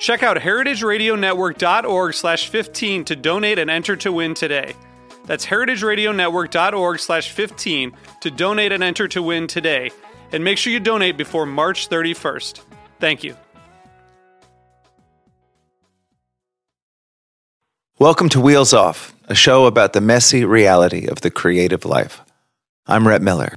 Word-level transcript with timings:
Check 0.00 0.22
out 0.22 0.38
heritageradionetwork.org 0.38 2.14
slash 2.14 2.48
15 2.48 3.04
to 3.04 3.14
donate 3.16 3.58
and 3.58 3.70
enter 3.70 3.96
to 3.96 4.10
win 4.10 4.32
today. 4.32 4.72
That's 5.26 5.44
heritageradionetwork.org 5.44 6.98
slash 6.98 7.30
15 7.30 7.92
to 8.22 8.30
donate 8.30 8.72
and 8.72 8.82
enter 8.82 9.06
to 9.08 9.22
win 9.22 9.46
today. 9.46 9.90
And 10.32 10.42
make 10.42 10.56
sure 10.56 10.72
you 10.72 10.80
donate 10.80 11.18
before 11.18 11.44
March 11.44 11.90
31st. 11.90 12.62
Thank 12.98 13.22
you. 13.22 13.36
Welcome 17.98 18.30
to 18.30 18.40
Wheels 18.40 18.72
Off, 18.72 19.14
a 19.24 19.34
show 19.34 19.66
about 19.66 19.92
the 19.92 20.00
messy 20.00 20.46
reality 20.46 21.06
of 21.06 21.20
the 21.20 21.30
creative 21.30 21.84
life. 21.84 22.22
I'm 22.86 23.06
Rhett 23.06 23.20
Miller. 23.20 23.54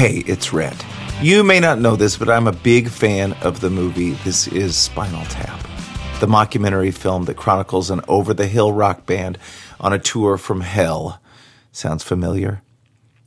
Hey, 0.00 0.24
it's 0.26 0.50
Rhett. 0.50 0.82
You 1.20 1.44
may 1.44 1.60
not 1.60 1.78
know 1.78 1.94
this, 1.94 2.16
but 2.16 2.30
I'm 2.30 2.46
a 2.46 2.52
big 2.52 2.88
fan 2.88 3.34
of 3.42 3.60
the 3.60 3.68
movie 3.68 4.12
This 4.12 4.48
Is 4.48 4.74
Spinal 4.74 5.26
Tap, 5.26 5.60
the 6.20 6.26
mockumentary 6.26 6.94
film 6.94 7.26
that 7.26 7.36
chronicles 7.36 7.90
an 7.90 8.00
over 8.08 8.32
the 8.32 8.46
hill 8.46 8.72
rock 8.72 9.04
band 9.04 9.36
on 9.78 9.92
a 9.92 9.98
tour 9.98 10.38
from 10.38 10.62
hell. 10.62 11.20
Sounds 11.70 12.02
familiar? 12.02 12.62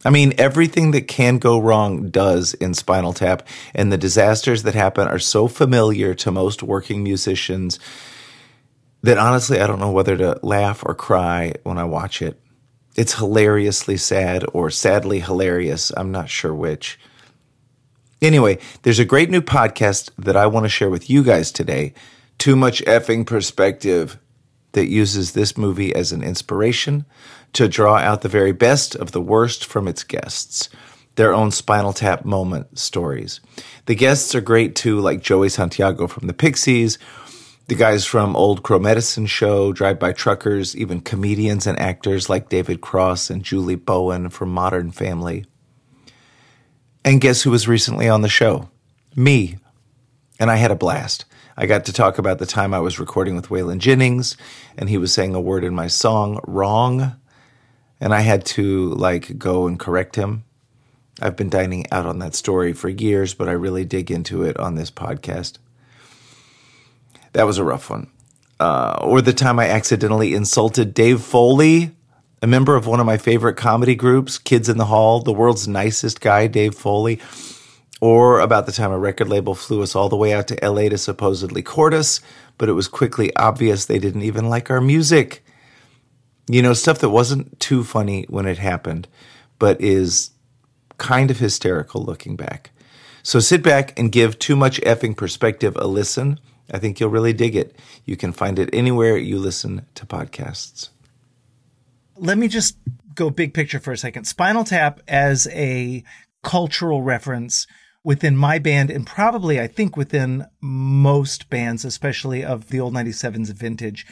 I 0.03 0.09
mean, 0.09 0.33
everything 0.39 0.89
that 0.93 1.07
can 1.07 1.37
go 1.37 1.59
wrong 1.59 2.09
does 2.09 2.55
in 2.55 2.73
Spinal 2.73 3.13
Tap, 3.13 3.47
and 3.75 3.91
the 3.91 3.97
disasters 3.99 4.63
that 4.63 4.73
happen 4.73 5.07
are 5.07 5.19
so 5.19 5.47
familiar 5.47 6.15
to 6.15 6.31
most 6.31 6.63
working 6.63 7.03
musicians 7.03 7.77
that 9.03 9.19
honestly, 9.19 9.61
I 9.61 9.67
don't 9.67 9.79
know 9.79 9.91
whether 9.91 10.17
to 10.17 10.39
laugh 10.41 10.81
or 10.83 10.95
cry 10.95 11.53
when 11.61 11.77
I 11.77 11.83
watch 11.83 12.23
it. 12.23 12.39
It's 12.95 13.15
hilariously 13.15 13.97
sad 13.97 14.45
or 14.53 14.69
sadly 14.69 15.19
hilarious. 15.19 15.91
I'm 15.97 16.11
not 16.11 16.29
sure 16.29 16.53
which. 16.53 16.99
Anyway, 18.21 18.59
there's 18.83 18.99
a 18.99 19.05
great 19.05 19.29
new 19.29 19.41
podcast 19.41 20.09
that 20.17 20.37
I 20.37 20.45
want 20.47 20.65
to 20.65 20.69
share 20.69 20.89
with 20.89 21.09
you 21.09 21.23
guys 21.23 21.51
today. 21.51 21.93
Too 22.37 22.55
much 22.55 22.83
effing 22.85 23.25
perspective 23.25 24.17
that 24.73 24.89
uses 24.89 25.31
this 25.31 25.57
movie 25.57 25.93
as 25.93 26.11
an 26.11 26.23
inspiration 26.23 27.05
to 27.53 27.67
draw 27.67 27.97
out 27.97 28.21
the 28.21 28.29
very 28.29 28.51
best 28.51 28.95
of 28.95 29.11
the 29.11 29.21
worst 29.21 29.65
from 29.65 29.87
its 29.87 30.03
guests, 30.03 30.69
their 31.15 31.33
own 31.33 31.51
Spinal 31.51 31.93
Tap 31.93 32.25
moment 32.25 32.79
stories. 32.79 33.39
The 33.85 33.95
guests 33.95 34.33
are 34.33 34.41
great 34.41 34.75
too, 34.75 34.99
like 34.99 35.21
Joey 35.21 35.49
Santiago 35.49 36.07
from 36.07 36.27
the 36.27 36.33
Pixies, 36.33 36.97
the 37.67 37.75
guys 37.75 38.05
from 38.05 38.35
Old 38.35 38.61
Crow 38.61 38.79
Medicine 38.79 39.25
Show, 39.25 39.71
Drive 39.71 39.97
By 39.97 40.11
Truckers, 40.11 40.75
even 40.75 40.99
comedians 40.99 41.65
and 41.65 41.79
actors 41.79 42.29
like 42.29 42.49
David 42.49 42.81
Cross 42.81 43.29
and 43.29 43.43
Julie 43.43 43.75
Bowen 43.75 44.29
from 44.29 44.49
Modern 44.49 44.91
Family. 44.91 45.45
And 47.05 47.21
guess 47.21 47.43
who 47.43 47.51
was 47.51 47.67
recently 47.67 48.09
on 48.09 48.21
the 48.21 48.29
show? 48.29 48.69
Me. 49.15 49.57
And 50.39 50.51
I 50.51 50.57
had 50.57 50.71
a 50.71 50.75
blast. 50.75 51.23
I 51.55 51.65
got 51.65 51.85
to 51.85 51.93
talk 51.93 52.17
about 52.17 52.39
the 52.39 52.45
time 52.45 52.73
I 52.73 52.79
was 52.79 52.99
recording 52.99 53.35
with 53.35 53.49
Waylon 53.49 53.77
Jennings 53.77 54.35
and 54.77 54.89
he 54.89 54.97
was 54.97 55.13
saying 55.13 55.33
a 55.33 55.41
word 55.41 55.63
in 55.63 55.73
my 55.73 55.87
song 55.87 56.39
wrong. 56.45 57.15
And 58.01 58.13
I 58.13 58.21
had 58.21 58.45
to 58.47 58.89
like 58.89 59.37
go 59.37 59.67
and 59.67 59.79
correct 59.79 60.17
him. 60.17 60.43
I've 61.21 61.37
been 61.37 61.49
dining 61.49 61.85
out 61.91 62.07
on 62.07 62.19
that 62.19 62.35
story 62.35 62.73
for 62.73 62.89
years, 62.89 63.33
but 63.33 63.47
I 63.47 63.53
really 63.53 63.85
dig 63.85 64.11
into 64.11 64.43
it 64.43 64.57
on 64.59 64.75
this 64.75 64.91
podcast. 64.91 65.59
That 67.33 67.43
was 67.43 67.57
a 67.57 67.63
rough 67.63 67.89
one. 67.89 68.07
Uh, 68.59 68.97
or 69.01 69.21
the 69.21 69.33
time 69.33 69.59
I 69.59 69.67
accidentally 69.67 70.33
insulted 70.33 70.93
Dave 70.93 71.21
Foley, 71.21 71.91
a 72.41 72.47
member 72.47 72.75
of 72.75 72.87
one 72.87 72.99
of 72.99 73.05
my 73.05 73.17
favorite 73.17 73.57
comedy 73.57 73.95
groups, 73.95 74.37
Kids 74.37 74.69
in 74.69 74.77
the 74.77 74.85
Hall, 74.85 75.19
the 75.19 75.33
world's 75.33 75.67
nicest 75.67 76.21
guy, 76.21 76.47
Dave 76.47 76.75
Foley. 76.75 77.19
Or 77.99 78.39
about 78.39 78.65
the 78.65 78.71
time 78.71 78.91
a 78.91 78.99
record 78.99 79.29
label 79.29 79.55
flew 79.55 79.81
us 79.81 79.95
all 79.95 80.09
the 80.09 80.17
way 80.17 80.33
out 80.33 80.47
to 80.49 80.59
LA 80.61 80.89
to 80.89 80.97
supposedly 80.97 81.61
court 81.61 81.93
us, 81.93 82.19
but 82.57 82.69
it 82.69 82.73
was 82.73 82.87
quickly 82.87 83.35
obvious 83.35 83.85
they 83.85 83.99
didn't 83.99 84.23
even 84.23 84.49
like 84.49 84.69
our 84.69 84.81
music. 84.81 85.43
You 86.47 86.61
know, 86.61 86.73
stuff 86.73 86.99
that 86.99 87.09
wasn't 87.09 87.59
too 87.59 87.83
funny 87.83 88.25
when 88.27 88.45
it 88.45 88.57
happened, 88.57 89.07
but 89.57 89.79
is 89.79 90.31
kind 90.97 91.31
of 91.31 91.39
hysterical 91.39 92.03
looking 92.03 92.35
back. 92.35 92.71
So 93.23 93.39
sit 93.39 93.63
back 93.63 93.97
and 93.97 94.11
give 94.11 94.37
Too 94.37 94.57
Much 94.57 94.81
Effing 94.81 95.15
Perspective 95.15 95.77
a 95.77 95.87
listen. 95.87 96.39
I 96.71 96.79
think 96.79 96.99
you'll 96.99 97.09
really 97.09 97.33
dig 97.33 97.55
it. 97.55 97.77
You 98.05 98.15
can 98.15 98.31
find 98.31 98.59
it 98.59 98.69
anywhere 98.73 99.17
you 99.17 99.37
listen 99.37 99.85
to 99.95 100.05
podcasts. 100.05 100.89
Let 102.17 102.37
me 102.37 102.47
just 102.47 102.77
go 103.15 103.29
big 103.29 103.53
picture 103.53 103.79
for 103.79 103.91
a 103.91 103.97
second. 103.97 104.25
Spinal 104.25 104.63
Tap 104.63 105.01
as 105.07 105.47
a 105.51 106.03
cultural 106.43 107.01
reference 107.01 107.67
within 108.03 108.35
my 108.35 108.59
band 108.59 108.89
and 108.89 109.07
probably 109.07 109.59
I 109.59 109.67
think 109.67 109.95
within 109.95 110.45
most 110.61 111.49
bands, 111.49 111.85
especially 111.85 112.43
of 112.43 112.69
the 112.69 112.79
old 112.79 112.93
97's 112.93 113.49
vintage. 113.51 114.05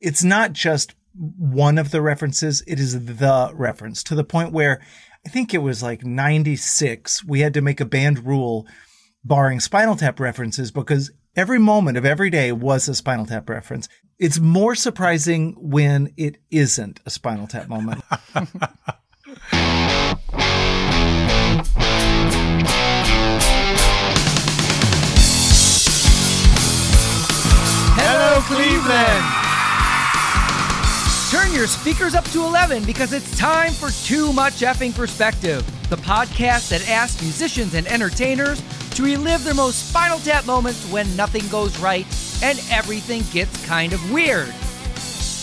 It's 0.00 0.24
not 0.24 0.52
just 0.52 0.94
one 1.14 1.78
of 1.78 1.90
the 1.90 2.00
references, 2.00 2.62
it 2.66 2.78
is 2.78 3.04
the 3.04 3.50
reference 3.54 4.02
to 4.04 4.14
the 4.14 4.24
point 4.24 4.52
where 4.52 4.80
I 5.26 5.28
think 5.28 5.52
it 5.52 5.58
was 5.58 5.82
like 5.82 6.04
96, 6.04 7.24
we 7.24 7.40
had 7.40 7.54
to 7.54 7.60
make 7.60 7.80
a 7.80 7.84
band 7.84 8.24
rule 8.24 8.66
barring 9.24 9.60
Spinal 9.60 9.96
Tap 9.96 10.20
references 10.20 10.70
because 10.70 11.10
every 11.38 11.58
moment 11.60 11.96
of 11.96 12.04
every 12.04 12.30
day 12.30 12.50
was 12.50 12.88
a 12.88 12.94
Spinal 12.96 13.24
Tap 13.24 13.48
reference. 13.48 13.88
It's 14.18 14.40
more 14.40 14.74
surprising 14.74 15.54
when 15.56 16.12
it 16.16 16.38
isn't 16.50 16.98
a 17.06 17.10
Spinal 17.10 17.46
Tap 17.46 17.68
moment. 17.68 18.02
Hello, 27.94 28.40
Cleveland! 28.48 29.24
Turn 31.30 31.54
your 31.54 31.68
speakers 31.68 32.16
up 32.16 32.24
to 32.30 32.42
11 32.42 32.84
because 32.84 33.12
it's 33.12 33.38
time 33.38 33.72
for 33.72 33.90
Too 34.04 34.32
Much 34.32 34.54
Effing 34.54 34.92
Perspective, 34.92 35.64
the 35.88 35.96
podcast 35.96 36.68
that 36.68 36.86
asks 36.88 37.22
musicians 37.22 37.74
and 37.74 37.86
entertainers 37.86 38.62
to 38.90 39.02
relive 39.02 39.42
their 39.42 39.54
most 39.54 39.88
spinal 39.88 40.18
tap 40.18 40.46
moments 40.46 40.84
when 40.90 41.16
nothing 41.16 41.46
goes 41.48 41.78
right 41.78 42.06
and 42.42 42.60
everything 42.70 43.22
gets 43.32 43.64
kind 43.66 43.92
of 43.92 44.12
weird. 44.12 44.52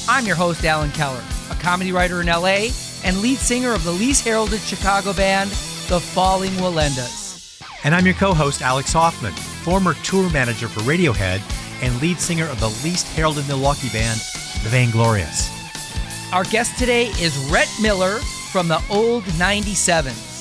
I'm 0.07 0.25
your 0.25 0.35
host, 0.35 0.63
Allen 0.63 0.91
Keller, 0.91 1.23
a 1.49 1.55
comedy 1.55 1.91
writer 1.91 2.21
in 2.21 2.27
LA 2.27 2.69
and 3.03 3.21
lead 3.21 3.37
singer 3.37 3.73
of 3.73 3.83
the 3.83 3.91
least 3.91 4.23
heralded 4.23 4.59
Chicago 4.59 5.13
band, 5.13 5.49
The 5.89 5.99
Falling 5.99 6.51
Wallendas. 6.53 7.61
And 7.83 7.95
I'm 7.95 8.05
your 8.05 8.15
co 8.15 8.33
host, 8.33 8.61
Alex 8.61 8.93
Hofmann, 8.93 9.33
former 9.63 9.95
tour 10.03 10.29
manager 10.31 10.67
for 10.67 10.81
Radiohead 10.81 11.41
and 11.81 11.99
lead 12.01 12.19
singer 12.19 12.45
of 12.45 12.59
the 12.59 12.69
least 12.83 13.07
heralded 13.15 13.47
Milwaukee 13.47 13.89
band, 13.89 14.19
The 14.63 14.69
Vainglorious. 14.69 15.51
Our 16.31 16.43
guest 16.45 16.77
today 16.77 17.07
is 17.19 17.37
Rhett 17.51 17.69
Miller 17.81 18.19
from 18.51 18.67
the 18.67 18.81
old 18.89 19.23
97s. 19.23 20.34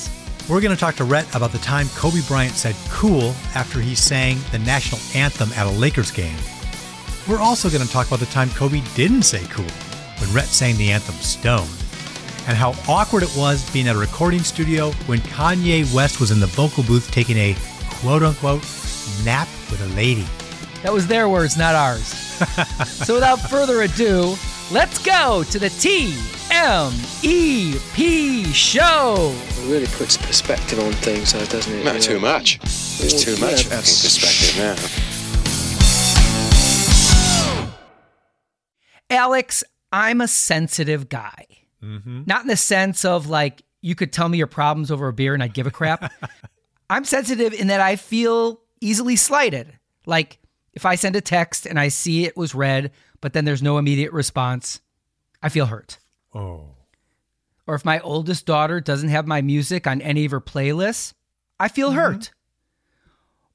We're 0.47 0.61
going 0.61 0.75
to 0.75 0.81
talk 0.81 0.97
to 0.97 1.05
Rhett 1.05 1.35
about 1.35 1.53
the 1.53 1.59
time 1.59 1.89
Kobe 1.97 2.21
Bryant 2.29 2.55
said 2.55 2.77
cool 2.91 3.35
after 3.55 3.81
he 3.81 3.95
sang 3.95 4.39
the 4.53 4.59
national 4.59 5.01
anthem 5.19 5.51
at 5.55 5.67
a 5.67 5.71
Lakers 5.71 6.11
game. 6.11 6.37
We're 7.27 7.41
also 7.41 7.71
going 7.71 7.83
to 7.85 7.91
talk 7.91 8.09
about 8.09 8.21
the 8.21 8.27
time 8.27 8.51
Kobe 8.51 8.83
didn't 8.95 9.23
say 9.23 9.43
cool 9.49 9.65
when 10.19 10.31
Rhett 10.35 10.45
sang 10.45 10.77
the 10.77 10.91
anthem 10.91 11.15
Stone. 11.15 11.67
and 12.47 12.59
how 12.59 12.75
awkward 12.87 13.23
it 13.23 13.35
was 13.35 13.69
being 13.71 13.89
at 13.89 13.97
a 13.97 13.99
recording 13.99 14.41
studio 14.41 14.91
when 15.07 15.19
Kanye 15.21 15.91
West 15.95 16.21
was 16.21 16.31
in 16.31 16.41
the 16.41 16.47
vocal 16.47 16.83
booth 16.83 17.11
taking 17.11 17.39
a 17.39 17.57
quote 17.89 18.23
unquote 18.23 18.63
nap 19.25 19.49
with 19.71 19.81
a 19.81 19.97
lady. 19.97 20.27
That 20.83 20.93
was 20.93 21.07
their 21.07 21.27
words, 21.31 21.57
not 21.57 21.75
ours. 21.75 22.07
so 22.87 23.15
without 23.15 23.37
further 23.37 23.81
ado, 23.81 24.37
let's 24.71 24.99
go 25.05 25.45
to 25.51 25.59
the 25.59 25.69
TMEP 25.69 26.45
show. 28.55 29.35
It 29.37 29.69
really 29.71 29.87
puts 29.87 30.17
perspective 30.17 30.79
on 30.79 30.93
things, 30.93 31.33
though, 31.33 31.45
doesn't 31.47 31.73
it? 31.73 31.85
No, 31.85 31.93
You 31.95 32.01
too 32.01 32.21
much. 32.21 32.59
There's 32.99 33.25
too 33.25 33.33
Well, 33.41 33.51
much 33.51 33.67
yeah, 33.67 33.77
perspective 33.81 34.57
now. 34.59 34.77
Alex, 39.11 39.63
I'm 39.93 40.21
a 40.21 40.29
sensitive 40.29 41.09
guy. 41.09 41.47
Mm-hmm. 41.83 42.23
Not 42.27 42.43
in 42.43 42.49
the 42.49 42.57
sense 42.57 43.05
of 43.05 43.29
like 43.29 43.63
you 43.83 43.95
could 43.95 44.13
tell 44.13 44.29
me 44.29 44.39
your 44.39 44.47
problems 44.47 44.91
over 44.91 45.09
a 45.09 45.13
beer 45.13 45.35
and 45.35 45.43
I'd 45.43 45.53
give 45.55 45.67
a 45.67 45.71
crap. 45.71 46.11
I'm 46.91 47.05
sensitive 47.05 47.53
in 47.53 47.67
that 47.69 47.81
I 47.81 47.97
feel 47.97 48.61
easily 48.81 49.17
slighted. 49.17 49.79
Like 50.07 50.39
if 50.73 50.87
I 50.87 50.95
send 50.95 51.17
a 51.17 51.21
text 51.21 51.67
and 51.67 51.79
I 51.79 51.89
see 51.89 52.25
it 52.25 52.37
was 52.37 52.55
read, 52.55 52.91
but 53.25 53.33
then 53.33 53.47
there's 53.47 53.63
no 53.63 53.79
immediate 53.79 54.13
response, 54.13 54.83
I 55.43 55.49
feel 55.49 55.65
hurt. 55.65 55.97
Oh. 56.35 56.75
Or 57.67 57.75
if 57.75 57.83
my 57.83 57.99
oldest 58.01 58.45
daughter 58.45 58.83
doesn't 58.83 59.09
have 59.09 59.27
my 59.27 59.41
music 59.41 59.87
on 59.87 60.03
any 60.03 60.27
of 60.27 60.31
her 60.31 60.43
playlists, 60.43 61.15
I 61.59 61.69
feel 61.69 61.89
mm-hmm. 61.89 62.01
hurt. 62.01 62.33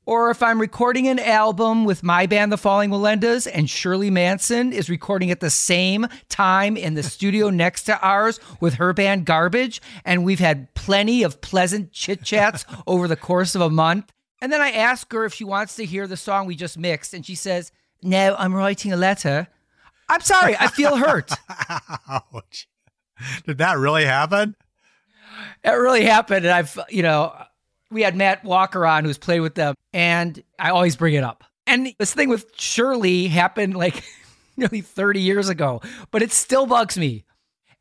Or 0.08 0.32
if 0.32 0.42
I'm 0.42 0.60
recording 0.60 1.08
an 1.08 1.20
album 1.20 1.86
with 1.86 2.02
my 2.02 2.26
band, 2.26 2.52
The 2.52 2.58
Falling 2.58 2.90
Wallendas, 2.90 3.48
and 3.54 3.70
Shirley 3.70 4.10
Manson 4.10 4.74
is 4.74 4.90
recording 4.90 5.30
at 5.30 5.40
the 5.40 5.52
same 5.52 6.08
time 6.30 6.76
in 6.76 6.96
the 6.96 7.04
studio 7.04 7.50
next 7.52 7.84
to 7.84 8.02
ours 8.02 8.40
with 8.60 8.74
her 8.74 8.92
band 8.92 9.26
Garbage, 9.26 9.84
and 10.04 10.26
we've 10.26 10.40
had 10.40 10.74
plenty 10.74 11.22
of 11.22 11.42
pleasant 11.42 11.92
chit 11.92 12.24
chats 12.24 12.66
over 12.88 13.08
the 13.08 13.16
course 13.16 13.54
of 13.54 13.62
a 13.62 13.70
month. 13.70 14.12
And 14.42 14.52
then 14.52 14.62
I 14.62 14.72
ask 14.72 15.12
her 15.14 15.26
if 15.26 15.36
she 15.36 15.44
wants 15.44 15.76
to 15.76 15.86
hear 15.86 16.08
the 16.08 16.18
song 16.18 16.48
we 16.48 16.56
just 16.56 16.76
mixed, 16.76 17.14
and 17.14 17.24
she 17.24 17.36
says, 17.36 17.72
No, 18.02 18.36
I'm 18.40 18.56
writing 18.56 18.92
a 18.92 18.98
letter. 18.98 19.48
I'm 20.10 20.22
sorry, 20.22 20.56
I 20.60 20.68
feel 20.68 20.98
hurt. 20.98 21.32
Ouch. 22.10 22.68
Did 23.46 23.60
that 23.60 23.78
really 23.78 24.06
happen? 24.06 24.56
it 25.64 25.70
really 25.70 26.06
happened. 26.06 26.46
And 26.46 26.54
I've, 26.54 26.78
you 26.90 27.04
know, 27.04 27.34
we 27.92 28.02
had 28.02 28.16
Matt 28.16 28.44
Walker 28.44 28.86
on 28.86 29.06
who's 29.06 29.18
played 29.18 29.42
with 29.42 29.56
them, 29.56 29.76
and 29.94 30.42
I 30.58 30.70
always 30.70 30.96
bring 30.96 31.14
it 31.14 31.24
up. 31.24 31.44
And 31.68 31.94
this 32.00 32.14
thing 32.14 32.30
with 32.30 32.52
Shirley 32.58 33.28
happened 33.28 33.76
like 33.76 34.04
nearly 34.58 34.82
30 34.82 35.22
years 35.22 35.50
ago, 35.50 35.82
but 36.12 36.22
it 36.22 36.32
still 36.32 36.66
bugs 36.66 36.98
me. 36.98 37.26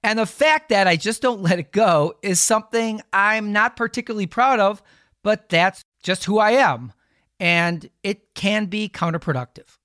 And 0.03 0.19
the 0.19 0.27
fact 0.27 0.69
that 0.69 0.87
I 0.87 0.97
just 0.97 1.23
don't 1.23 1.43
let 1.43 1.59
it 1.59 1.73
go 1.73 2.15
is 2.23 2.41
something 2.41 3.03
I'm 3.13 3.53
not 3.53 3.77
particularly 3.77 4.27
proud 4.27 4.61
of, 4.61 4.83
but 5.25 5.49
that's 5.49 5.83
just 6.03 6.25
who 6.25 6.39
I 6.39 6.53
am. 6.53 6.93
And 7.41 7.89
it 8.03 8.35
can 8.35 8.67
be 8.67 8.89
counterproductive. 8.89 9.77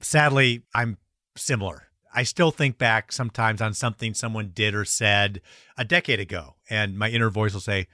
Sadly, 0.00 0.62
I'm 0.74 0.98
similar. 1.36 1.89
I 2.14 2.24
still 2.24 2.50
think 2.50 2.78
back 2.78 3.12
sometimes 3.12 3.60
on 3.60 3.74
something 3.74 4.14
someone 4.14 4.50
did 4.54 4.74
or 4.74 4.84
said 4.84 5.40
a 5.76 5.84
decade 5.84 6.20
ago, 6.20 6.56
and 6.68 6.98
my 6.98 7.08
inner 7.08 7.30
voice 7.30 7.52
will 7.52 7.60
say, 7.60 7.88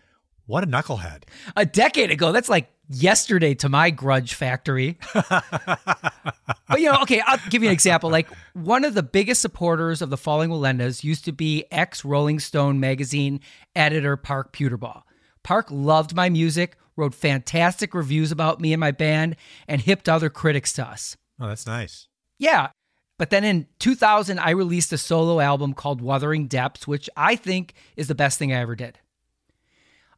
What 0.46 0.64
a 0.64 0.66
knucklehead. 0.66 1.24
A 1.56 1.66
decade 1.66 2.10
ago, 2.10 2.32
that's 2.32 2.48
like 2.48 2.70
yesterday 2.88 3.54
to 3.54 3.68
my 3.68 3.90
grudge 3.90 4.34
factory. 4.34 4.98
but 5.14 6.78
you 6.78 6.90
know, 6.90 7.00
okay, 7.02 7.20
I'll 7.26 7.40
give 7.50 7.62
you 7.62 7.68
an 7.68 7.72
example. 7.74 8.10
Like 8.10 8.28
one 8.54 8.84
of 8.84 8.94
the 8.94 9.02
biggest 9.02 9.42
supporters 9.42 10.02
of 10.02 10.10
the 10.10 10.16
Falling 10.16 10.50
Wallendas 10.50 11.04
used 11.04 11.24
to 11.26 11.32
be 11.32 11.64
ex 11.70 12.04
Rolling 12.04 12.40
Stone 12.40 12.80
magazine 12.80 13.40
editor 13.74 14.16
Parke 14.16 14.52
Puterbaugh. 14.52 15.02
Parke 15.42 15.70
loved 15.70 16.14
my 16.14 16.28
music, 16.28 16.76
wrote 16.96 17.14
fantastic 17.14 17.94
reviews 17.94 18.32
about 18.32 18.60
me 18.60 18.72
and 18.72 18.80
my 18.80 18.90
band, 18.90 19.36
and 19.68 19.80
hipped 19.80 20.08
other 20.08 20.30
critics 20.30 20.72
to 20.74 20.86
us. 20.86 21.16
Oh, 21.40 21.48
that's 21.48 21.66
nice. 21.66 22.08
Yeah. 22.38 22.68
But 23.18 23.30
then 23.30 23.44
in 23.44 23.66
2000, 23.78 24.38
I 24.38 24.50
released 24.50 24.92
a 24.92 24.98
solo 24.98 25.40
album 25.40 25.72
called 25.72 26.00
Wuthering 26.00 26.46
Depths, 26.46 26.86
which 26.86 27.08
I 27.16 27.36
think 27.36 27.74
is 27.96 28.08
the 28.08 28.14
best 28.14 28.38
thing 28.38 28.52
I 28.52 28.60
ever 28.60 28.76
did. 28.76 28.98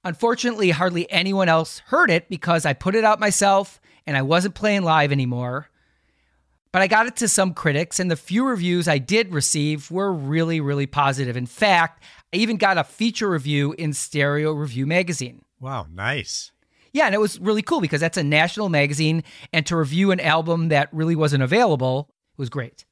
Unfortunately, 0.04 0.70
hardly 0.70 1.10
anyone 1.10 1.48
else 1.48 1.80
heard 1.86 2.10
it 2.10 2.28
because 2.28 2.64
I 2.64 2.72
put 2.72 2.94
it 2.94 3.04
out 3.04 3.20
myself 3.20 3.80
and 4.06 4.16
I 4.16 4.22
wasn't 4.22 4.54
playing 4.54 4.82
live 4.82 5.12
anymore. 5.12 5.68
But 6.72 6.82
I 6.82 6.86
got 6.86 7.06
it 7.06 7.16
to 7.16 7.28
some 7.28 7.54
critics, 7.54 7.98
and 7.98 8.10
the 8.10 8.16
few 8.16 8.46
reviews 8.46 8.88
I 8.88 8.98
did 8.98 9.32
receive 9.32 9.90
were 9.90 10.12
really, 10.12 10.60
really 10.60 10.86
positive. 10.86 11.36
In 11.36 11.46
fact, 11.46 12.02
I 12.32 12.36
even 12.36 12.58
got 12.58 12.76
a 12.76 12.84
feature 12.84 13.30
review 13.30 13.74
in 13.78 13.94
Stereo 13.94 14.52
Review 14.52 14.86
magazine. 14.86 15.42
Wow, 15.60 15.86
nice. 15.90 16.52
Yeah, 16.92 17.06
and 17.06 17.14
it 17.14 17.20
was 17.20 17.40
really 17.40 17.62
cool 17.62 17.80
because 17.80 18.00
that's 18.00 18.18
a 18.18 18.22
national 18.22 18.68
magazine, 18.68 19.24
and 19.52 19.64
to 19.66 19.76
review 19.76 20.10
an 20.10 20.20
album 20.20 20.68
that 20.68 20.92
really 20.92 21.16
wasn't 21.16 21.42
available 21.42 22.10
was 22.38 22.48
great. 22.48 22.84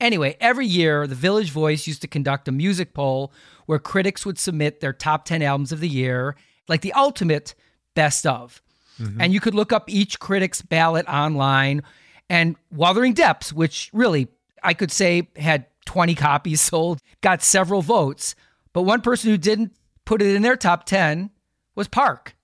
Anyway, 0.00 0.36
every 0.40 0.66
year, 0.66 1.06
the 1.06 1.14
Village 1.14 1.50
Voice 1.50 1.86
used 1.86 2.02
to 2.02 2.08
conduct 2.08 2.48
a 2.48 2.52
music 2.52 2.92
poll 2.92 3.32
where 3.66 3.78
critics 3.78 4.26
would 4.26 4.38
submit 4.38 4.80
their 4.80 4.92
top 4.92 5.24
10 5.24 5.42
albums 5.42 5.70
of 5.70 5.80
the 5.80 5.88
year, 5.88 6.36
like 6.68 6.80
the 6.80 6.92
ultimate 6.92 7.54
best 7.94 8.26
of. 8.26 8.60
Mm-hmm. 9.00 9.20
And 9.20 9.32
you 9.32 9.40
could 9.40 9.54
look 9.54 9.72
up 9.72 9.88
each 9.88 10.18
critic's 10.18 10.60
ballot 10.60 11.06
online. 11.08 11.82
And 12.28 12.56
Wuthering 12.72 13.14
Depths, 13.14 13.52
which 13.52 13.90
really 13.92 14.28
I 14.62 14.74
could 14.74 14.90
say 14.90 15.28
had 15.36 15.66
20 15.86 16.14
copies 16.14 16.60
sold, 16.62 17.00
got 17.20 17.42
several 17.42 17.82
votes. 17.82 18.34
But 18.72 18.82
one 18.82 19.02
person 19.02 19.30
who 19.30 19.38
didn't 19.38 19.72
put 20.04 20.22
it 20.22 20.34
in 20.34 20.42
their 20.42 20.56
top 20.56 20.84
10 20.84 21.30
was 21.74 21.88
Parke. 21.88 22.34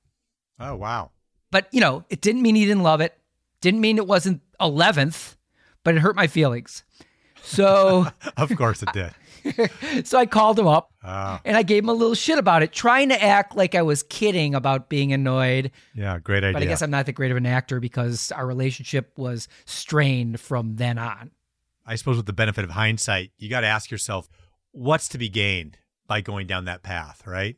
Oh, 0.60 0.76
wow. 0.76 1.10
But, 1.50 1.68
you 1.72 1.80
know, 1.80 2.04
it 2.10 2.20
didn't 2.20 2.42
mean 2.42 2.54
he 2.54 2.66
didn't 2.66 2.82
love 2.82 3.00
it. 3.00 3.18
Didn't 3.60 3.80
mean 3.80 3.96
it 3.96 4.06
wasn't 4.06 4.42
11th, 4.60 5.36
but 5.88 5.94
it 5.96 6.00
hurt 6.00 6.16
my 6.16 6.26
feelings. 6.26 6.84
So, 7.42 8.06
Of 8.36 8.54
course 8.56 8.82
it 8.82 8.90
did. 8.92 10.06
so 10.06 10.18
I 10.18 10.26
called 10.26 10.58
him 10.58 10.66
up 10.66 10.92
Oh, 11.02 11.38
and 11.46 11.56
I 11.56 11.62
gave 11.62 11.82
him 11.84 11.88
a 11.88 11.94
little 11.94 12.14
shit 12.14 12.38
about 12.38 12.62
it, 12.62 12.72
trying 12.72 13.08
to 13.08 13.22
act 13.22 13.56
like 13.56 13.74
I 13.74 13.80
was 13.80 14.02
kidding 14.02 14.54
about 14.54 14.90
being 14.90 15.14
annoyed. 15.14 15.70
yeah, 15.94 16.18
great 16.18 16.44
idea. 16.44 16.52
But 16.52 16.62
I 16.62 16.66
guess 16.66 16.82
I'm 16.82 16.90
not 16.90 17.06
that 17.06 17.12
great 17.12 17.30
of 17.30 17.38
an 17.38 17.46
actor 17.46 17.80
because 17.80 18.30
our 18.32 18.46
relationship 18.46 19.12
was 19.16 19.48
strained 19.64 20.40
from 20.40 20.76
then 20.76 20.98
on. 20.98 21.30
I 21.86 21.94
suppose 21.94 22.18
with 22.18 22.26
the 22.26 22.34
benefit 22.34 22.64
of 22.64 22.70
hindsight, 22.70 23.30
you 23.38 23.48
got 23.48 23.62
to 23.62 23.66
ask 23.66 23.90
yourself, 23.90 24.28
what's 24.72 25.08
to 25.08 25.16
be 25.18 25.30
gained 25.30 25.78
by 26.06 26.20
going 26.20 26.46
down 26.46 26.66
that 26.66 26.82
path, 26.82 27.26
right? 27.26 27.56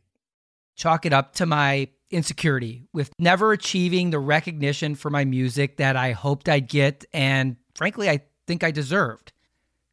Chalk 0.76 1.04
it 1.04 1.12
up 1.12 1.34
to 1.34 1.46
my 1.46 1.88
insecurity 2.12 2.84
with 2.92 3.10
never 3.18 3.50
achieving 3.50 4.10
the 4.10 4.20
recognition 4.20 4.94
for 4.94 5.10
my 5.10 5.24
music 5.24 5.78
that 5.78 5.96
I 5.96 6.12
hoped 6.12 6.48
I'd 6.48 6.68
get. 6.68 7.04
And 7.12 7.56
frankly, 7.80 8.10
I 8.10 8.20
think 8.46 8.62
I 8.62 8.72
deserved. 8.72 9.32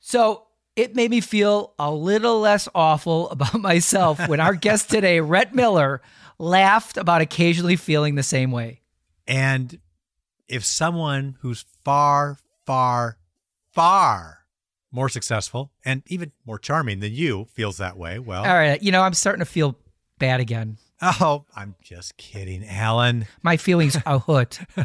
So 0.01 0.43
it 0.75 0.93
made 0.93 1.09
me 1.09 1.21
feel 1.21 1.73
a 1.79 1.89
little 1.89 2.41
less 2.41 2.67
awful 2.75 3.29
about 3.31 3.61
myself 3.61 4.19
when 4.27 4.41
our 4.41 4.55
guest 4.55 4.89
today, 4.89 5.21
Rhett 5.21 5.55
Miller, 5.55 6.01
laughed 6.37 6.97
about 6.97 7.21
occasionally 7.21 7.77
feeling 7.77 8.15
the 8.15 8.23
same 8.23 8.51
way. 8.51 8.81
And 9.25 9.79
if 10.49 10.65
someone 10.65 11.37
who's 11.39 11.63
far, 11.85 12.37
far, 12.65 13.19
far 13.71 14.39
more 14.91 15.07
successful 15.07 15.71
and 15.85 16.03
even 16.07 16.33
more 16.45 16.59
charming 16.59 16.99
than 16.99 17.13
you 17.13 17.47
feels 17.53 17.77
that 17.77 17.95
way, 17.97 18.19
well, 18.19 18.43
All 18.43 18.53
right, 18.53 18.83
you 18.83 18.91
know, 18.91 19.01
I'm 19.01 19.13
starting 19.13 19.39
to 19.39 19.45
feel 19.49 19.77
bad 20.19 20.41
again. 20.41 20.77
oh, 21.01 21.45
I'm 21.55 21.75
just 21.81 22.17
kidding, 22.17 22.65
Allen. 22.67 23.27
My 23.43 23.55
feelings 23.55 23.97
are 24.05 24.19
hurt. 24.19 24.59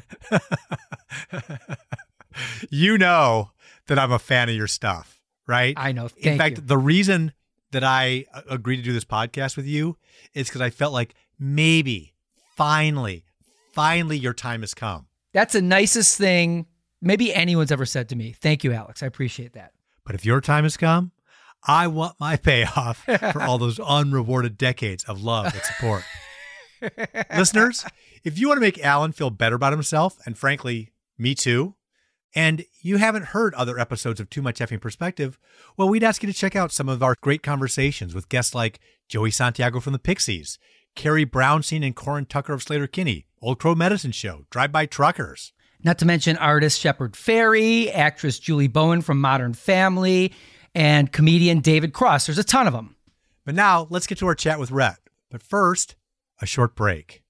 You 2.70 2.98
know 2.98 3.50
that 3.86 3.98
I'm 3.98 4.12
a 4.12 4.18
fan 4.18 4.48
of 4.48 4.54
your 4.54 4.66
stuff, 4.66 5.20
right? 5.46 5.74
I 5.76 5.92
know. 5.92 6.08
In 6.18 6.38
fact, 6.38 6.58
you. 6.58 6.64
the 6.64 6.78
reason 6.78 7.32
that 7.72 7.84
I 7.84 8.26
uh, 8.32 8.42
agreed 8.50 8.76
to 8.76 8.82
do 8.82 8.92
this 8.92 9.04
podcast 9.04 9.56
with 9.56 9.66
you 9.66 9.96
is 10.34 10.48
because 10.48 10.60
I 10.60 10.70
felt 10.70 10.92
like 10.92 11.14
maybe, 11.38 12.14
finally, 12.56 13.24
finally, 13.72 14.18
your 14.18 14.34
time 14.34 14.60
has 14.60 14.74
come. 14.74 15.06
That's 15.32 15.54
the 15.54 15.62
nicest 15.62 16.18
thing 16.18 16.66
maybe 17.02 17.34
anyone's 17.34 17.72
ever 17.72 17.84
said 17.84 18.08
to 18.10 18.16
me. 18.16 18.32
Thank 18.32 18.64
you, 18.64 18.72
Alex. 18.72 19.02
I 19.02 19.06
appreciate 19.06 19.54
that. 19.54 19.72
But 20.04 20.14
if 20.14 20.24
your 20.24 20.40
time 20.40 20.64
has 20.64 20.76
come, 20.76 21.12
I 21.64 21.86
want 21.86 22.16
my 22.18 22.36
payoff 22.36 23.04
for 23.04 23.42
all 23.42 23.58
those 23.58 23.78
unrewarded 23.84 24.56
decades 24.56 25.04
of 25.04 25.22
love 25.22 25.52
and 25.52 25.62
support. 25.62 26.04
Listeners, 27.36 27.84
if 28.24 28.38
you 28.38 28.48
want 28.48 28.56
to 28.56 28.62
make 28.62 28.82
Allen 28.84 29.12
feel 29.12 29.30
better 29.30 29.56
about 29.56 29.72
himself, 29.72 30.18
and 30.26 30.36
frankly, 30.36 30.92
me 31.18 31.34
too, 31.34 31.74
and 32.34 32.64
you 32.80 32.96
haven't 32.96 33.26
heard 33.26 33.54
other 33.54 33.78
episodes 33.78 34.20
of 34.20 34.30
Too 34.30 34.42
Much 34.42 34.60
Effing 34.60 34.80
Perspective, 34.80 35.38
well, 35.76 35.88
we'd 35.88 36.04
ask 36.04 36.22
you 36.22 36.26
to 36.26 36.38
check 36.38 36.56
out 36.56 36.72
some 36.72 36.88
of 36.88 37.02
our 37.02 37.14
great 37.20 37.42
conversations 37.42 38.14
with 38.14 38.28
guests 38.28 38.54
like 38.54 38.80
Joey 39.08 39.30
Santiago 39.30 39.80
from 39.80 39.92
the 39.92 39.98
Pixies, 39.98 40.58
Carrie 40.94 41.26
Brownstein 41.26 41.84
and 41.84 41.96
Corin 41.96 42.26
Tucker 42.26 42.52
of 42.52 42.64
Sleater-Kinney, 42.64 43.26
Old 43.40 43.58
Crow 43.58 43.74
Medicine 43.74 44.12
Show, 44.12 44.44
Drive 44.50 44.72
By 44.72 44.86
Truckers, 44.86 45.52
Not 45.84 45.98
to 45.98 46.06
mention 46.06 46.36
artist 46.36 46.78
Shepard 46.78 47.14
Fairey, 47.14 47.92
actress 47.92 48.38
Julie 48.38 48.68
Bowen 48.68 49.02
from 49.02 49.20
Modern 49.20 49.52
Family, 49.52 50.32
and 50.74 51.10
comedian 51.10 51.58
David 51.58 51.92
Cross. 51.92 52.26
There's 52.26 52.38
a 52.38 52.44
ton 52.44 52.66
of 52.68 52.72
them. 52.72 52.94
But 53.44 53.56
now 53.56 53.88
let's 53.90 54.06
get 54.06 54.18
to 54.18 54.26
our 54.28 54.36
chat 54.36 54.60
with 54.60 54.70
Rhett. 54.70 54.98
But 55.28 55.42
first, 55.42 55.96
a 56.40 56.46
short 56.46 56.76
break. 56.76 57.21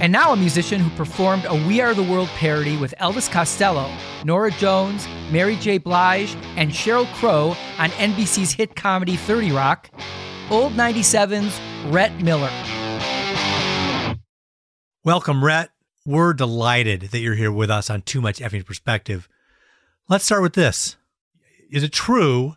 And 0.00 0.14
now 0.14 0.32
a 0.32 0.36
musician 0.36 0.80
who 0.80 0.88
performed 0.96 1.44
a 1.44 1.54
We 1.66 1.82
Are 1.82 1.92
the 1.92 2.02
World 2.02 2.30
parody 2.30 2.74
with 2.78 2.94
Elvis 3.00 3.30
Costello, 3.30 3.86
Norah 4.24 4.50
Jones, 4.52 5.06
Mary 5.30 5.56
J. 5.56 5.76
Blige, 5.76 6.34
and 6.56 6.70
Sheryl 6.70 7.06
Crow 7.16 7.54
on 7.76 7.90
NBC's 7.90 8.52
hit 8.52 8.74
comedy 8.74 9.16
30 9.16 9.52
Rock, 9.52 9.90
Old 10.48 10.72
97's 10.72 11.60
Rhett 11.92 12.18
Miller. 12.22 12.48
Welcome, 15.04 15.44
Rhett. 15.44 15.68
We're 16.06 16.32
delighted 16.32 17.02
that 17.10 17.18
you're 17.18 17.34
here 17.34 17.52
with 17.52 17.68
us 17.68 17.90
on 17.90 18.00
Too 18.00 18.22
Much 18.22 18.38
Effing 18.38 18.64
Perspective. 18.64 19.28
Let's 20.08 20.24
start 20.24 20.40
with 20.40 20.54
this. 20.54 20.96
Is 21.70 21.82
it 21.82 21.92
true 21.92 22.56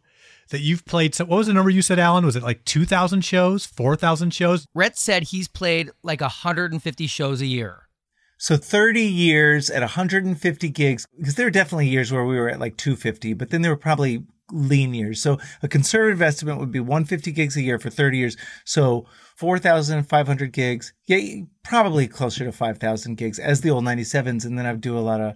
that 0.53 0.61
you've 0.61 0.85
played, 0.85 1.13
so 1.15 1.25
what 1.25 1.37
was 1.37 1.47
the 1.47 1.53
number 1.53 1.71
you 1.71 1.81
said, 1.81 1.99
Allen? 1.99 2.25
Was 2.25 2.35
it 2.35 2.43
like 2.43 2.63
2,000 2.63 3.25
shows, 3.25 3.65
4,000 3.65 4.31
shows? 4.33 4.67
Rhett 4.73 4.97
said 4.97 5.23
he's 5.23 5.47
played 5.47 5.89
like 6.03 6.21
150 6.21 7.07
shows 7.07 7.41
a 7.41 7.45
year. 7.45 7.89
So 8.37 8.55
30 8.55 9.01
years 9.01 9.69
at 9.71 9.81
150 9.81 10.69
gigs, 10.69 11.07
because 11.17 11.35
there 11.35 11.47
were 11.47 11.51
definitely 11.51 11.87
years 11.87 12.11
where 12.11 12.23
we 12.23 12.37
were 12.37 12.49
at 12.49 12.59
like 12.59 12.77
250, 12.77 13.33
but 13.33 13.49
then 13.49 13.63
there 13.63 13.71
were 13.71 13.77
probably 13.77 14.23
lean 14.51 14.93
years. 14.93 15.21
So 15.21 15.39
a 15.63 15.67
conservative 15.67 16.21
estimate 16.21 16.59
would 16.59 16.71
be 16.71 16.79
150 16.79 17.31
gigs 17.31 17.57
a 17.57 17.61
year 17.61 17.79
for 17.79 17.89
30 17.89 18.17
years. 18.17 18.37
So 18.63 19.07
4,500 19.37 20.53
gigs. 20.53 20.93
Yeah, 21.07 21.45
probably 21.63 22.07
closer 22.07 22.45
to 22.45 22.51
5,000 22.51 23.15
gigs 23.15 23.39
as 23.39 23.61
the 23.61 23.71
old 23.71 23.85
97s. 23.85 24.45
And 24.45 24.57
then 24.59 24.65
I 24.65 24.75
do 24.75 24.97
a 24.97 24.99
lot 24.99 25.19
of 25.19 25.35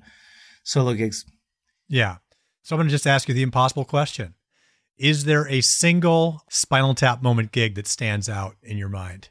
solo 0.64 0.94
gigs. 0.94 1.26
Yeah. 1.90 2.18
So 2.62 2.76
I'm 2.76 2.80
going 2.80 2.90
to 2.90 2.92
just 2.92 3.08
ask 3.08 3.28
you 3.28 3.34
the 3.34 3.42
impossible 3.42 3.86
question. 3.86 4.34
Is 4.98 5.26
there 5.26 5.48
a 5.48 5.62
single 5.62 6.44
Spinal 6.50 6.96
Tap 6.96 7.22
moment 7.22 7.52
gig 7.52 7.76
that 7.76 7.88
stands 7.88 8.28
out 8.28 8.56
in 8.64 8.78
your 8.78 8.90
mind? 8.90 9.30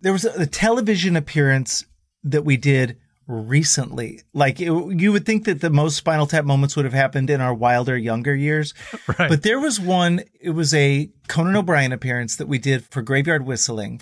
There 0.00 0.12
was 0.12 0.24
a, 0.24 0.42
a 0.42 0.46
television 0.46 1.16
appearance 1.16 1.84
that 2.22 2.44
we 2.44 2.56
did 2.56 2.98
recently. 3.26 4.20
Like 4.32 4.60
it, 4.60 4.66
you 4.66 5.12
would 5.12 5.26
think 5.26 5.44
that 5.44 5.60
the 5.60 5.70
most 5.70 5.96
Spinal 5.96 6.26
Tap 6.26 6.44
moments 6.44 6.76
would 6.76 6.84
have 6.84 6.94
happened 6.94 7.30
in 7.30 7.40
our 7.40 7.54
wilder, 7.54 7.96
younger 7.96 8.34
years. 8.34 8.74
Right. 9.18 9.28
But 9.28 9.42
there 9.42 9.60
was 9.60 9.78
one, 9.78 10.22
it 10.40 10.50
was 10.50 10.72
a 10.72 11.10
Conan 11.28 11.56
O'Brien 11.56 11.92
appearance 11.92 12.36
that 12.36 12.48
we 12.48 12.58
did 12.58 12.86
for 12.86 13.02
Graveyard 13.02 13.44
Whistling. 13.44 14.00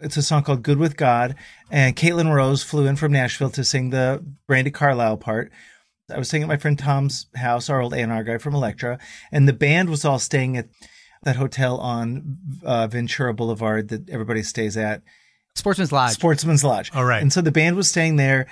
It's 0.00 0.16
a 0.16 0.22
song 0.22 0.42
called 0.42 0.64
Good 0.64 0.78
with 0.78 0.96
God. 0.96 1.36
And 1.70 1.94
Caitlin 1.94 2.34
Rose 2.34 2.64
flew 2.64 2.86
in 2.86 2.96
from 2.96 3.12
Nashville 3.12 3.50
to 3.50 3.62
sing 3.62 3.90
the 3.90 4.24
Brandi 4.48 4.74
Carlile 4.74 5.16
part. 5.16 5.52
I 6.12 6.18
was 6.18 6.28
staying 6.28 6.42
at 6.42 6.48
my 6.48 6.56
friend 6.56 6.78
Tom's 6.78 7.26
house, 7.34 7.68
our 7.68 7.80
old 7.80 7.94
A&R 7.94 8.24
guy 8.24 8.38
from 8.38 8.54
Elektra, 8.54 8.98
and 9.30 9.48
the 9.48 9.52
band 9.52 9.88
was 9.88 10.04
all 10.04 10.18
staying 10.18 10.56
at 10.56 10.68
that 11.22 11.36
hotel 11.36 11.78
on 11.78 12.38
uh, 12.64 12.86
Ventura 12.86 13.32
Boulevard 13.32 13.88
that 13.88 14.08
everybody 14.10 14.42
stays 14.42 14.76
at. 14.76 15.02
Sportsman's 15.54 15.92
Lodge. 15.92 16.12
Sportsman's 16.12 16.64
Lodge. 16.64 16.90
All 16.94 17.04
right. 17.04 17.22
And 17.22 17.32
so 17.32 17.40
the 17.40 17.52
band 17.52 17.76
was 17.76 17.88
staying 17.88 18.16
there. 18.16 18.46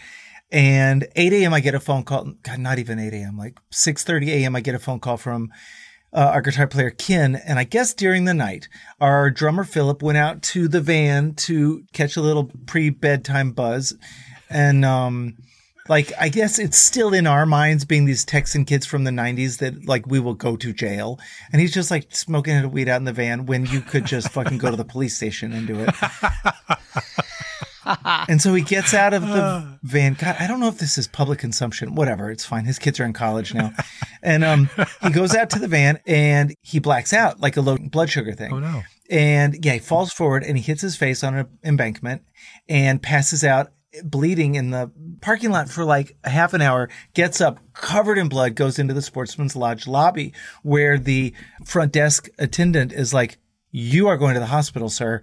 And 0.52 1.06
8 1.14 1.32
a.m. 1.32 1.54
I 1.54 1.60
get 1.60 1.74
a 1.74 1.80
phone 1.80 2.02
call. 2.02 2.32
God, 2.42 2.58
not 2.58 2.78
even 2.78 2.98
8 2.98 3.12
a.m. 3.12 3.38
Like 3.38 3.58
6:30 3.72 4.28
a.m. 4.28 4.56
I 4.56 4.60
get 4.60 4.74
a 4.74 4.80
phone 4.80 4.98
call 4.98 5.16
from 5.16 5.52
uh, 6.12 6.30
our 6.34 6.42
guitar 6.42 6.66
player 6.66 6.90
Ken. 6.90 7.36
And 7.36 7.58
I 7.58 7.64
guess 7.64 7.94
during 7.94 8.24
the 8.24 8.34
night, 8.34 8.68
our 9.00 9.30
drummer 9.30 9.64
Philip 9.64 10.02
went 10.02 10.18
out 10.18 10.42
to 10.42 10.68
the 10.68 10.80
van 10.80 11.34
to 11.34 11.84
catch 11.92 12.16
a 12.16 12.20
little 12.20 12.50
pre-bedtime 12.66 13.52
buzz, 13.52 13.96
and 14.48 14.84
um, 14.84 15.36
like 15.90 16.12
I 16.20 16.28
guess 16.28 16.60
it's 16.60 16.78
still 16.78 17.12
in 17.12 17.26
our 17.26 17.44
minds 17.44 17.84
being 17.84 18.04
these 18.04 18.24
Texan 18.24 18.64
kids 18.64 18.86
from 18.86 19.02
the 19.02 19.10
90s 19.10 19.58
that 19.58 19.86
like 19.86 20.06
we 20.06 20.20
will 20.20 20.34
go 20.34 20.56
to 20.56 20.72
jail. 20.72 21.18
And 21.52 21.60
he's 21.60 21.74
just 21.74 21.90
like 21.90 22.14
smoking 22.14 22.56
a 22.56 22.68
weed 22.68 22.88
out 22.88 22.98
in 22.98 23.04
the 23.04 23.12
van 23.12 23.44
when 23.44 23.66
you 23.66 23.80
could 23.80 24.06
just 24.06 24.28
fucking 24.32 24.58
go 24.58 24.70
to 24.70 24.76
the 24.76 24.84
police 24.84 25.16
station 25.16 25.52
and 25.52 25.66
do 25.66 25.80
it. 25.80 25.92
and 28.28 28.40
so 28.40 28.54
he 28.54 28.62
gets 28.62 28.94
out 28.94 29.12
of 29.14 29.22
the 29.22 29.78
van. 29.82 30.14
God, 30.14 30.36
I 30.38 30.46
don't 30.46 30.60
know 30.60 30.68
if 30.68 30.78
this 30.78 30.96
is 30.96 31.08
public 31.08 31.40
consumption. 31.40 31.96
Whatever, 31.96 32.30
it's 32.30 32.44
fine. 32.44 32.66
His 32.66 32.78
kids 32.78 33.00
are 33.00 33.04
in 33.04 33.12
college 33.12 33.52
now. 33.52 33.72
And 34.22 34.44
um, 34.44 34.70
he 35.02 35.10
goes 35.10 35.34
out 35.34 35.50
to 35.50 35.58
the 35.58 35.66
van 35.66 35.98
and 36.06 36.54
he 36.62 36.78
blacks 36.78 37.12
out 37.12 37.40
like 37.40 37.56
a 37.56 37.62
low 37.62 37.76
blood 37.76 38.10
sugar 38.10 38.32
thing. 38.32 38.52
Oh, 38.52 38.60
no. 38.60 38.82
And 39.10 39.64
yeah, 39.64 39.72
he 39.72 39.78
falls 39.80 40.12
forward 40.12 40.44
and 40.44 40.56
he 40.56 40.62
hits 40.62 40.82
his 40.82 40.94
face 40.94 41.24
on 41.24 41.34
an 41.34 41.48
embankment 41.64 42.22
and 42.68 43.02
passes 43.02 43.42
out 43.42 43.72
bleeding 44.04 44.54
in 44.54 44.70
the 44.70 44.90
parking 45.20 45.50
lot 45.50 45.68
for 45.68 45.84
like 45.84 46.16
half 46.24 46.54
an 46.54 46.62
hour, 46.62 46.88
gets 47.14 47.40
up 47.40 47.58
covered 47.72 48.18
in 48.18 48.28
blood, 48.28 48.54
goes 48.54 48.78
into 48.78 48.94
the 48.94 49.02
Sportsman's 49.02 49.56
Lodge 49.56 49.86
lobby 49.86 50.32
where 50.62 50.98
the 50.98 51.34
front 51.64 51.92
desk 51.92 52.28
attendant 52.38 52.92
is 52.92 53.12
like, 53.12 53.38
You 53.70 54.08
are 54.08 54.16
going 54.16 54.34
to 54.34 54.40
the 54.40 54.46
hospital, 54.46 54.88
sir. 54.88 55.22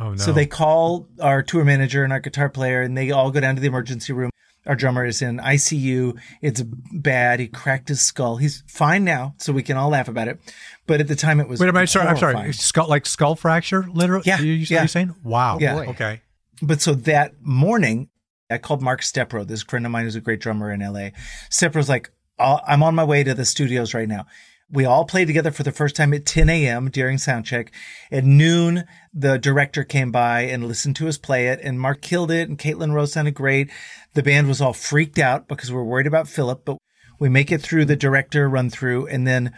Oh, 0.00 0.10
no. 0.10 0.16
So 0.16 0.32
they 0.32 0.46
call 0.46 1.08
our 1.20 1.42
tour 1.42 1.64
manager 1.64 2.04
and 2.04 2.12
our 2.12 2.20
guitar 2.20 2.48
player 2.48 2.82
and 2.82 2.96
they 2.96 3.10
all 3.10 3.30
go 3.30 3.40
down 3.40 3.54
to 3.56 3.60
the 3.60 3.66
emergency 3.68 4.12
room. 4.12 4.30
Our 4.66 4.76
drummer 4.76 5.04
is 5.06 5.22
in 5.22 5.38
ICU. 5.38 6.18
It's 6.42 6.62
bad. 6.92 7.40
He 7.40 7.48
cracked 7.48 7.88
his 7.88 8.02
skull. 8.02 8.36
He's 8.36 8.62
fine 8.66 9.02
now, 9.02 9.34
so 9.38 9.50
we 9.52 9.62
can 9.62 9.78
all 9.78 9.88
laugh 9.88 10.08
about 10.08 10.28
it. 10.28 10.40
But 10.86 11.00
at 11.00 11.08
the 11.08 11.16
time, 11.16 11.40
it 11.40 11.48
was. 11.48 11.58
Wait 11.58 11.70
a 11.70 11.72
minute. 11.72 11.88
Sorry. 11.88 12.06
I'm 12.06 12.18
sorry. 12.18 12.52
Skull, 12.52 12.86
like 12.86 13.06
skull 13.06 13.34
fracture, 13.34 13.86
literally? 13.90 14.24
Yeah, 14.26 14.40
You, 14.40 14.52
you, 14.52 14.66
yeah. 14.68 14.80
Are 14.80 14.82
you 14.82 14.88
saying? 14.88 15.14
Wow. 15.22 15.56
Yeah. 15.58 15.76
Okay. 15.76 16.20
But 16.60 16.80
so 16.80 16.94
that 16.94 17.34
morning, 17.40 18.08
I 18.50 18.58
called 18.58 18.82
Mark 18.82 19.02
Stepro, 19.02 19.46
this 19.46 19.62
friend 19.62 19.86
of 19.86 19.92
mine 19.92 20.04
who's 20.04 20.16
a 20.16 20.20
great 20.20 20.40
drummer 20.40 20.72
in 20.72 20.80
LA. 20.80 21.10
Stepro's 21.50 21.88
like, 21.88 22.10
"I'll- 22.38 22.62
I'm 22.66 22.82
on 22.82 22.94
my 22.94 23.04
way 23.04 23.22
to 23.22 23.34
the 23.34 23.44
studios 23.44 23.94
right 23.94 24.08
now. 24.08 24.26
We 24.70 24.84
all 24.84 25.06
played 25.06 25.26
together 25.26 25.50
for 25.50 25.62
the 25.62 25.72
first 25.72 25.96
time 25.96 26.12
at 26.12 26.26
10 26.26 26.50
a.m. 26.50 26.90
during 26.90 27.16
sound 27.16 27.46
check. 27.46 27.72
At 28.12 28.24
noon, 28.24 28.84
the 29.14 29.38
director 29.38 29.82
came 29.82 30.10
by 30.10 30.42
and 30.42 30.66
listened 30.66 30.96
to 30.96 31.08
us 31.08 31.16
play 31.16 31.48
it, 31.48 31.60
and 31.62 31.80
Mark 31.80 32.02
killed 32.02 32.30
it, 32.30 32.48
and 32.48 32.58
Caitlin 32.58 32.92
Rose 32.92 33.12
sounded 33.12 33.34
great. 33.34 33.70
The 34.12 34.22
band 34.22 34.46
was 34.46 34.60
all 34.60 34.74
freaked 34.74 35.18
out 35.18 35.48
because 35.48 35.72
we're 35.72 35.84
worried 35.84 36.06
about 36.06 36.28
Philip, 36.28 36.64
but 36.66 36.76
we 37.18 37.28
make 37.30 37.50
it 37.50 37.62
through 37.62 37.86
the 37.86 37.96
director 37.96 38.48
run 38.48 38.68
through, 38.68 39.06
and 39.06 39.26
then 39.26 39.52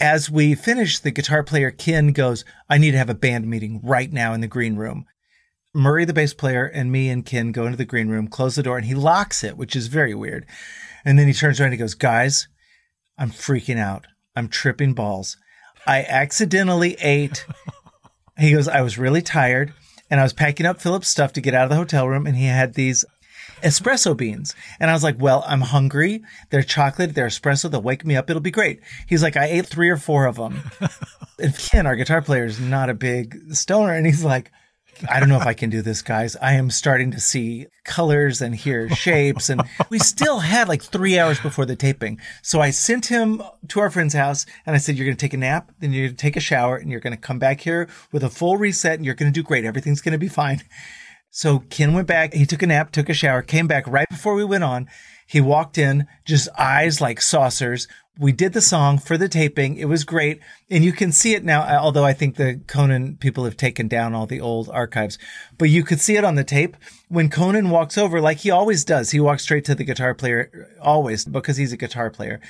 as 0.00 0.30
we 0.30 0.54
finish, 0.54 0.98
the 0.98 1.10
guitar 1.10 1.42
player 1.42 1.70
Ken 1.70 2.12
goes, 2.12 2.44
I 2.68 2.78
need 2.78 2.92
to 2.92 2.98
have 2.98 3.10
a 3.10 3.14
band 3.14 3.46
meeting 3.46 3.80
right 3.82 4.12
now 4.12 4.32
in 4.32 4.40
the 4.40 4.46
green 4.46 4.76
room. 4.76 5.06
Murray, 5.76 6.04
the 6.04 6.12
bass 6.12 6.34
player, 6.34 6.64
and 6.64 6.90
me 6.90 7.08
and 7.08 7.24
Ken 7.24 7.52
go 7.52 7.66
into 7.66 7.76
the 7.76 7.84
green 7.84 8.08
room, 8.08 8.28
close 8.28 8.56
the 8.56 8.62
door, 8.62 8.76
and 8.76 8.86
he 8.86 8.94
locks 8.94 9.44
it, 9.44 9.56
which 9.56 9.76
is 9.76 9.86
very 9.86 10.14
weird. 10.14 10.46
And 11.04 11.18
then 11.18 11.26
he 11.26 11.32
turns 11.32 11.60
around 11.60 11.68
and 11.68 11.74
he 11.74 11.78
goes, 11.78 11.94
Guys, 11.94 12.48
I'm 13.18 13.30
freaking 13.30 13.78
out. 13.78 14.06
I'm 14.34 14.48
tripping 14.48 14.94
balls. 14.94 15.36
I 15.86 16.02
accidentally 16.02 16.96
ate. 17.00 17.46
He 18.38 18.52
goes, 18.52 18.68
I 18.68 18.82
was 18.82 18.98
really 18.98 19.22
tired 19.22 19.72
and 20.10 20.20
I 20.20 20.22
was 20.22 20.32
packing 20.32 20.66
up 20.66 20.80
Philip's 20.80 21.08
stuff 21.08 21.32
to 21.34 21.40
get 21.40 21.54
out 21.54 21.64
of 21.64 21.70
the 21.70 21.76
hotel 21.76 22.08
room, 22.08 22.26
and 22.26 22.36
he 22.36 22.46
had 22.46 22.74
these 22.74 23.04
espresso 23.62 24.16
beans. 24.16 24.54
And 24.78 24.90
I 24.90 24.94
was 24.94 25.02
like, 25.02 25.16
well, 25.18 25.44
I'm 25.46 25.62
hungry. 25.62 26.22
They're 26.50 26.62
chocolate. 26.62 27.14
They're 27.14 27.26
espresso. 27.26 27.70
They'll 27.70 27.82
wake 27.82 28.04
me 28.04 28.16
up. 28.16 28.28
It'll 28.30 28.40
be 28.40 28.50
great. 28.50 28.80
He's 29.06 29.22
like, 29.22 29.36
I 29.36 29.46
ate 29.46 29.66
three 29.66 29.88
or 29.88 29.96
four 29.96 30.26
of 30.26 30.36
them. 30.36 30.60
and 31.38 31.56
Ken, 31.56 31.86
our 31.86 31.96
guitar 31.96 32.22
player, 32.22 32.44
is 32.44 32.60
not 32.60 32.90
a 32.90 32.94
big 32.94 33.54
stoner. 33.54 33.94
And 33.94 34.06
he's 34.06 34.24
like, 34.24 34.52
I 35.08 35.20
don't 35.20 35.28
know 35.28 35.40
if 35.40 35.46
I 35.46 35.54
can 35.54 35.70
do 35.70 35.82
this, 35.82 36.02
guys. 36.02 36.36
I 36.36 36.54
am 36.54 36.70
starting 36.70 37.10
to 37.10 37.20
see 37.20 37.66
colors 37.84 38.40
and 38.40 38.54
hear 38.54 38.88
shapes. 38.88 39.50
And 39.50 39.62
we 39.90 39.98
still 39.98 40.40
had 40.40 40.68
like 40.68 40.82
three 40.82 41.18
hours 41.18 41.38
before 41.40 41.66
the 41.66 41.76
taping. 41.76 42.20
So 42.42 42.60
I 42.60 42.70
sent 42.70 43.06
him 43.06 43.42
to 43.68 43.80
our 43.80 43.90
friend's 43.90 44.14
house 44.14 44.46
and 44.64 44.74
I 44.74 44.78
said, 44.78 44.96
You're 44.96 45.06
going 45.06 45.16
to 45.16 45.20
take 45.20 45.34
a 45.34 45.38
nap, 45.38 45.72
then 45.80 45.92
you're 45.92 46.06
going 46.06 46.16
to 46.16 46.22
take 46.22 46.36
a 46.36 46.40
shower, 46.40 46.76
and 46.76 46.90
you're 46.90 47.00
going 47.00 47.14
to 47.14 47.20
come 47.20 47.38
back 47.38 47.60
here 47.60 47.88
with 48.12 48.22
a 48.22 48.30
full 48.30 48.56
reset, 48.56 48.94
and 48.94 49.04
you're 49.04 49.14
going 49.14 49.32
to 49.32 49.40
do 49.40 49.46
great. 49.46 49.64
Everything's 49.64 50.00
going 50.00 50.12
to 50.12 50.18
be 50.18 50.28
fine. 50.28 50.62
So 51.30 51.58
Ken 51.70 51.92
went 51.92 52.08
back, 52.08 52.32
he 52.32 52.46
took 52.46 52.62
a 52.62 52.66
nap, 52.66 52.92
took 52.92 53.10
a 53.10 53.14
shower, 53.14 53.42
came 53.42 53.66
back 53.66 53.86
right 53.86 54.08
before 54.08 54.34
we 54.34 54.44
went 54.44 54.64
on. 54.64 54.88
He 55.26 55.40
walked 55.40 55.76
in, 55.76 56.06
just 56.24 56.48
eyes 56.58 57.00
like 57.00 57.20
saucers. 57.20 57.88
We 58.18 58.32
did 58.32 58.52
the 58.52 58.62
song 58.62 58.98
for 58.98 59.18
the 59.18 59.28
taping. 59.28 59.76
It 59.76 59.86
was 59.86 60.04
great. 60.04 60.40
And 60.70 60.84
you 60.84 60.92
can 60.92 61.12
see 61.12 61.34
it 61.34 61.44
now, 61.44 61.62
uh, 61.62 61.78
although 61.80 62.04
I 62.04 62.12
think 62.12 62.36
the 62.36 62.60
Conan 62.66 63.16
people 63.16 63.44
have 63.44 63.56
taken 63.56 63.88
down 63.88 64.14
all 64.14 64.26
the 64.26 64.40
old 64.40 64.70
archives, 64.70 65.18
but 65.58 65.68
you 65.68 65.84
could 65.84 66.00
see 66.00 66.16
it 66.16 66.24
on 66.24 66.36
the 66.36 66.44
tape. 66.44 66.76
When 67.08 67.28
Conan 67.28 67.70
walks 67.70 67.98
over, 67.98 68.20
like 68.20 68.38
he 68.38 68.50
always 68.50 68.84
does, 68.84 69.10
he 69.10 69.20
walks 69.20 69.42
straight 69.42 69.64
to 69.66 69.74
the 69.74 69.84
guitar 69.84 70.14
player, 70.14 70.70
always, 70.80 71.24
because 71.24 71.56
he's 71.56 71.72
a 71.72 71.76
guitar 71.76 72.08
player. 72.08 72.40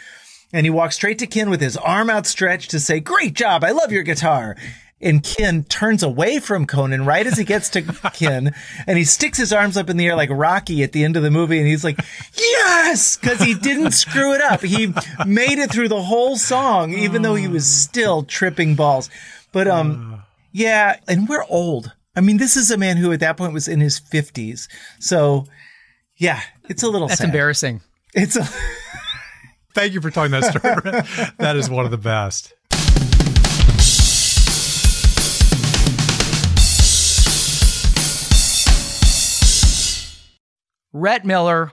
And 0.53 0.65
he 0.65 0.71
walks 0.71 0.95
straight 0.95 1.19
to 1.19 1.27
Ken 1.27 1.51
with 1.51 1.61
his 1.61 1.77
arm 1.77 2.09
outstretched 2.09 2.71
to 2.71 2.79
say, 2.79 3.01
Great 3.01 3.35
job. 3.35 3.65
I 3.65 3.73
love 3.73 3.91
your 3.91 4.05
guitar. 4.05 4.57
And 5.01 5.23
Ken 5.23 5.65
turns 5.65 6.03
away 6.03 6.39
from 6.39 6.67
Conan 6.67 7.05
right 7.05 7.27
as 7.27 7.37
he 7.37 7.45
gets 7.45 7.69
to 7.71 7.83
Ken 8.15 8.55
and 8.87 8.97
he 8.97 9.05
sticks 9.05 9.37
his 9.37 9.53
arms 9.53 9.77
up 9.77 9.91
in 9.91 9.99
the 9.99 10.07
air 10.07 10.17
like 10.17 10.31
Rocky 10.31 10.83
at 10.83 10.93
the 10.93 11.05
end 11.05 11.17
of 11.17 11.23
the 11.23 11.31
movie. 11.31 11.59
And 11.59 11.67
he's 11.67 11.85
like, 11.85 11.99
Yes! 12.35 13.17
Cause 13.17 13.41
he 13.41 13.55
didn't 13.55 13.93
screw 13.93 14.33
it 14.35 14.41
up. 14.41 14.63
He 14.63 14.87
made 15.27 15.59
it 15.59 15.71
through 15.71 15.89
the 15.89 16.03
whole 16.03 16.37
song, 16.37 16.95
even 16.95 17.23
though 17.23 17.35
he 17.35 17.47
was 17.47 17.67
still 17.67 18.23
tripping 18.23 18.75
balls. 18.75 19.11
But, 19.53 19.69
um, 19.69 20.23
yeah. 20.53 20.99
And 21.07 21.29
we're 21.29 21.45
old. 21.49 21.93
I 22.15 22.23
mean, 22.23 22.39
this 22.39 22.57
is 22.57 22.71
a 22.71 22.79
man 22.79 22.97
who 22.97 23.13
at 23.13 23.21
that 23.21 23.37
point 23.37 23.53
was 23.53 23.69
in 23.69 23.81
his 23.81 23.99
fifties. 23.99 24.67
So 24.99 25.47
yeah, 26.17 26.41
it's 26.71 26.83
a 26.83 26.89
little 26.89 27.09
That's 27.09 27.19
sad. 27.19 27.27
embarrassing. 27.27 27.83
It's 28.15 28.37
a, 28.37 28.49
Thank 29.75 29.93
you 29.93 30.01
for 30.01 30.11
telling 30.11 30.31
that 30.31 30.45
story. 30.45 31.35
that 31.39 31.57
is 31.57 31.69
one 31.69 31.85
of 31.85 31.91
the 31.91 31.99
best. 31.99 32.55
Rhett 40.97 41.27
Miller, 41.27 41.73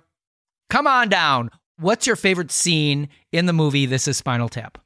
come 0.70 0.86
on 0.86 1.08
down. 1.08 1.50
What's 1.78 2.06
your 2.06 2.18
favorite 2.18 2.52
scene 2.52 3.08
in 3.32 3.46
the 3.46 3.54
movie 3.54 3.86
This 3.86 4.06
is 4.06 4.18
Spinal 4.18 4.50
Tap? 4.50 4.78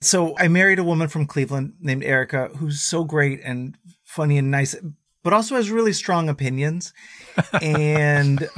So 0.00 0.36
I 0.36 0.48
married 0.48 0.80
a 0.80 0.84
woman 0.84 1.06
from 1.06 1.24
Cleveland 1.24 1.74
named 1.80 2.02
Erica 2.02 2.48
who's 2.56 2.80
so 2.80 3.04
great 3.04 3.40
and 3.44 3.78
funny 4.02 4.36
and 4.36 4.50
nice, 4.50 4.74
but 5.22 5.32
also 5.32 5.54
has 5.54 5.70
really 5.70 5.92
strong 5.92 6.28
opinions 6.28 6.92
and 7.62 8.48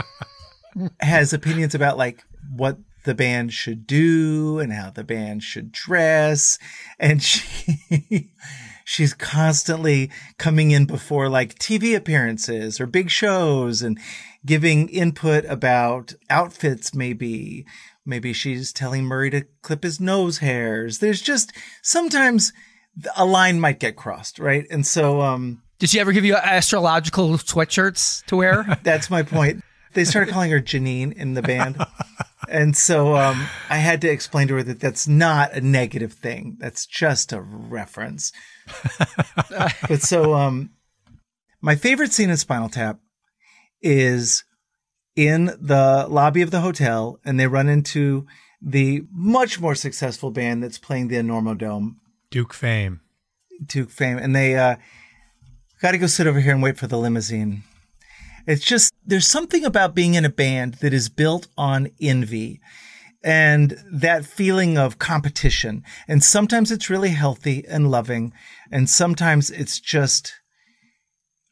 has 1.00 1.34
opinions 1.34 1.74
about 1.74 1.98
like 1.98 2.24
what 2.50 2.78
the 3.04 3.14
band 3.14 3.52
should 3.52 3.86
do 3.86 4.58
and 4.58 4.72
how 4.72 4.88
the 4.88 5.04
band 5.04 5.42
should 5.42 5.70
dress. 5.70 6.58
And 6.98 7.22
she 7.22 8.30
she's 8.86 9.12
constantly 9.12 10.08
coming 10.38 10.70
in 10.70 10.86
before 10.86 11.28
like 11.28 11.58
TV 11.58 11.96
appearances 11.96 12.80
or 12.80 12.86
big 12.86 13.10
shows 13.10 13.82
and 13.82 13.98
giving 14.46 14.88
input 14.88 15.44
about 15.46 16.14
outfits 16.30 16.94
maybe. 16.94 17.66
Maybe 18.06 18.32
she's 18.32 18.72
telling 18.72 19.02
Murray 19.04 19.30
to 19.30 19.44
clip 19.62 19.82
his 19.82 20.00
nose 20.00 20.38
hairs. 20.38 21.00
There's 21.00 21.20
just 21.20 21.52
sometimes 21.82 22.52
a 23.16 23.26
line 23.26 23.58
might 23.58 23.80
get 23.80 23.96
crossed 23.96 24.38
right? 24.38 24.64
And 24.70 24.86
so 24.86 25.20
um 25.20 25.62
Did 25.80 25.90
she 25.90 25.98
ever 25.98 26.12
give 26.12 26.24
you 26.24 26.36
astrological 26.36 27.30
sweatshirts 27.38 28.24
to 28.26 28.36
wear? 28.36 28.78
that's 28.84 29.10
my 29.10 29.24
point. 29.24 29.64
They 29.94 30.04
started 30.04 30.32
calling 30.32 30.52
her 30.52 30.60
Janine 30.60 31.12
in 31.12 31.34
the 31.34 31.42
band 31.42 31.84
and 32.48 32.76
so 32.76 33.16
um 33.16 33.46
I 33.68 33.78
had 33.78 34.00
to 34.02 34.08
explain 34.08 34.48
to 34.48 34.54
her 34.54 34.62
that 34.62 34.80
that's 34.80 35.06
not 35.08 35.52
a 35.52 35.60
negative 35.60 36.12
thing 36.12 36.56
that's 36.58 36.86
just 36.86 37.32
a 37.32 37.40
reference 37.40 38.32
but 39.88 40.02
so 40.02 40.34
um 40.34 40.70
my 41.60 41.74
favorite 41.74 42.12
scene 42.12 42.30
in 42.30 42.36
Spinal 42.36 42.68
Tap 42.68 43.00
is 43.82 44.44
in 45.16 45.46
the 45.60 46.06
lobby 46.08 46.42
of 46.42 46.50
the 46.50 46.60
hotel 46.60 47.18
and 47.24 47.40
they 47.40 47.46
run 47.46 47.68
into 47.68 48.26
the 48.60 49.02
much 49.12 49.60
more 49.60 49.74
successful 49.74 50.30
band 50.30 50.62
that's 50.62 50.78
playing 50.78 51.08
the 51.08 51.16
Enormo 51.16 51.56
Dome, 51.56 52.00
Duke 52.30 52.54
Fame. 52.54 53.00
Duke 53.64 53.90
Fame, 53.90 54.18
and 54.18 54.34
they 54.34 54.56
uh, 54.56 54.76
got 55.80 55.92
to 55.92 55.98
go 55.98 56.06
sit 56.06 56.26
over 56.26 56.40
here 56.40 56.52
and 56.52 56.62
wait 56.62 56.76
for 56.76 56.86
the 56.86 56.98
limousine. 56.98 57.62
It's 58.46 58.64
just, 58.64 58.92
there's 59.04 59.26
something 59.26 59.64
about 59.64 59.94
being 59.94 60.14
in 60.14 60.24
a 60.24 60.30
band 60.30 60.74
that 60.74 60.92
is 60.92 61.08
built 61.08 61.48
on 61.56 61.90
envy 62.00 62.60
and 63.24 63.76
that 63.90 64.24
feeling 64.24 64.78
of 64.78 64.98
competition. 64.98 65.82
And 66.06 66.22
sometimes 66.22 66.70
it's 66.70 66.88
really 66.88 67.10
healthy 67.10 67.64
and 67.68 67.90
loving, 67.90 68.32
and 68.70 68.88
sometimes 68.88 69.50
it's 69.50 69.80
just 69.80 70.32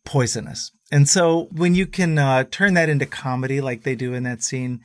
poisonous. 0.04 0.70
And 0.92 1.08
so 1.08 1.48
when 1.50 1.74
you 1.74 1.86
can 1.86 2.16
uh, 2.18 2.44
turn 2.44 2.74
that 2.74 2.88
into 2.88 3.06
comedy 3.06 3.60
like 3.60 3.82
they 3.82 3.96
do 3.96 4.14
in 4.14 4.22
that 4.22 4.42
scene, 4.42 4.80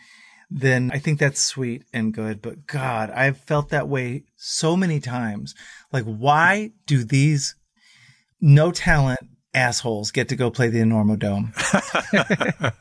then 0.49 0.89
I 0.91 0.97
think 0.97 1.19
that's 1.19 1.39
sweet 1.39 1.83
and 1.93 2.11
good. 2.11 2.41
But 2.41 2.65
God, 2.65 3.11
I've 3.11 3.37
felt 3.37 3.69
that 3.69 3.87
way 3.87 4.23
so 4.35 4.75
many 4.75 4.99
times. 4.99 5.53
Like, 5.93 6.05
why 6.05 6.71
do 6.87 7.03
these 7.03 7.55
no 8.41 8.71
talent 8.71 9.19
assholes 9.53 10.11
get 10.11 10.29
to 10.29 10.35
go 10.35 10.51
play 10.51 10.69
the 10.69 10.79
Enormo 10.79 11.17
Dome? 11.17 11.53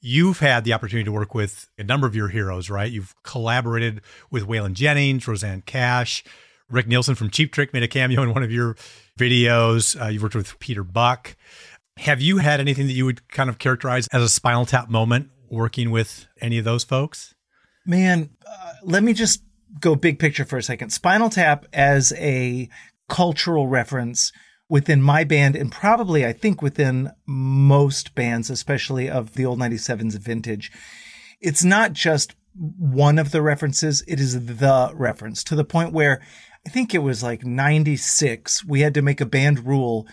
You've 0.00 0.38
had 0.38 0.64
the 0.64 0.72
opportunity 0.72 1.04
to 1.04 1.12
work 1.12 1.34
with 1.34 1.68
a 1.76 1.84
number 1.84 2.06
of 2.06 2.14
your 2.14 2.28
heroes, 2.28 2.70
right? 2.70 2.90
You've 2.90 3.14
collaborated 3.24 4.00
with 4.30 4.46
Waylon 4.46 4.72
Jennings, 4.72 5.26
Rosanne 5.26 5.62
Cash, 5.66 6.24
Rick 6.70 6.86
Nielsen 6.86 7.14
from 7.14 7.30
Cheap 7.30 7.52
Trick 7.52 7.72
made 7.72 7.82
a 7.82 7.88
cameo 7.88 8.22
in 8.22 8.32
one 8.32 8.42
of 8.42 8.52
your 8.52 8.76
videos. 9.18 10.00
Uh, 10.00 10.08
you've 10.08 10.22
worked 10.22 10.34
with 10.34 10.58
Peter 10.58 10.84
Buck. 10.84 11.36
Have 11.96 12.20
you 12.20 12.38
had 12.38 12.60
anything 12.60 12.86
that 12.86 12.92
you 12.92 13.04
would 13.06 13.26
kind 13.28 13.50
of 13.50 13.58
characterize 13.58 14.06
as 14.12 14.22
a 14.22 14.28
Spinal 14.28 14.66
Tap 14.66 14.88
moment 14.88 15.30
working 15.50 15.90
with 15.90 16.26
any 16.40 16.58
of 16.58 16.64
those 16.64 16.84
folks? 16.84 17.34
Man, 17.84 18.30
uh, 18.46 18.72
let 18.82 19.02
me 19.02 19.14
just 19.14 19.42
go 19.80 19.94
big 19.94 20.18
picture 20.18 20.44
for 20.44 20.58
a 20.58 20.62
second. 20.62 20.90
Spinal 20.90 21.30
Tap 21.30 21.66
as 21.72 22.12
a 22.16 22.68
cultural 23.08 23.66
reference 23.68 24.32
within 24.68 25.00
my 25.00 25.24
band 25.24 25.56
and 25.56 25.72
probably 25.72 26.26
I 26.26 26.32
think 26.32 26.60
within 26.60 27.10
most 27.26 28.14
bands, 28.14 28.50
especially 28.50 29.08
of 29.08 29.34
the 29.34 29.46
old 29.46 29.58
97s 29.58 30.18
vintage. 30.18 30.70
It's 31.40 31.64
not 31.64 31.92
just 31.92 32.34
one 32.54 33.18
of 33.18 33.30
the 33.30 33.40
references. 33.40 34.02
It 34.06 34.20
is 34.20 34.46
the 34.46 34.90
reference 34.94 35.44
to 35.44 35.54
the 35.54 35.64
point 35.64 35.92
where 35.92 36.20
I 36.66 36.70
think 36.70 36.94
it 36.94 36.98
was 36.98 37.22
like 37.22 37.44
96. 37.44 38.64
We 38.64 38.80
had 38.80 38.94
to 38.94 39.02
make 39.02 39.20
a 39.20 39.26
band 39.26 39.66
rule 39.66 40.06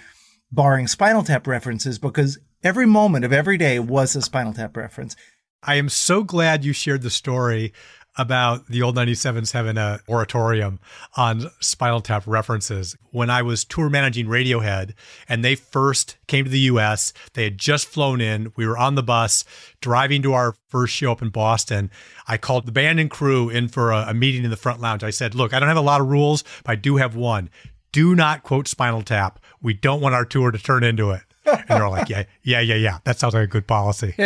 barring 0.52 0.88
Spinal 0.88 1.24
Tap 1.24 1.48
references 1.48 2.00
because 2.00 2.38
every 2.64 2.86
moment 2.86 3.26
of 3.26 3.34
every 3.34 3.58
day 3.58 3.80
was 3.80 4.16
a 4.16 4.22
Spinal 4.22 4.54
Tap 4.54 4.78
reference. 4.78 5.16
I 5.64 5.76
am 5.76 5.90
so 5.90 6.24
glad 6.24 6.64
you 6.64 6.74
shared 6.74 7.02
the 7.02 7.10
story 7.10 7.74
about 8.18 8.68
the 8.68 8.82
old 8.82 8.96
97s 8.96 9.52
having 9.52 9.78
a 9.78 10.00
oratorium 10.08 10.80
on 11.16 11.50
Spinal 11.60 12.02
Tap 12.02 12.24
references. 12.26 12.96
When 13.12 13.30
I 13.30 13.42
was 13.42 13.66
tour 13.66 13.90
managing 13.90 14.28
Radiohead 14.28 14.94
and 15.28 15.44
they 15.44 15.56
first 15.56 16.18
came 16.28 16.46
to 16.46 16.52
the 16.52 16.60
US, 16.60 17.14
they 17.34 17.44
had 17.44 17.58
just 17.58 17.88
flown 17.88 18.22
in. 18.22 18.54
We 18.56 18.66
were 18.68 18.78
on 18.78 18.96
the 18.96 19.04
bus 19.04 19.44
driving 19.82 20.22
to 20.24 20.34
our 20.34 20.56
first 20.70 20.94
show 20.94 21.12
up 21.12 21.22
in 21.22 21.30
Boston. 21.30 21.92
I 22.28 22.38
called 22.38 22.66
the 22.66 22.72
band 22.72 23.00
and 23.00 23.10
crew 23.10 23.50
in 23.50 23.68
for 23.68 23.92
a, 23.92 24.06
a 24.10 24.14
meeting 24.14 24.44
in 24.44 24.50
the 24.50 24.58
front 24.58 24.82
lounge. 24.82 25.04
I 25.04 25.10
said, 25.10 25.36
Look, 25.36 25.54
I 25.54 25.60
don't 25.60 25.70
have 25.70 25.78
a 25.78 25.82
lot 25.82 26.02
of 26.02 26.08
rules, 26.08 26.44
but 26.64 26.72
I 26.72 26.76
do 26.76 26.98
have 26.98 27.16
one. 27.16 27.50
Do 27.92 28.16
not 28.16 28.44
quote 28.44 28.68
Spinal 28.68 29.04
Tap. 29.04 29.40
We 29.62 29.74
don't 29.74 30.02
want 30.02 30.16
our 30.16 30.26
tour 30.26 30.52
to 30.52 30.60
turn 30.60 30.84
into 30.84 31.12
it. 31.12 31.22
And 31.46 31.64
they're 31.68 31.90
like, 31.90 32.10
yeah, 32.10 32.24
yeah, 32.44 32.60
yeah, 32.60 32.76
yeah. 32.76 32.98
That 33.04 33.20
sounds 33.20 33.34
like 33.34 33.44
a 33.44 33.48
good 33.48 33.68
policy. 33.68 34.14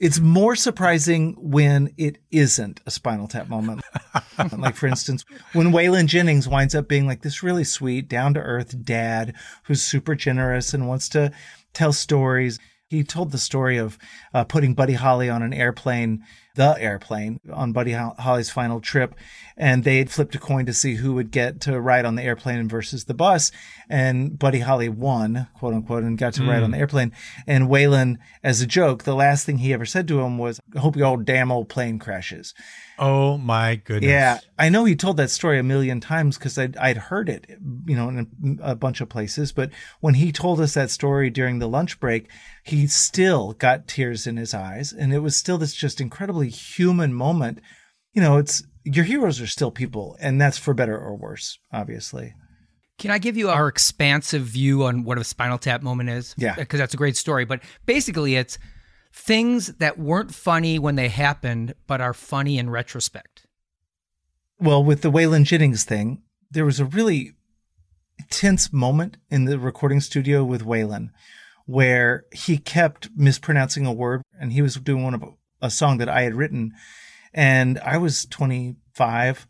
It's 0.00 0.20
more 0.20 0.54
surprising 0.56 1.34
when 1.38 1.94
it 1.96 2.18
isn't 2.30 2.80
a 2.84 2.90
Spinal 2.90 3.26
Tap 3.26 3.48
moment. 3.48 3.82
like, 4.58 4.76
for 4.76 4.86
instance, 4.86 5.24
when 5.52 5.72
Waylon 5.72 6.06
Jennings 6.06 6.48
winds 6.48 6.74
up 6.74 6.88
being 6.88 7.06
like 7.06 7.22
this 7.22 7.42
really 7.42 7.64
sweet, 7.64 8.08
down 8.08 8.34
to 8.34 8.40
earth 8.40 8.84
dad 8.84 9.34
who's 9.64 9.82
super 9.82 10.14
generous 10.14 10.74
and 10.74 10.88
wants 10.88 11.08
to 11.10 11.32
tell 11.72 11.92
stories. 11.92 12.58
He 12.88 13.02
told 13.02 13.32
the 13.32 13.38
story 13.38 13.76
of 13.76 13.98
uh, 14.32 14.44
putting 14.44 14.74
Buddy 14.74 14.92
Holly 14.94 15.28
on 15.28 15.42
an 15.42 15.52
airplane, 15.52 16.24
the 16.54 16.76
airplane, 16.78 17.40
on 17.52 17.72
Buddy 17.72 17.92
Holly's 17.92 18.50
final 18.50 18.80
trip. 18.80 19.14
And 19.56 19.84
they 19.84 19.98
had 19.98 20.10
flipped 20.10 20.34
a 20.34 20.38
coin 20.38 20.66
to 20.66 20.72
see 20.72 20.96
who 20.96 21.14
would 21.14 21.30
get 21.30 21.60
to 21.62 21.80
ride 21.80 22.04
on 22.04 22.16
the 22.16 22.22
airplane 22.22 22.68
versus 22.68 23.04
the 23.04 23.14
bus. 23.14 23.52
And 23.88 24.36
Buddy 24.38 24.60
Holly 24.60 24.88
won, 24.88 25.48
quote 25.54 25.74
unquote, 25.74 26.02
and 26.02 26.18
got 26.18 26.34
to 26.34 26.44
ride 26.44 26.58
hmm. 26.58 26.64
on 26.64 26.70
the 26.72 26.78
airplane. 26.78 27.12
And 27.46 27.68
Waylon, 27.68 28.16
as 28.42 28.60
a 28.60 28.66
joke, 28.66 29.04
the 29.04 29.14
last 29.14 29.46
thing 29.46 29.58
he 29.58 29.72
ever 29.72 29.86
said 29.86 30.08
to 30.08 30.20
him 30.20 30.38
was, 30.38 30.60
I 30.74 30.80
hope 30.80 30.96
your 30.96 31.06
old 31.06 31.24
damn 31.24 31.52
old 31.52 31.68
plane 31.68 31.98
crashes. 31.98 32.54
Oh 32.98 33.38
my 33.38 33.76
goodness. 33.76 34.08
Yeah, 34.08 34.38
I 34.58 34.68
know 34.68 34.84
he 34.84 34.94
told 34.94 35.16
that 35.16 35.30
story 35.30 35.58
a 35.58 35.64
million 35.64 36.00
times 36.00 36.38
because 36.38 36.56
I'd, 36.56 36.76
I'd 36.76 36.96
heard 36.96 37.28
it, 37.28 37.46
you 37.86 37.96
know, 37.96 38.08
in 38.08 38.58
a, 38.60 38.70
a 38.70 38.76
bunch 38.76 39.00
of 39.00 39.08
places. 39.08 39.52
But 39.52 39.70
when 40.00 40.14
he 40.14 40.30
told 40.30 40.60
us 40.60 40.74
that 40.74 40.90
story 40.90 41.28
during 41.28 41.58
the 41.58 41.68
lunch 41.68 41.98
break, 41.98 42.28
he 42.62 42.86
still 42.86 43.52
got 43.54 43.88
tears 43.88 44.26
in 44.26 44.36
his 44.36 44.54
eyes. 44.54 44.92
And 44.92 45.12
it 45.12 45.18
was 45.18 45.36
still 45.36 45.58
this 45.58 45.74
just 45.74 46.00
incredibly 46.00 46.43
human 46.48 47.12
moment. 47.12 47.60
You 48.12 48.22
know, 48.22 48.36
it's 48.36 48.62
your 48.84 49.04
heroes 49.04 49.40
are 49.40 49.46
still 49.46 49.70
people, 49.70 50.16
and 50.20 50.40
that's 50.40 50.58
for 50.58 50.74
better 50.74 50.98
or 50.98 51.16
worse, 51.16 51.58
obviously. 51.72 52.34
Can 52.98 53.10
I 53.10 53.18
give 53.18 53.36
you 53.36 53.50
our 53.50 53.66
expansive 53.66 54.42
view 54.42 54.84
on 54.84 55.04
what 55.04 55.18
a 55.18 55.24
Spinal 55.24 55.58
Tap 55.58 55.82
moment 55.82 56.10
is? 56.10 56.34
Yeah. 56.38 56.54
Because 56.54 56.78
that's 56.78 56.94
a 56.94 56.98
great 56.98 57.16
story. 57.16 57.44
But 57.44 57.60
basically, 57.86 58.36
it's 58.36 58.58
things 59.12 59.68
that 59.74 59.98
weren't 59.98 60.32
funny 60.32 60.78
when 60.78 60.94
they 60.94 61.08
happened, 61.08 61.74
but 61.86 62.00
are 62.00 62.14
funny 62.14 62.58
in 62.58 62.70
retrospect. 62.70 63.46
Well, 64.60 64.84
with 64.84 65.02
the 65.02 65.10
Waylon 65.10 65.44
Jennings 65.44 65.84
thing, 65.84 66.22
there 66.50 66.64
was 66.64 66.78
a 66.78 66.84
really 66.84 67.32
tense 68.30 68.72
moment 68.72 69.16
in 69.28 69.44
the 69.44 69.58
recording 69.58 70.00
studio 70.00 70.44
with 70.44 70.64
Waylon 70.64 71.08
where 71.66 72.24
he 72.32 72.58
kept 72.58 73.08
mispronouncing 73.16 73.86
a 73.86 73.92
word 73.92 74.22
and 74.38 74.52
he 74.52 74.62
was 74.62 74.74
doing 74.76 75.02
one 75.02 75.14
of 75.14 75.24
a 75.64 75.70
song 75.70 75.98
that 75.98 76.08
I 76.08 76.22
had 76.22 76.34
written 76.34 76.74
and 77.32 77.80
I 77.80 77.96
was 77.96 78.26
25 78.26 79.46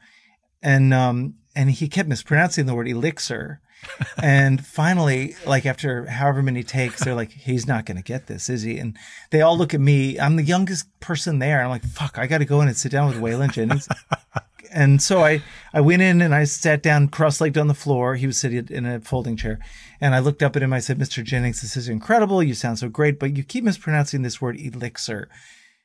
and 0.63 0.95
um 0.95 1.35
and 1.57 1.71
he 1.71 1.89
kept 1.89 2.09
mispronouncing 2.09 2.67
the 2.67 2.75
word 2.75 2.89
elixir 2.89 3.61
and 4.23 4.65
finally 4.65 5.35
like 5.45 5.67
after 5.67 6.07
however 6.07 6.43
many 6.43 6.63
takes 6.63 7.05
they're 7.05 7.15
like 7.15 7.33
he's 7.33 7.67
not 7.67 7.85
going 7.85 7.97
to 7.97 8.03
get 8.03 8.29
this 8.29 8.49
is 8.49 8.63
he 8.63 8.79
and 8.79 8.97
they 9.31 9.43
all 9.43 9.59
look 9.59 9.75
at 9.75 9.81
me 9.81 10.19
I'm 10.19 10.37
the 10.37 10.43
youngest 10.45 10.87
person 11.01 11.41
there 11.41 11.63
I'm 11.63 11.69
like 11.69 11.85
fuck 11.85 12.17
I 12.17 12.27
got 12.29 12.39
to 12.39 12.45
go 12.45 12.61
in 12.61 12.69
and 12.69 12.77
sit 12.77 12.93
down 12.93 13.09
with 13.09 13.21
Waylon 13.21 13.53
Jennings 13.53 13.89
and 14.75 15.01
so 15.01 15.23
I, 15.23 15.41
I 15.73 15.81
went 15.81 16.03
in 16.03 16.21
and 16.21 16.35
I 16.35 16.45
sat 16.45 16.83
down 16.83 17.07
cross-legged 17.07 17.57
on 17.57 17.69
the 17.69 17.75
floor. 17.75 18.17
He 18.17 18.27
was 18.27 18.37
sitting 18.37 18.67
in 18.69 18.85
a 18.85 19.01
folding 19.01 19.37
chair. 19.37 19.61
And 20.01 20.17
I 20.17 20.19
looked 20.19 20.43
up 20.43 20.57
at 20.57 20.63
him. 20.63 20.73
I 20.73 20.81
said, 20.81 20.99
Mr. 20.99 21.23
Jennings, 21.23 21.63
this 21.63 21.77
is 21.77 21.89
incredible. 21.89 22.43
You 22.43 22.55
sound 22.55 22.81
so 22.81 22.89
great, 22.89 23.21
but 23.21 23.37
you 23.37 23.45
keep 23.45 23.63
mispronouncing 23.63 24.23
this 24.23 24.41
word 24.41 24.59
elixir. 24.59 25.29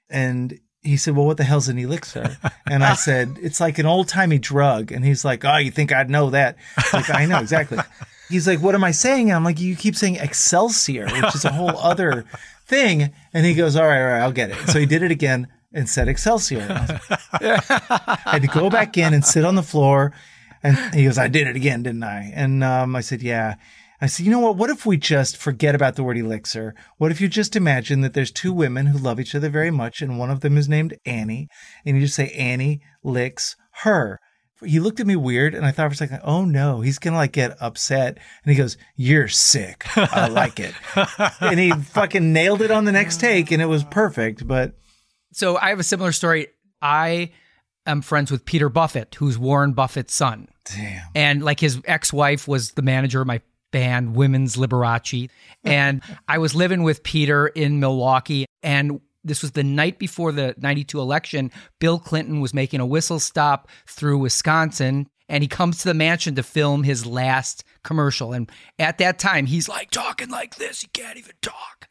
And 0.10 0.60
he 0.82 0.98
said, 0.98 1.16
well, 1.16 1.26
what 1.26 1.38
the 1.38 1.44
hell's 1.44 1.68
an 1.68 1.78
elixir? 1.78 2.38
And 2.70 2.84
I 2.84 2.94
said, 2.96 3.38
it's 3.42 3.60
like 3.60 3.80
an 3.80 3.86
old 3.86 4.08
timey 4.08 4.38
drug. 4.38 4.92
And 4.92 5.04
he's 5.04 5.26
like, 5.26 5.44
oh, 5.44 5.58
you 5.58 5.72
think 5.72 5.92
I'd 5.92 6.10
know 6.10 6.30
that? 6.30 6.56
Like, 6.94 7.10
I 7.10 7.26
know 7.26 7.40
exactly. 7.40 7.80
He's 8.30 8.48
like, 8.48 8.62
"What 8.62 8.76
am 8.76 8.84
I 8.84 8.92
saying?" 8.92 9.30
And 9.30 9.36
I'm 9.36 9.44
like, 9.44 9.60
"You 9.60 9.76
keep 9.76 9.96
saying 9.96 10.18
Excelsior, 10.18 11.08
which 11.08 11.36
is 11.36 11.46
a 11.46 11.52
whole 11.52 11.76
other 11.78 12.26
thing." 12.68 13.12
And 13.34 13.46
he 13.46 13.56
goes, 13.56 13.76
"All 13.76 13.88
right, 13.88 14.00
all 14.00 14.08
right, 14.08 14.22
I'll 14.22 14.32
get 14.32 14.52
it." 14.52 14.58
So 14.70 14.80
he 14.80 14.86
did 14.86 15.02
it 15.02 15.10
again 15.12 15.48
and 15.74 15.90
said 15.90 16.08
Excelsior. 16.08 16.60
And 16.60 16.72
I, 16.74 17.00
like, 17.42 17.72
I 17.92 18.20
had 18.26 18.42
to 18.44 18.48
go 18.48 18.70
back 18.70 18.98
in 18.98 19.14
and 19.16 19.26
sit 19.26 19.44
on 19.44 19.56
the 19.56 19.64
floor. 19.64 20.14
And 20.62 20.78
he 20.94 21.06
goes, 21.06 21.18
"I 21.18 21.28
did 21.28 21.48
it 21.48 21.56
again, 21.56 21.82
didn't 21.84 22.04
I?" 22.04 22.32
And 22.36 22.64
um, 22.64 22.96
I 22.96 23.02
said, 23.02 23.24
"Yeah." 23.24 23.56
I 24.02 24.08
said, 24.08 24.26
"You 24.26 24.32
know 24.32 24.40
what? 24.40 24.56
What 24.56 24.70
if 24.70 24.86
we 24.86 24.98
just 24.98 25.38
forget 25.38 25.76
about 25.76 25.96
the 25.96 26.04
word 26.04 26.18
elixir? 26.18 26.74
What 26.98 27.12
if 27.12 27.20
you 27.20 27.28
just 27.28 27.56
imagine 27.56 28.02
that 28.02 28.14
there's 28.14 28.32
two 28.32 28.54
women 28.54 28.88
who 28.88 28.98
love 28.98 29.20
each 29.20 29.36
other 29.36 29.50
very 29.50 29.72
much, 29.72 30.02
and 30.02 30.18
one 30.18 30.32
of 30.32 30.42
them 30.42 30.58
is 30.58 30.70
named 30.70 30.98
Annie, 31.06 31.48
and 31.86 31.98
you 31.98 32.04
just 32.04 32.16
say 32.16 32.30
Annie 32.30 32.82
licks 33.04 33.56
her." 33.84 34.20
he 34.66 34.80
looked 34.80 35.00
at 35.00 35.08
me 35.08 35.16
weird 35.16 35.56
and 35.56 35.66
I 35.66 35.72
thought 35.72 35.90
for 35.90 35.94
a 35.94 35.98
second, 35.98 36.22
oh 36.24 36.44
no, 36.46 36.82
he's 36.82 37.00
gonna 37.00 37.16
like 37.16 37.32
get 37.32 37.58
upset. 37.62 38.18
And 38.44 38.52
he 38.52 38.56
goes, 38.56 38.78
You're 38.96 39.28
sick. 39.28 39.86
I 39.96 40.28
like 40.28 40.60
it. 40.60 40.74
and 41.42 41.60
he 41.60 41.72
fucking 41.72 42.34
nailed 42.34 42.62
it 42.62 42.72
on 42.72 42.86
the 42.86 42.92
next 42.92 43.20
take 43.20 43.52
and 43.52 43.62
it 43.62 43.68
was 43.68 43.84
perfect. 43.84 44.48
But 44.48 44.74
So 45.32 45.58
I 45.58 45.70
have 45.70 45.80
a 45.80 45.84
similar 45.84 46.12
story. 46.12 46.48
I 46.82 47.32
am 47.86 48.02
friends 48.02 48.32
with 48.32 48.46
Peter 48.46 48.70
Buffett, 48.70 49.16
who's 49.16 49.38
Warren 49.38 49.74
Buffett's 49.74 50.14
son. 50.14 50.50
damn. 50.66 51.04
And 51.16 51.44
like 51.44 51.60
his 51.60 51.80
ex 51.86 52.12
wife 52.12 52.48
was 52.48 52.72
the 52.72 52.82
manager 52.82 53.22
of 53.22 53.28
my 53.28 53.42
band, 53.72 54.16
Women's 54.16 54.56
Liberace. 54.56 55.30
And 55.64 56.02
I 56.28 56.38
was 56.38 56.56
living 56.56 56.84
with 56.84 57.04
Peter 57.04 57.48
in 57.48 57.80
Milwaukee. 57.80 58.46
And 58.64 59.02
this 59.24 59.42
was 59.42 59.52
the 59.52 59.64
night 59.64 60.00
before 60.00 60.32
the 60.32 60.56
92 60.58 61.00
election. 61.00 61.52
Bill 61.80 62.00
Clinton 62.00 62.40
was 62.40 62.54
making 62.54 62.80
a 62.80 62.86
whistle 62.86 63.20
stop 63.20 63.68
through 63.88 64.20
Wisconsin. 64.20 65.08
And 65.28 65.44
he 65.44 65.48
comes 65.48 65.80
to 65.80 65.90
the 65.90 65.94
mansion 65.94 66.36
to 66.36 66.44
film 66.44 66.84
his 66.84 67.06
last 67.06 67.64
commercial. 67.84 68.34
And 68.34 68.52
at 68.80 68.98
that 68.98 69.20
time, 69.20 69.46
he's 69.46 69.70
like 69.70 69.92
talking 69.92 70.30
like 70.30 70.56
this. 70.56 70.82
He 70.82 70.88
can't 70.88 71.18
even 71.18 71.36
talk. 71.42 71.88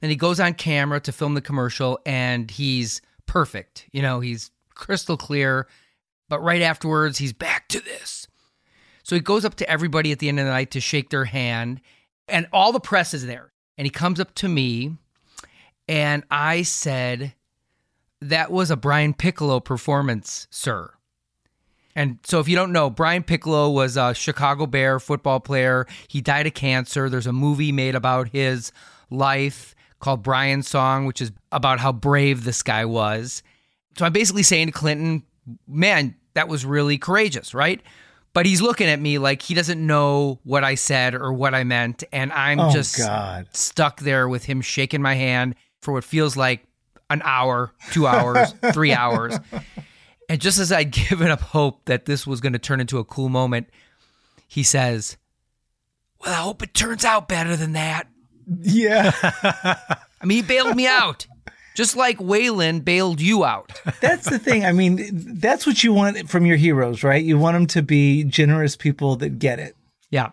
Then 0.00 0.10
he 0.10 0.16
goes 0.16 0.40
on 0.40 0.54
camera 0.54 1.00
to 1.00 1.12
film 1.12 1.34
the 1.34 1.40
commercial 1.40 1.98
and 2.04 2.50
he's 2.50 3.00
perfect. 3.26 3.86
You 3.92 4.02
know, 4.02 4.20
he's 4.20 4.50
crystal 4.74 5.16
clear. 5.16 5.66
But 6.28 6.42
right 6.42 6.62
afterwards, 6.62 7.18
he's 7.18 7.32
back 7.32 7.68
to 7.68 7.80
this. 7.80 8.23
So 9.04 9.14
he 9.14 9.20
goes 9.20 9.44
up 9.44 9.54
to 9.56 9.70
everybody 9.70 10.10
at 10.10 10.18
the 10.18 10.28
end 10.28 10.40
of 10.40 10.46
the 10.46 10.50
night 10.50 10.72
to 10.72 10.80
shake 10.80 11.10
their 11.10 11.26
hand, 11.26 11.80
and 12.26 12.48
all 12.52 12.72
the 12.72 12.80
press 12.80 13.14
is 13.14 13.26
there. 13.26 13.52
And 13.76 13.86
he 13.86 13.90
comes 13.90 14.18
up 14.18 14.34
to 14.36 14.48
me, 14.48 14.96
and 15.86 16.24
I 16.30 16.62
said, 16.62 17.34
That 18.20 18.50
was 18.50 18.70
a 18.70 18.76
Brian 18.76 19.12
Piccolo 19.12 19.60
performance, 19.60 20.48
sir. 20.50 20.90
And 21.94 22.18
so, 22.24 22.40
if 22.40 22.48
you 22.48 22.56
don't 22.56 22.72
know, 22.72 22.88
Brian 22.88 23.22
Piccolo 23.22 23.70
was 23.70 23.96
a 23.96 24.14
Chicago 24.14 24.66
Bear 24.66 24.98
football 24.98 25.38
player. 25.38 25.86
He 26.08 26.20
died 26.20 26.46
of 26.46 26.54
cancer. 26.54 27.08
There's 27.08 27.26
a 27.26 27.32
movie 27.32 27.72
made 27.72 27.94
about 27.94 28.30
his 28.30 28.72
life 29.10 29.74
called 30.00 30.22
Brian's 30.22 30.66
Song, 30.66 31.04
which 31.04 31.20
is 31.20 31.30
about 31.52 31.78
how 31.78 31.92
brave 31.92 32.44
this 32.44 32.62
guy 32.62 32.86
was. 32.86 33.42
So, 33.98 34.06
I'm 34.06 34.14
basically 34.14 34.42
saying 34.42 34.68
to 34.68 34.72
Clinton, 34.72 35.24
man, 35.68 36.16
that 36.32 36.48
was 36.48 36.64
really 36.64 36.96
courageous, 36.96 37.52
right? 37.52 37.82
But 38.34 38.46
he's 38.46 38.60
looking 38.60 38.88
at 38.88 39.00
me 39.00 39.18
like 39.18 39.40
he 39.42 39.54
doesn't 39.54 39.84
know 39.84 40.40
what 40.44 40.64
I 40.64 40.74
said 40.74 41.14
or 41.14 41.32
what 41.32 41.54
I 41.54 41.64
meant. 41.64 42.04
And 42.12 42.32
I'm 42.32 42.58
Oh, 42.60 42.70
just 42.72 42.98
God. 42.98 43.46
stuck 43.52 44.00
there 44.00 44.28
with 44.28 44.44
him 44.44 44.60
shaking 44.60 45.00
my 45.00 45.14
hand 45.14 45.54
for 45.82 45.94
what 45.94 46.04
feels 46.04 46.36
like 46.36 46.64
an 47.10 47.22
hour, 47.24 47.72
two 47.92 48.06
hours, 48.08 48.52
three 48.72 48.92
hours. 48.92 49.38
And 50.28 50.40
just 50.40 50.58
as 50.58 50.72
I'd 50.72 50.90
given 51.10 51.28
up 51.30 51.40
hope 51.40 51.84
that 51.84 52.06
this 52.06 52.26
was 52.26 52.40
going 52.40 52.54
to 52.54 52.58
turn 52.58 52.80
into 52.80 52.98
a 52.98 53.04
cool 53.04 53.28
moment, 53.28 53.68
he 54.48 54.62
says, 54.64 55.16
Well, 56.24 56.32
I 56.32 56.36
hope 56.42 56.62
it 56.62 56.74
turns 56.74 57.04
out 57.04 57.28
better 57.28 57.54
than 57.56 57.72
that. 57.74 58.08
Yeah. 58.60 59.12
I 59.42 60.26
mean, 60.26 60.36
he 60.36 60.42
bailed 60.42 60.74
me 60.76 60.86
out, 60.88 61.26
just 61.74 61.96
like 61.96 62.18
Waylon 62.18 62.84
bailed 62.84 63.20
you 63.20 63.44
out. 63.44 63.72
That's 64.00 64.30
the 64.30 64.38
thing. 64.38 64.64
I 64.64 64.72
mean, 64.72 65.38
that's 65.38 65.66
what 65.66 65.82
you 65.82 65.92
want 65.92 66.30
from 66.30 66.46
your 66.46 66.56
heroes, 66.56 67.02
right? 67.02 67.22
You 67.22 67.36
want 67.38 67.54
them 67.56 67.66
to 67.68 67.82
be 67.82 68.24
generous 68.24 68.76
people 68.76 69.16
that 69.16 69.38
get 69.40 69.58
it. 69.58 69.76
Yeah. 70.10 70.30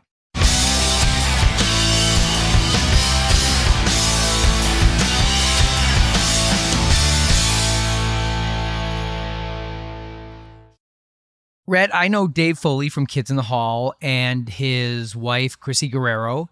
Rhett, 11.68 11.96
I 11.96 12.10
know 12.10 12.28
Dave 12.28 12.60
Foley 12.60 12.90
from 12.90 13.08
Kids 13.08 13.30
in 13.30 13.38
the 13.38 13.44
Hall 13.44 13.94
and 14.02 14.50
his 14.50 15.16
wife, 15.16 15.58
Crissy 15.60 15.90
Guerrero. 15.90 16.50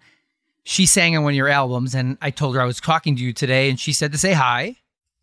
She 0.64 0.86
sang 0.86 1.16
on 1.18 1.24
one 1.24 1.34
of 1.34 1.38
your 1.38 1.48
albums, 1.48 1.96
and 1.96 2.18
I 2.22 2.32
told 2.32 2.56
her 2.56 2.62
I 2.62 2.66
was 2.66 2.80
talking 2.80 3.16
to 3.16 3.24
you 3.24 3.34
today, 3.34 3.70
and 3.70 3.80
she 3.80 3.94
said 3.94 4.12
to 4.12 4.18
say 4.18 4.34
hi. 4.34 4.78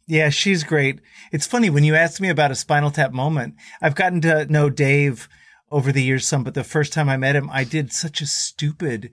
Yeah, 0.08 0.30
she's 0.30 0.62
great. 0.62 1.00
It's 1.32 1.46
funny 1.46 1.68
when 1.68 1.84
you 1.84 1.94
asked 1.94 2.20
me 2.20 2.28
about 2.28 2.52
a 2.52 2.54
Spinal 2.54 2.90
Tap 2.90 3.12
moment. 3.12 3.54
I've 3.82 3.96
gotten 3.96 4.20
to 4.22 4.46
know 4.46 4.70
Dave 4.70 5.28
over 5.70 5.90
the 5.90 6.02
years 6.02 6.26
some, 6.26 6.44
but 6.44 6.54
the 6.54 6.64
first 6.64 6.92
time 6.92 7.08
I 7.08 7.16
met 7.16 7.36
him, 7.36 7.50
I 7.50 7.64
did 7.64 7.92
such 7.92 8.20
a 8.20 8.26
stupid 8.26 9.10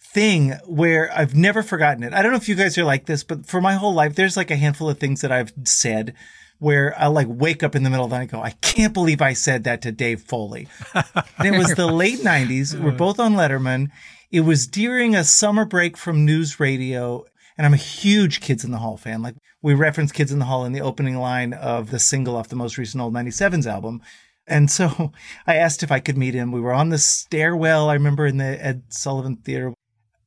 thing 0.00 0.52
where 0.66 1.10
I've 1.16 1.34
never 1.34 1.62
forgotten 1.62 2.02
it. 2.02 2.12
I 2.12 2.22
don't 2.22 2.32
know 2.32 2.38
if 2.38 2.48
you 2.48 2.54
guys 2.54 2.76
are 2.78 2.84
like 2.84 3.06
this, 3.06 3.24
but 3.24 3.46
for 3.46 3.60
my 3.60 3.74
whole 3.74 3.94
life, 3.94 4.14
there's 4.14 4.36
like 4.36 4.50
a 4.50 4.56
handful 4.56 4.88
of 4.90 4.98
things 4.98 5.22
that 5.22 5.32
I've 5.32 5.52
said 5.64 6.14
where 6.58 6.94
I'll 6.98 7.12
like 7.12 7.28
wake 7.30 7.62
up 7.62 7.74
in 7.74 7.82
the 7.82 7.90
middle 7.90 8.04
of 8.04 8.10
the 8.10 8.16
night 8.16 8.22
and 8.22 8.30
go, 8.32 8.42
I 8.42 8.50
can't 8.50 8.92
believe 8.92 9.22
I 9.22 9.32
said 9.32 9.64
that 9.64 9.82
to 9.82 9.92
Dave 9.92 10.22
Foley. 10.22 10.68
and 10.94 11.46
it 11.54 11.56
was 11.56 11.74
the 11.74 11.86
late 11.86 12.18
90s. 12.18 12.78
We're 12.78 12.90
both 12.90 13.20
on 13.20 13.34
Letterman. 13.34 13.88
It 14.30 14.40
was 14.40 14.66
during 14.66 15.14
a 15.14 15.24
summer 15.24 15.64
break 15.64 15.96
from 15.96 16.26
NewsRadio. 16.26 17.24
And 17.56 17.66
I'm 17.66 17.74
a 17.74 17.78
huge 17.78 18.40
Kids 18.40 18.64
in 18.64 18.70
the 18.70 18.78
Hall 18.78 18.96
fan. 18.96 19.22
Like 19.22 19.34
we 19.62 19.74
reference 19.74 20.12
Kids 20.12 20.30
in 20.30 20.38
the 20.38 20.44
Hall 20.44 20.64
in 20.64 20.72
the 20.72 20.80
opening 20.80 21.16
line 21.16 21.52
of 21.52 21.90
the 21.90 21.98
single 21.98 22.36
off 22.36 22.48
the 22.48 22.56
most 22.56 22.78
recent 22.78 23.02
old 23.02 23.14
97s 23.14 23.66
album. 23.66 24.00
And 24.46 24.70
so 24.70 25.12
I 25.46 25.56
asked 25.56 25.82
if 25.82 25.90
I 25.90 26.00
could 26.00 26.16
meet 26.16 26.34
him. 26.34 26.52
We 26.52 26.60
were 26.60 26.72
on 26.72 26.90
the 26.90 26.98
stairwell, 26.98 27.88
I 27.88 27.94
remember 27.94 28.26
in 28.26 28.36
the 28.36 28.64
Ed 28.64 28.84
Sullivan 28.90 29.36
Theater, 29.36 29.74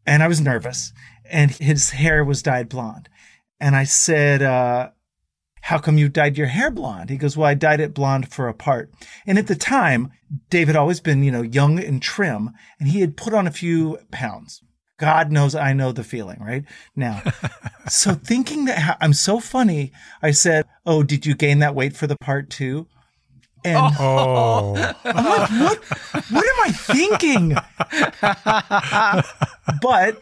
and 0.05 0.21
I 0.21 0.27
was 0.27 0.41
nervous. 0.41 0.93
And 1.25 1.51
his 1.51 1.91
hair 1.91 2.25
was 2.25 2.43
dyed 2.43 2.67
blonde. 2.67 3.07
And 3.59 3.75
I 3.75 3.85
said, 3.85 4.41
uh, 4.41 4.89
how 5.61 5.77
come 5.77 5.97
you 5.97 6.09
dyed 6.09 6.37
your 6.37 6.47
hair 6.47 6.69
blonde? 6.71 7.09
He 7.09 7.17
goes, 7.17 7.37
well, 7.37 7.47
I 7.47 7.53
dyed 7.53 7.79
it 7.79 7.93
blonde 7.93 8.31
for 8.31 8.47
a 8.47 8.53
part. 8.53 8.91
And 9.25 9.37
at 9.37 9.47
the 9.47 9.55
time, 9.55 10.11
Dave 10.49 10.67
had 10.67 10.75
always 10.75 10.99
been, 10.99 11.23
you 11.23 11.31
know, 11.31 11.41
young 11.41 11.79
and 11.79 12.01
trim, 12.01 12.51
and 12.79 12.89
he 12.89 13.01
had 13.01 13.17
put 13.17 13.33
on 13.33 13.47
a 13.47 13.51
few 13.51 13.99
pounds. 14.11 14.61
God 14.97 15.31
knows 15.31 15.55
I 15.55 15.73
know 15.73 15.91
the 15.91 16.03
feeling, 16.03 16.39
right? 16.39 16.63
Now, 16.95 17.21
so 17.87 18.13
thinking 18.13 18.65
that 18.65 18.77
how, 18.77 18.97
I'm 19.01 19.13
so 19.13 19.39
funny, 19.39 19.91
I 20.21 20.31
said, 20.31 20.65
oh, 20.85 21.01
did 21.03 21.25
you 21.25 21.33
gain 21.35 21.59
that 21.59 21.73
weight 21.75 21.95
for 21.95 22.05
the 22.07 22.17
part 22.17 22.49
too? 22.51 22.87
And 23.63 23.95
Oh, 23.99 24.73
I'm 25.03 25.15
like, 25.25 25.49
what, 25.49 25.83
what 26.31 26.45
am 26.45 26.63
I 26.63 26.71
thinking? 26.71 27.55
but 29.81 30.21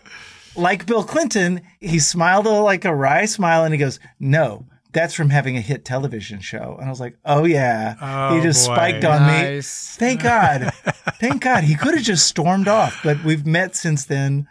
like 0.55 0.85
Bill 0.85 1.03
Clinton, 1.03 1.61
he 1.79 1.99
smiled 1.99 2.45
a, 2.47 2.51
like 2.51 2.85
a 2.85 2.93
wry 2.93 3.25
smile 3.25 3.63
and 3.63 3.73
he 3.73 3.77
goes, 3.77 3.99
no, 4.19 4.65
that's 4.91 5.13
from 5.13 5.29
having 5.29 5.55
a 5.55 5.61
hit 5.61 5.85
television 5.85 6.39
show. 6.39 6.75
And 6.79 6.87
I 6.87 6.89
was 6.89 6.99
like, 6.99 7.15
oh 7.25 7.45
yeah, 7.45 7.93
he 8.33 8.39
Oh, 8.39 8.41
just 8.43 8.67
boy. 8.67 8.73
spiked 8.73 9.05
on 9.05 9.27
me. 9.27 9.61
Thank 9.63 10.23
God. 10.23 10.71
Thank 11.19 11.43
God. 11.43 11.63
He 11.63 11.75
could 11.75 11.93
have 11.93 12.03
just 12.03 12.27
stormed 12.27 12.67
off, 12.67 12.99
but 13.03 13.23
we've 13.23 13.45
met 13.45 13.75
since 13.75 14.05
then. 14.05 14.47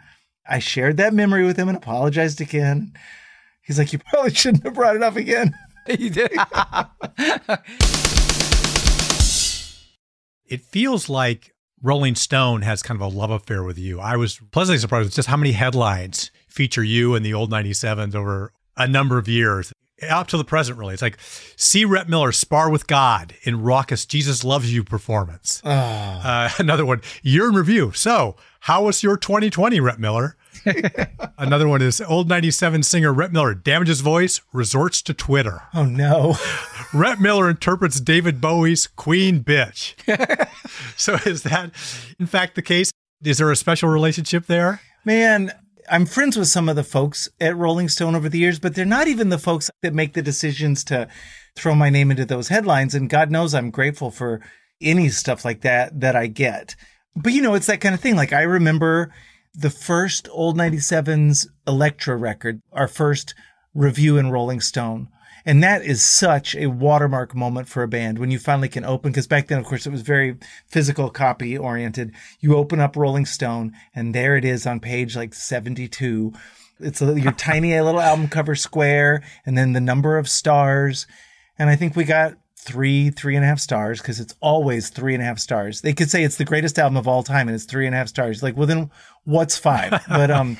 I 0.47 0.59
shared 0.59 0.97
that 0.97 1.13
memory 1.13 1.45
with 1.45 1.57
him 1.57 1.67
and 1.67 1.77
apologized 1.77 2.41
again. 2.41 2.93
He's 3.61 3.77
like, 3.77 3.93
you 3.93 3.99
probably 3.99 4.33
shouldn't 4.33 4.63
have 4.63 4.73
brought 4.73 4.95
it 4.95 5.03
up 5.03 5.15
again. 5.15 5.53
You 5.87 6.11
did. 6.11 6.31
it 10.45 10.61
feels 10.61 11.09
like 11.09 11.51
Rolling 11.81 12.15
Stone 12.15 12.61
has 12.63 12.83
kind 12.83 13.01
of 13.01 13.13
a 13.13 13.17
love 13.17 13.31
affair 13.31 13.63
with 13.63 13.77
you. 13.79 13.99
I 13.99 14.15
was 14.15 14.39
pleasantly 14.51 14.79
surprised 14.79 15.05
with 15.05 15.15
just 15.15 15.27
how 15.29 15.37
many 15.37 15.53
headlines 15.53 16.29
feature 16.47 16.83
you 16.83 17.15
in 17.15 17.23
the 17.23 17.33
old 17.33 17.51
97s 17.51 18.13
over 18.15 18.51
a 18.77 18.87
number 18.87 19.17
of 19.17 19.27
years. 19.27 19.71
Up 20.09 20.27
to 20.27 20.37
the 20.37 20.43
present, 20.43 20.77
really. 20.77 20.93
It's 20.93 21.01
like, 21.01 21.17
see 21.19 21.85
Rhett 21.85 22.09
Miller 22.09 22.31
spar 22.31 22.69
with 22.69 22.87
God 22.87 23.33
in 23.43 23.61
raucous 23.61 24.05
Jesus 24.05 24.43
Loves 24.43 24.73
You 24.73 24.83
performance. 24.83 25.63
Uh, 25.63 26.49
another 26.59 26.85
one, 26.85 27.01
year 27.23 27.49
in 27.49 27.55
review. 27.55 27.91
So, 27.93 28.35
how 28.61 28.85
was 28.85 29.03
your 29.03 29.17
2020, 29.17 29.79
Rhett 29.79 29.99
Miller? 29.99 30.35
another 31.37 31.67
one 31.67 31.81
is 31.81 32.01
old 32.01 32.27
97 32.27 32.83
singer 32.83 33.13
Rhett 33.13 33.31
Miller 33.31 33.53
damages 33.53 34.01
voice, 34.01 34.41
resorts 34.51 35.01
to 35.03 35.13
Twitter. 35.13 35.63
Oh 35.73 35.85
no. 35.85 36.35
Rhett 36.93 37.19
Miller 37.19 37.49
interprets 37.49 37.99
David 37.99 38.41
Bowie's 38.41 38.87
Queen 38.87 39.43
Bitch. 39.43 39.95
so 40.97 41.15
is 41.25 41.43
that 41.43 41.71
in 42.19 42.25
fact 42.25 42.55
the 42.55 42.61
case? 42.61 42.91
Is 43.23 43.37
there 43.37 43.51
a 43.51 43.55
special 43.55 43.89
relationship 43.89 44.47
there? 44.47 44.81
Man, 45.05 45.51
I'm 45.91 46.05
friends 46.05 46.37
with 46.37 46.47
some 46.47 46.69
of 46.69 46.75
the 46.75 46.83
folks 46.83 47.29
at 47.41 47.57
Rolling 47.57 47.89
Stone 47.89 48.15
over 48.15 48.29
the 48.29 48.37
years, 48.37 48.59
but 48.59 48.75
they're 48.75 48.85
not 48.85 49.07
even 49.07 49.29
the 49.29 49.39
folks 49.39 49.71
that 49.81 49.93
make 49.93 50.13
the 50.13 50.21
decisions 50.21 50.83
to 50.85 51.07
throw 51.55 51.73
my 51.73 51.89
name 51.89 52.11
into 52.11 52.25
those 52.25 52.49
headlines. 52.49 52.93
And 52.93 53.09
God 53.09 53.31
knows 53.31 53.53
I'm 53.55 53.71
grateful 53.71 54.11
for 54.11 54.41
any 54.81 55.09
stuff 55.09 55.43
like 55.43 55.61
that 55.61 55.99
that 55.99 56.15
I 56.15 56.27
get. 56.27 56.75
But 57.15 57.33
you 57.33 57.41
know, 57.41 57.55
it's 57.55 57.67
that 57.67 57.81
kind 57.81 57.95
of 57.95 58.01
thing. 58.01 58.15
Like 58.15 58.33
I 58.33 58.43
remember 58.43 59.11
the 59.53 59.69
first 59.69 60.29
old 60.31 60.57
97's 60.57 61.49
Elektra 61.67 62.15
record, 62.15 62.61
our 62.71 62.87
first 62.87 63.33
review 63.73 64.17
in 64.17 64.31
Rolling 64.31 64.61
Stone. 64.61 65.09
And 65.45 65.63
that 65.63 65.83
is 65.83 66.03
such 66.03 66.55
a 66.55 66.67
watermark 66.67 67.35
moment 67.35 67.67
for 67.67 67.83
a 67.83 67.87
band 67.87 68.19
when 68.19 68.31
you 68.31 68.39
finally 68.39 68.69
can 68.69 68.85
open, 68.85 69.11
because 69.11 69.27
back 69.27 69.47
then, 69.47 69.59
of 69.59 69.65
course, 69.65 69.85
it 69.85 69.91
was 69.91 70.01
very 70.01 70.37
physical 70.67 71.09
copy 71.09 71.57
oriented. 71.57 72.13
You 72.39 72.55
open 72.55 72.79
up 72.79 72.95
Rolling 72.95 73.25
Stone 73.25 73.73
and 73.95 74.13
there 74.13 74.35
it 74.35 74.45
is 74.45 74.67
on 74.67 74.79
page 74.79 75.15
like 75.15 75.33
72. 75.33 76.33
It's 76.79 77.01
a, 77.01 77.19
your 77.19 77.31
tiny 77.37 77.79
little 77.79 78.01
album 78.01 78.27
cover 78.27 78.55
square 78.55 79.23
and 79.45 79.57
then 79.57 79.73
the 79.73 79.81
number 79.81 80.17
of 80.17 80.29
stars. 80.29 81.07
And 81.57 81.69
I 81.69 81.75
think 81.75 81.95
we 81.95 82.03
got 82.03 82.35
three, 82.55 83.09
three 83.09 83.35
and 83.35 83.43
a 83.43 83.47
half 83.47 83.59
stars 83.59 84.01
because 84.01 84.19
it's 84.19 84.35
always 84.41 84.89
three 84.89 85.13
and 85.13 85.23
a 85.23 85.25
half 85.25 85.39
stars. 85.39 85.81
They 85.81 85.93
could 85.93 86.09
say 86.09 86.23
it's 86.23 86.37
the 86.37 86.45
greatest 86.45 86.77
album 86.77 86.97
of 86.97 87.07
all 87.07 87.23
time 87.23 87.47
and 87.47 87.55
it's 87.55 87.65
three 87.65 87.85
and 87.85 87.95
a 87.95 87.97
half 87.97 88.09
stars. 88.09 88.43
Like, 88.43 88.57
well, 88.57 88.67
then 88.67 88.91
what's 89.23 89.57
five? 89.57 90.03
But, 90.09 90.29
um, 90.31 90.57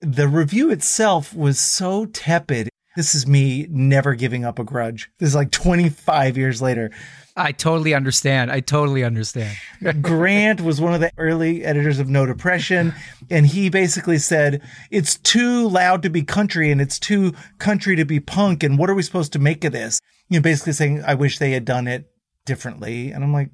the 0.00 0.28
review 0.28 0.70
itself 0.70 1.34
was 1.34 1.58
so 1.58 2.06
tepid. 2.06 2.69
This 3.00 3.14
is 3.14 3.26
me 3.26 3.66
never 3.70 4.14
giving 4.14 4.44
up 4.44 4.58
a 4.58 4.62
grudge. 4.62 5.10
This 5.16 5.30
is 5.30 5.34
like 5.34 5.50
25 5.52 6.36
years 6.36 6.60
later. 6.60 6.90
I 7.34 7.50
totally 7.50 7.94
understand. 7.94 8.52
I 8.52 8.60
totally 8.60 9.04
understand. 9.04 9.56
Grant 10.02 10.60
was 10.60 10.82
one 10.82 10.92
of 10.92 11.00
the 11.00 11.10
early 11.16 11.64
editors 11.64 11.98
of 11.98 12.10
No 12.10 12.26
Depression, 12.26 12.92
and 13.30 13.46
he 13.46 13.70
basically 13.70 14.18
said, 14.18 14.60
It's 14.90 15.16
too 15.16 15.66
loud 15.66 16.02
to 16.02 16.10
be 16.10 16.20
country 16.20 16.70
and 16.70 16.78
it's 16.78 16.98
too 16.98 17.32
country 17.56 17.96
to 17.96 18.04
be 18.04 18.20
punk. 18.20 18.62
And 18.62 18.76
what 18.76 18.90
are 18.90 18.94
we 18.94 19.02
supposed 19.02 19.32
to 19.32 19.38
make 19.38 19.64
of 19.64 19.72
this? 19.72 19.98
You 20.28 20.38
know, 20.38 20.42
basically 20.42 20.74
saying, 20.74 21.02
I 21.06 21.14
wish 21.14 21.38
they 21.38 21.52
had 21.52 21.64
done 21.64 21.88
it 21.88 22.04
differently. 22.44 23.12
And 23.12 23.24
I'm 23.24 23.32
like, 23.32 23.48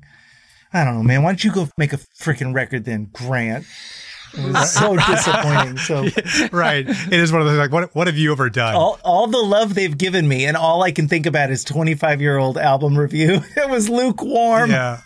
I 0.73 0.85
don't 0.85 0.97
know, 0.97 1.05
man. 1.05 1.23
Why 1.23 1.31
don't 1.31 1.45
you 1.45 1.53
go 1.53 1.69
make 1.79 1.93
a 1.93 1.99
freaking 1.99 2.53
record 2.53 2.85
then, 2.85 3.11
Grant? 3.13 3.65
It 4.37 4.53
was 4.53 4.73
so 4.73 4.97
disappointing. 5.09 5.79
So 5.79 6.03
right. 6.57 6.87
It 6.89 7.13
is 7.13 7.33
one 7.33 7.41
of 7.41 7.47
those 7.47 7.59
like, 7.59 7.73
what 7.73 7.95
what 7.95 8.07
have 8.07 8.17
you 8.17 8.33
ever 8.33 8.51
done? 8.51 8.75
all, 8.75 8.99
all 9.05 9.27
the 9.27 9.39
love 9.39 9.75
they've 9.75 9.97
given 9.97 10.27
me, 10.29 10.45
and 10.47 10.57
all 10.57 10.83
I 10.83 10.93
can 10.93 11.09
think 11.09 11.27
about 11.27 11.51
is 11.51 11.65
25 11.65 12.21
year 12.21 12.37
old 12.39 12.59
album 12.59 12.97
review. 12.99 13.41
It 13.57 13.71
was 13.71 13.89
lukewarm. 13.89 14.71
Yeah. 14.71 15.01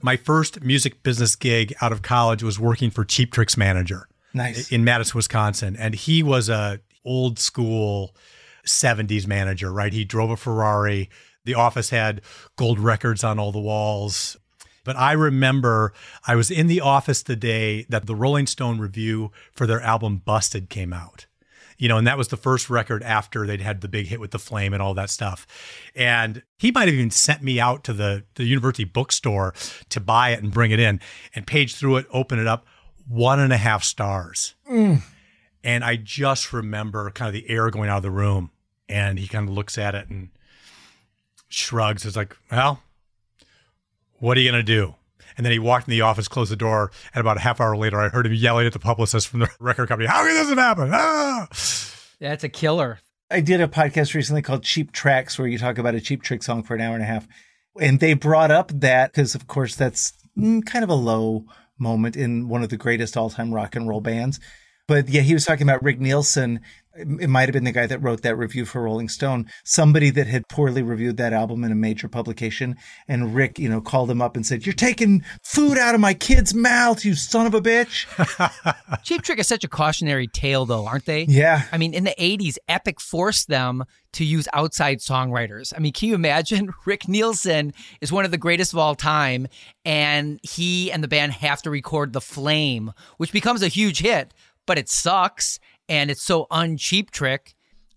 My 0.00 0.16
first 0.16 0.62
music 0.62 1.02
business 1.02 1.34
gig 1.36 1.74
out 1.80 1.92
of 1.92 2.02
college 2.02 2.42
was 2.42 2.58
working 2.60 2.90
for 2.90 3.04
Cheap 3.04 3.32
Tricks 3.32 3.56
Manager 3.56 4.06
Nice. 4.32 4.70
in 4.70 4.84
Madison, 4.84 5.16
Wisconsin, 5.16 5.76
and 5.76 5.94
he 5.94 6.22
was 6.22 6.48
a 6.48 6.80
old 7.04 7.38
school 7.38 8.14
70s 8.66 9.26
manager, 9.26 9.72
right? 9.72 9.92
He 9.92 10.04
drove 10.04 10.30
a 10.30 10.36
Ferrari. 10.36 11.10
The 11.44 11.54
office 11.54 11.90
had 11.90 12.22
gold 12.56 12.78
records 12.78 13.22
on 13.24 13.38
all 13.38 13.52
the 13.52 13.60
walls. 13.60 14.36
But 14.84 14.96
I 14.96 15.12
remember 15.12 15.92
I 16.26 16.36
was 16.36 16.50
in 16.50 16.66
the 16.66 16.80
office 16.80 17.22
the 17.22 17.36
day 17.36 17.86
that 17.88 18.06
the 18.06 18.14
Rolling 18.14 18.46
Stone 18.46 18.78
review 18.78 19.32
for 19.52 19.66
their 19.66 19.80
album 19.80 20.18
Busted 20.18 20.68
came 20.68 20.92
out. 20.92 21.26
You 21.76 21.88
know, 21.88 21.98
and 21.98 22.06
that 22.06 22.16
was 22.16 22.28
the 22.28 22.36
first 22.36 22.70
record 22.70 23.02
after 23.02 23.46
they'd 23.46 23.60
had 23.60 23.80
the 23.80 23.88
big 23.88 24.06
hit 24.06 24.20
with 24.20 24.30
the 24.30 24.38
flame 24.38 24.72
and 24.72 24.80
all 24.80 24.94
that 24.94 25.10
stuff. 25.10 25.44
And 25.96 26.42
he 26.56 26.70
might 26.70 26.86
have 26.86 26.94
even 26.94 27.10
sent 27.10 27.42
me 27.42 27.58
out 27.58 27.82
to 27.84 27.92
the, 27.92 28.22
the 28.36 28.44
university 28.44 28.84
bookstore 28.84 29.54
to 29.88 30.00
buy 30.00 30.30
it 30.30 30.40
and 30.40 30.52
bring 30.52 30.70
it 30.70 30.78
in 30.78 31.00
and 31.34 31.46
page 31.46 31.74
through 31.74 31.96
it, 31.96 32.06
open 32.12 32.38
it 32.38 32.46
up, 32.46 32.64
one 33.08 33.40
and 33.40 33.52
a 33.52 33.56
half 33.56 33.82
stars. 33.82 34.54
Mm. 34.70 35.02
And 35.64 35.82
I 35.82 35.96
just 35.96 36.52
remember 36.52 37.10
kind 37.10 37.26
of 37.28 37.32
the 37.32 37.50
air 37.50 37.70
going 37.70 37.88
out 37.88 37.96
of 37.98 38.02
the 38.04 38.10
room. 38.10 38.50
And 38.88 39.18
he 39.18 39.26
kind 39.26 39.48
of 39.48 39.54
looks 39.54 39.76
at 39.76 39.96
it 39.96 40.08
and 40.08 40.28
shrugs. 41.48 42.04
It's 42.04 42.16
like, 42.16 42.36
well, 42.52 42.83
what 44.24 44.38
are 44.38 44.40
you 44.40 44.50
going 44.50 44.64
to 44.64 44.72
do? 44.72 44.94
And 45.36 45.44
then 45.44 45.52
he 45.52 45.58
walked 45.58 45.86
in 45.86 45.90
the 45.90 46.00
office, 46.00 46.28
closed 46.28 46.50
the 46.50 46.56
door, 46.56 46.90
and 47.12 47.20
about 47.20 47.36
a 47.36 47.40
half 47.40 47.60
hour 47.60 47.76
later, 47.76 48.00
I 48.00 48.08
heard 48.08 48.24
him 48.24 48.32
yelling 48.32 48.66
at 48.66 48.72
the 48.72 48.78
publicist 48.78 49.28
from 49.28 49.40
the 49.40 49.50
record 49.60 49.88
company, 49.88 50.08
How 50.08 50.24
can 50.24 50.34
this 50.34 50.48
have 50.48 50.58
happened? 50.58 50.92
Ah! 50.94 51.46
That's 52.20 52.42
a 52.42 52.48
killer. 52.48 53.00
I 53.30 53.40
did 53.40 53.60
a 53.60 53.68
podcast 53.68 54.14
recently 54.14 54.40
called 54.40 54.62
Cheap 54.62 54.92
Tracks 54.92 55.38
where 55.38 55.46
you 55.46 55.58
talk 55.58 55.76
about 55.76 55.94
a 55.94 56.00
cheap 56.00 56.22
trick 56.22 56.42
song 56.42 56.62
for 56.62 56.74
an 56.74 56.80
hour 56.80 56.94
and 56.94 57.02
a 57.02 57.06
half. 57.06 57.26
And 57.78 58.00
they 58.00 58.14
brought 58.14 58.50
up 58.50 58.70
that 58.80 59.12
because, 59.12 59.34
of 59.34 59.46
course, 59.46 59.76
that's 59.76 60.14
mm, 60.38 60.64
kind 60.64 60.84
of 60.84 60.90
a 60.90 60.94
low 60.94 61.44
moment 61.78 62.16
in 62.16 62.48
one 62.48 62.62
of 62.62 62.70
the 62.70 62.76
greatest 62.78 63.16
all 63.16 63.28
time 63.28 63.52
rock 63.52 63.76
and 63.76 63.88
roll 63.88 64.00
bands. 64.00 64.40
But 64.86 65.08
yeah, 65.08 65.22
he 65.22 65.34
was 65.34 65.44
talking 65.44 65.68
about 65.68 65.82
Rick 65.82 66.00
Nielsen. 66.00 66.60
It 66.96 67.28
might 67.28 67.48
have 67.48 67.52
been 67.52 67.64
the 67.64 67.72
guy 67.72 67.86
that 67.86 68.02
wrote 68.02 68.22
that 68.22 68.36
review 68.36 68.64
for 68.64 68.82
Rolling 68.82 69.08
Stone, 69.08 69.50
somebody 69.64 70.10
that 70.10 70.26
had 70.26 70.48
poorly 70.48 70.82
reviewed 70.82 71.16
that 71.16 71.32
album 71.32 71.64
in 71.64 71.72
a 71.72 71.74
major 71.74 72.08
publication. 72.08 72.76
And 73.08 73.34
Rick, 73.34 73.58
you 73.58 73.68
know, 73.68 73.80
called 73.80 74.10
him 74.10 74.22
up 74.22 74.36
and 74.36 74.46
said, 74.46 74.64
You're 74.64 74.74
taking 74.74 75.24
food 75.42 75.76
out 75.76 75.94
of 75.94 76.00
my 76.00 76.14
kid's 76.14 76.54
mouth, 76.54 77.04
you 77.04 77.14
son 77.14 77.46
of 77.46 77.54
a 77.54 77.60
bitch. 77.60 78.06
Cheap 79.02 79.22
Trick 79.22 79.38
is 79.38 79.48
such 79.48 79.64
a 79.64 79.68
cautionary 79.68 80.28
tale, 80.28 80.66
though, 80.66 80.86
aren't 80.86 81.06
they? 81.06 81.24
Yeah. 81.24 81.62
I 81.72 81.78
mean, 81.78 81.94
in 81.94 82.04
the 82.04 82.14
80s, 82.18 82.58
Epic 82.68 83.00
forced 83.00 83.48
them 83.48 83.84
to 84.14 84.24
use 84.24 84.48
outside 84.52 84.98
songwriters. 84.98 85.72
I 85.76 85.80
mean, 85.80 85.92
can 85.92 86.08
you 86.08 86.14
imagine? 86.14 86.72
Rick 86.86 87.08
Nielsen 87.08 87.72
is 88.00 88.12
one 88.12 88.24
of 88.24 88.30
the 88.30 88.38
greatest 88.38 88.72
of 88.72 88.78
all 88.78 88.94
time, 88.94 89.46
and 89.84 90.40
he 90.42 90.90
and 90.90 91.02
the 91.02 91.08
band 91.08 91.32
have 91.32 91.62
to 91.62 91.70
record 91.70 92.12
The 92.12 92.20
Flame, 92.20 92.92
which 93.18 93.32
becomes 93.32 93.62
a 93.62 93.68
huge 93.68 93.98
hit, 93.98 94.32
but 94.66 94.78
it 94.78 94.88
sucks, 94.88 95.58
and 95.88 96.10
it's 96.10 96.22
so 96.22 96.46
uncheap 96.50 97.10
trick. 97.10 97.54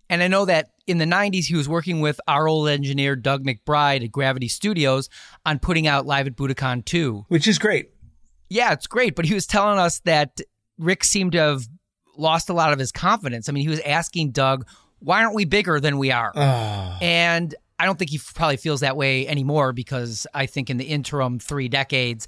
And 0.09 0.23
I 0.23 0.27
know 0.27 0.45
that 0.45 0.69
in 0.85 0.99
the 0.99 1.05
90s, 1.05 1.45
he 1.45 1.55
was 1.55 1.67
working 1.67 1.99
with 1.99 2.19
our 2.27 2.47
old 2.47 2.69
engineer, 2.69 3.15
Doug 3.15 3.43
McBride 3.43 4.03
at 4.03 4.11
Gravity 4.11 4.47
Studios 4.47 5.09
on 5.45 5.59
putting 5.59 5.85
out 5.85 6.05
Live 6.05 6.27
at 6.27 6.35
Budokan 6.35 6.85
2. 6.85 7.25
Which 7.27 7.47
is 7.47 7.59
great. 7.59 7.89
Yeah, 8.49 8.71
it's 8.71 8.87
great. 8.87 9.15
But 9.15 9.25
he 9.25 9.33
was 9.33 9.45
telling 9.45 9.79
us 9.79 9.99
that 9.99 10.39
Rick 10.77 11.03
seemed 11.03 11.33
to 11.33 11.39
have 11.39 11.67
lost 12.17 12.49
a 12.49 12.53
lot 12.53 12.71
of 12.71 12.79
his 12.79 12.91
confidence. 12.91 13.49
I 13.49 13.51
mean, 13.51 13.63
he 13.63 13.69
was 13.69 13.81
asking 13.81 14.31
Doug, 14.31 14.65
why 14.99 15.23
aren't 15.23 15.35
we 15.35 15.45
bigger 15.45 15.79
than 15.79 15.97
we 15.97 16.11
are? 16.11 16.31
Ah. 16.35 16.97
And 17.01 17.53
I 17.77 17.85
don't 17.85 17.99
think 17.99 18.11
he 18.11 18.19
probably 18.33 18.57
feels 18.57 18.79
that 18.79 18.97
way 18.97 19.27
anymore 19.27 19.73
because 19.73 20.25
I 20.33 20.45
think 20.45 20.69
in 20.69 20.77
the 20.77 20.85
interim 20.85 21.37
three 21.37 21.67
decades, 21.67 22.27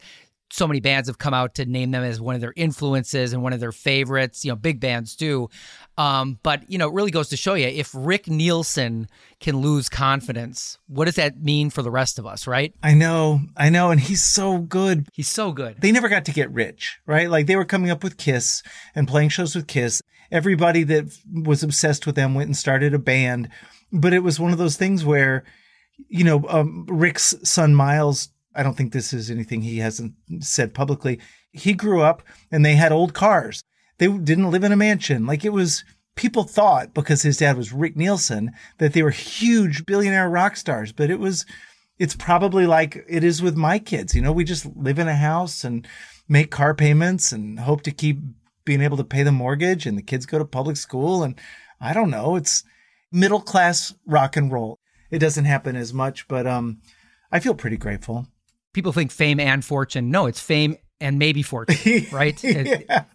so 0.51 0.67
many 0.67 0.79
bands 0.79 1.07
have 1.07 1.17
come 1.17 1.33
out 1.33 1.55
to 1.55 1.65
name 1.65 1.91
them 1.91 2.03
as 2.03 2.19
one 2.19 2.35
of 2.35 2.41
their 2.41 2.53
influences 2.55 3.33
and 3.33 3.43
one 3.43 3.53
of 3.53 3.59
their 3.59 3.71
favorites, 3.71 4.43
you 4.43 4.51
know, 4.51 4.55
big 4.55 4.79
bands 4.79 5.15
too. 5.15 5.49
Um, 5.97 6.39
but, 6.43 6.69
you 6.69 6.77
know, 6.77 6.88
it 6.88 6.93
really 6.93 7.12
goes 7.12 7.29
to 7.29 7.38
show 7.38 7.53
you 7.53 7.67
if 7.67 7.91
Rick 7.93 8.27
Nielsen 8.27 9.07
can 9.39 9.57
lose 9.57 9.89
confidence, 9.89 10.77
what 10.88 11.05
does 11.05 11.15
that 11.15 11.41
mean 11.41 11.69
for 11.69 11.81
the 11.81 11.91
rest 11.91 12.17
of 12.17 12.25
us, 12.25 12.47
right? 12.47 12.73
I 12.81 12.93
know, 12.93 13.41
I 13.55 13.69
know. 13.69 13.91
And 13.91 13.99
he's 13.99 14.23
so 14.23 14.59
good. 14.59 15.07
He's 15.13 15.29
so 15.29 15.51
good. 15.51 15.81
they 15.81 15.91
never 15.91 16.09
got 16.09 16.25
to 16.25 16.31
get 16.31 16.51
rich, 16.51 16.99
right? 17.05 17.29
Like 17.29 17.45
they 17.47 17.55
were 17.55 17.65
coming 17.65 17.91
up 17.91 18.03
with 18.03 18.17
Kiss 18.17 18.63
and 18.95 19.07
playing 19.07 19.29
shows 19.29 19.55
with 19.55 19.67
Kiss. 19.67 20.01
Everybody 20.31 20.83
that 20.83 21.15
was 21.31 21.63
obsessed 21.63 22.05
with 22.05 22.15
them 22.15 22.33
went 22.33 22.47
and 22.47 22.57
started 22.57 22.93
a 22.93 22.99
band. 22.99 23.49
But 23.91 24.13
it 24.13 24.19
was 24.19 24.39
one 24.39 24.51
of 24.51 24.57
those 24.57 24.77
things 24.77 25.03
where, 25.03 25.43
you 26.07 26.23
know, 26.23 26.45
um, 26.47 26.85
Rick's 26.88 27.35
son 27.43 27.75
Miles, 27.75 28.29
I 28.55 28.63
don't 28.63 28.75
think 28.75 28.93
this 28.93 29.13
is 29.13 29.29
anything 29.29 29.62
he 29.62 29.77
hasn't 29.77 30.13
said 30.39 30.73
publicly. 30.73 31.19
He 31.51 31.73
grew 31.73 32.01
up 32.01 32.23
and 32.51 32.65
they 32.65 32.75
had 32.75 32.91
old 32.91 33.13
cars. 33.13 33.63
They 33.97 34.07
didn't 34.07 34.51
live 34.51 34.63
in 34.63 34.71
a 34.71 34.77
mansion. 34.77 35.25
Like 35.25 35.45
it 35.45 35.53
was, 35.53 35.83
people 36.15 36.43
thought 36.43 36.93
because 36.93 37.21
his 37.21 37.38
dad 37.38 37.57
was 37.57 37.71
Rick 37.71 37.95
Nielsen 37.95 38.51
that 38.77 38.93
they 38.93 39.03
were 39.03 39.12
huge 39.12 39.85
billionaire 39.85 40.29
rock 40.29 40.57
stars, 40.57 40.91
but 40.91 41.09
it 41.09 41.19
was, 41.19 41.45
it's 41.97 42.15
probably 42.15 42.65
like 42.65 43.03
it 43.07 43.23
is 43.23 43.41
with 43.41 43.55
my 43.55 43.77
kids. 43.77 44.15
You 44.15 44.21
know, 44.21 44.31
we 44.31 44.43
just 44.43 44.65
live 44.75 44.99
in 44.99 45.07
a 45.07 45.15
house 45.15 45.63
and 45.63 45.88
make 46.27 46.49
car 46.49 46.73
payments 46.73 47.31
and 47.31 47.59
hope 47.59 47.81
to 47.83 47.91
keep 47.91 48.19
being 48.65 48.81
able 48.81 48.97
to 48.97 49.03
pay 49.03 49.23
the 49.23 49.31
mortgage 49.31 49.85
and 49.85 49.97
the 49.97 50.01
kids 50.03 50.25
go 50.25 50.39
to 50.39 50.45
public 50.45 50.77
school. 50.77 51.23
And 51.23 51.39
I 51.81 51.93
don't 51.93 52.09
know, 52.09 52.35
it's 52.35 52.63
middle 53.12 53.41
class 53.41 53.93
rock 54.05 54.38
and 54.38 54.51
roll. 54.51 54.79
It 55.12 55.19
doesn't 55.19 55.45
happen 55.45 55.75
as 55.75 55.93
much, 55.93 56.27
but 56.27 56.45
um, 56.45 56.81
I 57.31 57.39
feel 57.39 57.55
pretty 57.55 57.77
grateful. 57.77 58.27
People 58.73 58.91
think 58.91 59.12
fame 59.12 59.39
and 59.39 59.63
fortune. 59.65 60.12
No, 60.12 60.25
it's 60.27 60.39
fame 60.39 60.77
and 61.01 61.17
maybe 61.17 61.41
fortune, 61.41 62.05
right? 62.12 62.41
It- 62.43 62.86
yeah. 62.89 63.05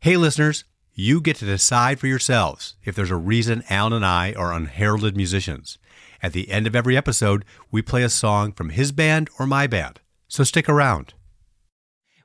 Hey, 0.00 0.16
listeners, 0.18 0.64
you 0.94 1.20
get 1.20 1.36
to 1.36 1.46
decide 1.46 1.98
for 1.98 2.06
yourselves 2.06 2.76
if 2.84 2.94
there's 2.94 3.10
a 3.10 3.16
reason 3.16 3.64
Allen 3.70 3.94
and 3.94 4.04
I 4.04 4.34
are 4.34 4.52
unheralded 4.52 5.16
musicians. 5.16 5.78
At 6.24 6.32
the 6.32 6.50
end 6.50 6.66
of 6.66 6.74
every 6.74 6.96
episode, 6.96 7.44
we 7.70 7.82
play 7.82 8.02
a 8.02 8.08
song 8.08 8.52
from 8.52 8.70
his 8.70 8.92
band 8.92 9.28
or 9.38 9.46
my 9.46 9.66
band. 9.66 10.00
So 10.26 10.42
stick 10.42 10.70
around. 10.70 11.12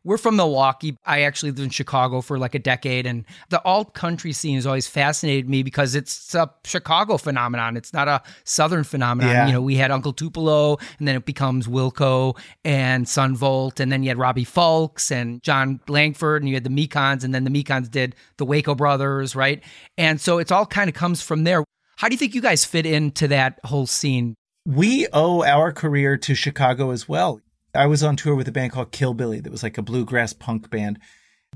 We're 0.05 0.17
from 0.17 0.37
Milwaukee. 0.37 0.95
I 1.05 1.23
actually 1.23 1.51
lived 1.51 1.59
in 1.59 1.69
Chicago 1.69 2.21
for 2.21 2.39
like 2.39 2.55
a 2.55 2.59
decade, 2.59 3.05
and 3.05 3.25
the 3.49 3.61
alt 3.65 3.93
country 3.93 4.31
scene 4.31 4.55
has 4.55 4.65
always 4.65 4.87
fascinated 4.87 5.49
me 5.49 5.63
because 5.63 5.95
it's 5.95 6.33
a 6.33 6.49
Chicago 6.63 7.17
phenomenon. 7.17 7.75
It's 7.75 7.91
not 7.91 8.07
a 8.07 8.21
Southern 8.45 8.85
phenomenon. 8.85 9.33
Yeah. 9.33 9.47
You 9.47 9.51
know, 9.51 9.61
we 9.61 9.75
had 9.75 9.91
Uncle 9.91 10.13
Tupelo, 10.13 10.77
and 10.97 11.05
then 11.05 11.17
it 11.17 11.25
becomes 11.25 11.67
Wilco 11.67 12.39
and 12.63 13.05
Son 13.05 13.35
Volt, 13.35 13.81
and 13.81 13.91
then 13.91 14.01
you 14.01 14.07
had 14.07 14.17
Robbie 14.17 14.45
Fulks 14.45 15.11
and 15.11 15.43
Jon 15.43 15.81
Langford, 15.89 16.41
and 16.41 16.47
you 16.47 16.55
had 16.55 16.63
the 16.63 16.69
Mekons, 16.69 17.25
and 17.25 17.35
then 17.35 17.43
the 17.43 17.51
Mekons 17.51 17.91
did 17.91 18.15
the 18.37 18.45
Waco 18.45 18.75
Brothers, 18.75 19.35
right? 19.35 19.61
And 19.97 20.21
so 20.21 20.37
it's 20.37 20.53
all 20.53 20.65
kind 20.65 20.87
of 20.87 20.95
comes 20.95 21.21
from 21.21 21.43
there. 21.43 21.65
How 21.99 22.07
do 22.07 22.13
you 22.13 22.17
think 22.17 22.33
you 22.33 22.39
guys 22.39 22.63
fit 22.63 22.85
into 22.85 23.27
that 23.27 23.59
whole 23.65 23.85
scene? 23.85 24.35
We 24.65 25.07
owe 25.11 25.43
our 25.43 25.73
career 25.73 26.15
to 26.19 26.33
Chicago 26.33 26.91
as 26.91 27.09
well. 27.09 27.41
I 27.75 27.87
was 27.87 28.03
on 28.03 28.15
tour 28.15 28.35
with 28.35 28.47
a 28.47 28.53
band 28.53 28.71
called 28.71 28.93
Killbilly 28.93 29.41
that 29.41 29.51
was 29.51 29.63
like 29.63 29.77
a 29.77 29.81
bluegrass 29.81 30.31
punk 30.31 30.69
band. 30.69 30.97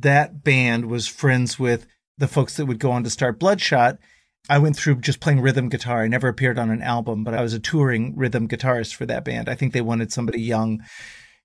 That 0.02 0.44
band 0.44 0.88
was 0.88 1.08
friends 1.08 1.58
with 1.58 1.88
the 2.18 2.28
folks 2.28 2.58
that 2.58 2.66
would 2.66 2.80
go 2.80 2.92
on 2.92 3.06
to 3.06 3.10
start 3.10 3.40
Bloodshot. 3.40 4.00
I 4.50 4.58
went 4.58 4.76
through 4.76 4.96
just 4.96 5.22
playing 5.22 5.40
rhythm 5.40 5.70
guitar. 5.70 6.04
I 6.04 6.10
never 6.10 6.28
appeared 6.28 6.60
on 6.60 6.72
an 6.72 6.82
album, 6.82 7.24
but 7.24 7.34
I 7.34 7.42
was 7.42 7.54
a 7.54 7.60
touring 7.60 8.14
rhythm 8.18 8.50
guitarist 8.50 8.96
for 8.96 9.06
that 9.06 9.24
band. 9.24 9.48
I 9.48 9.56
think 9.56 9.72
they 9.72 9.80
wanted 9.80 10.12
somebody 10.12 10.42
young. 10.42 10.84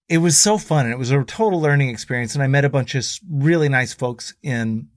It 0.09 0.19
was 0.19 0.37
so 0.37 0.59
fun 0.59 0.87
and 0.87 0.93
it 0.93 0.99
was 0.99 1.13
a 1.13 1.23
total 1.23 1.61
learning 1.61 1.91
experience. 1.91 2.35
And 2.35 2.43
I 2.43 2.49
met 2.49 2.65
a 2.65 2.69
bunch 2.69 2.97
of 2.97 3.07
really 3.31 3.69
nice 3.69 3.95
folks 3.95 4.35
in 4.43 4.89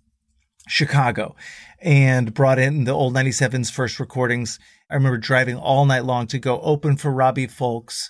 Chicago 0.67 1.35
and 1.81 2.33
brought 2.33 2.59
in 2.59 2.83
the 2.83 2.91
old 2.91 3.13
97's 3.13 3.69
first 3.69 3.99
recordings. 3.99 4.59
I 4.89 4.95
remember 4.95 5.17
driving 5.17 5.57
all 5.57 5.85
night 5.85 6.05
long 6.05 6.27
to 6.27 6.39
go 6.39 6.61
open 6.61 6.97
for 6.97 7.11
Robbie 7.11 7.47
Fulks. 7.47 8.09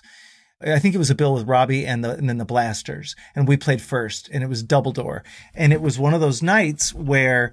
I 0.60 0.78
think 0.78 0.94
it 0.94 0.98
was 0.98 1.10
a 1.10 1.14
bill 1.14 1.34
with 1.34 1.48
Robbie 1.48 1.86
and 1.86 2.04
the 2.04 2.12
and 2.12 2.28
then 2.28 2.38
the 2.38 2.44
Blasters, 2.44 3.16
and 3.34 3.48
we 3.48 3.56
played 3.56 3.82
first, 3.82 4.28
and 4.32 4.44
it 4.44 4.48
was 4.48 4.62
double 4.62 4.92
door, 4.92 5.24
and 5.54 5.72
it 5.72 5.82
was 5.82 5.98
one 5.98 6.14
of 6.14 6.20
those 6.20 6.40
nights 6.40 6.94
where, 6.94 7.52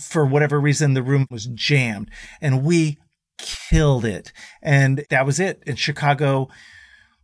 for 0.00 0.24
whatever 0.24 0.58
reason, 0.58 0.94
the 0.94 1.02
room 1.02 1.26
was 1.30 1.46
jammed, 1.46 2.10
and 2.40 2.64
we 2.64 2.98
killed 3.38 4.06
it, 4.06 4.32
and 4.62 5.04
that 5.10 5.26
was 5.26 5.38
it. 5.40 5.62
And 5.66 5.78
Chicago 5.78 6.48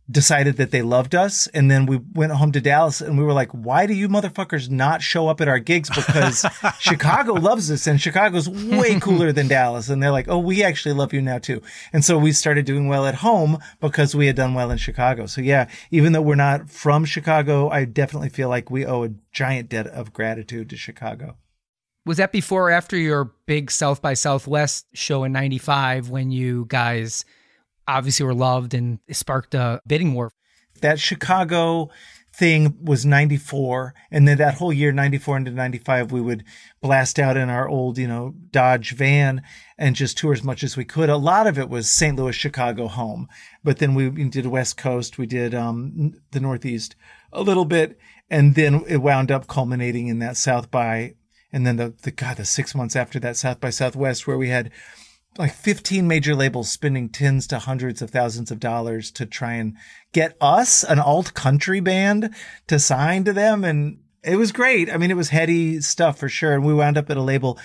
decided 0.09 0.57
that 0.57 0.71
they 0.71 0.81
loved 0.81 1.13
us. 1.13 1.47
And 1.47 1.69
then 1.69 1.85
we 1.85 1.97
went 2.13 2.31
home 2.31 2.51
to 2.53 2.61
Dallas 2.61 3.01
and 3.01 3.17
we 3.17 3.23
were 3.23 3.33
like, 3.33 3.51
why 3.51 3.85
do 3.85 3.93
you 3.93 4.09
motherfuckers 4.09 4.69
not 4.69 5.01
show 5.01 5.27
up 5.27 5.39
at 5.41 5.47
our 5.47 5.59
gigs? 5.59 5.89
Because 5.89 6.45
Chicago 6.79 7.33
loves 7.33 7.69
us 7.69 7.85
and 7.85 8.01
Chicago's 8.01 8.49
way 8.49 8.99
cooler 8.99 9.31
than 9.31 9.47
Dallas. 9.47 9.89
And 9.89 10.01
they're 10.01 10.11
like, 10.11 10.27
oh, 10.27 10.39
we 10.39 10.63
actually 10.63 10.93
love 10.93 11.13
you 11.13 11.21
now 11.21 11.37
too. 11.37 11.61
And 11.93 12.03
so 12.03 12.17
we 12.17 12.31
started 12.31 12.65
doing 12.65 12.87
well 12.87 13.05
at 13.05 13.15
home 13.15 13.59
because 13.79 14.15
we 14.15 14.27
had 14.27 14.35
done 14.35 14.53
well 14.53 14.71
in 14.71 14.77
Chicago. 14.77 15.27
So 15.27 15.41
yeah, 15.41 15.69
even 15.91 16.13
though 16.13 16.21
we're 16.21 16.35
not 16.35 16.69
from 16.69 17.05
Chicago, 17.05 17.69
I 17.69 17.85
definitely 17.85 18.29
feel 18.29 18.49
like 18.49 18.71
we 18.71 18.85
owe 18.85 19.03
a 19.03 19.09
giant 19.31 19.69
debt 19.69 19.87
of 19.87 20.13
gratitude 20.13 20.69
to 20.71 20.77
Chicago. 20.77 21.37
Was 22.05 22.17
that 22.17 22.31
before 22.31 22.69
or 22.69 22.71
after 22.71 22.97
your 22.97 23.33
big 23.45 23.69
South 23.69 24.01
by 24.01 24.15
Southwest 24.15 24.87
show 24.93 25.23
in 25.25 25.31
95 25.31 26.09
when 26.09 26.31
you 26.31 26.65
guys 26.67 27.25
obviously 27.97 28.25
were 28.25 28.33
loved 28.33 28.73
and 28.73 28.99
sparked 29.11 29.53
a 29.53 29.81
bidding 29.85 30.13
war? 30.13 30.31
that 30.81 30.99
Chicago 30.99 31.89
thing 32.31 32.77
was 32.81 33.05
94 33.05 33.93
and 34.11 34.27
then 34.27 34.37
that 34.37 34.53
whole 34.53 34.71
year 34.71 34.91
94 34.91 35.37
into 35.37 35.51
95 35.51 36.11
we 36.11 36.21
would 36.21 36.43
blast 36.79 37.17
out 37.17 37.35
in 37.35 37.49
our 37.49 37.67
old 37.67 37.97
you 37.97 38.07
know 38.07 38.35
dodge 38.51 38.91
van 38.93 39.41
and 39.79 39.95
just 39.95 40.15
tour 40.15 40.31
as 40.31 40.43
much 40.43 40.63
as 40.63 40.77
we 40.77 40.85
could 40.85 41.09
a 41.09 41.17
lot 41.17 41.47
of 41.47 41.57
it 41.57 41.69
was 41.69 41.89
st 41.89 42.15
louis 42.15 42.35
chicago 42.35 42.87
home 42.87 43.27
but 43.63 43.79
then 43.79 43.95
we 43.95 44.09
did 44.29 44.45
west 44.45 44.77
coast 44.77 45.17
we 45.17 45.25
did 45.25 45.55
um 45.55 46.13
the 46.31 46.39
northeast 46.39 46.95
a 47.33 47.41
little 47.41 47.65
bit 47.65 47.97
and 48.29 48.53
then 48.53 48.83
it 48.87 48.97
wound 48.97 49.31
up 49.31 49.47
culminating 49.47 50.07
in 50.07 50.19
that 50.19 50.37
south 50.37 50.69
by 50.69 51.15
and 51.51 51.65
then 51.65 51.77
the 51.77 51.93
the 52.03 52.11
god 52.11 52.37
the 52.37 52.45
six 52.45 52.75
months 52.75 52.95
after 52.95 53.19
that 53.19 53.35
south 53.35 53.59
by 53.59 53.71
southwest 53.71 54.27
where 54.27 54.37
we 54.37 54.49
had 54.49 54.71
like 55.37 55.53
15 55.53 56.07
major 56.07 56.35
labels 56.35 56.69
spending 56.69 57.09
tens 57.09 57.47
to 57.47 57.59
hundreds 57.59 58.01
of 58.01 58.09
thousands 58.09 58.51
of 58.51 58.59
dollars 58.59 59.11
to 59.11 59.25
try 59.25 59.53
and 59.53 59.75
get 60.11 60.35
us 60.41 60.83
an 60.83 60.99
alt 60.99 61.33
country 61.33 61.79
band 61.79 62.33
to 62.67 62.79
sign 62.79 63.23
to 63.23 63.33
them. 63.33 63.63
And 63.63 63.99
it 64.23 64.35
was 64.35 64.51
great. 64.51 64.89
I 64.91 64.97
mean, 64.97 65.11
it 65.11 65.17
was 65.17 65.29
heady 65.29 65.79
stuff 65.81 66.17
for 66.19 66.27
sure. 66.27 66.53
And 66.53 66.65
we 66.65 66.73
wound 66.73 66.97
up 66.97 67.09
at 67.09 67.17
a 67.17 67.21
label 67.21 67.57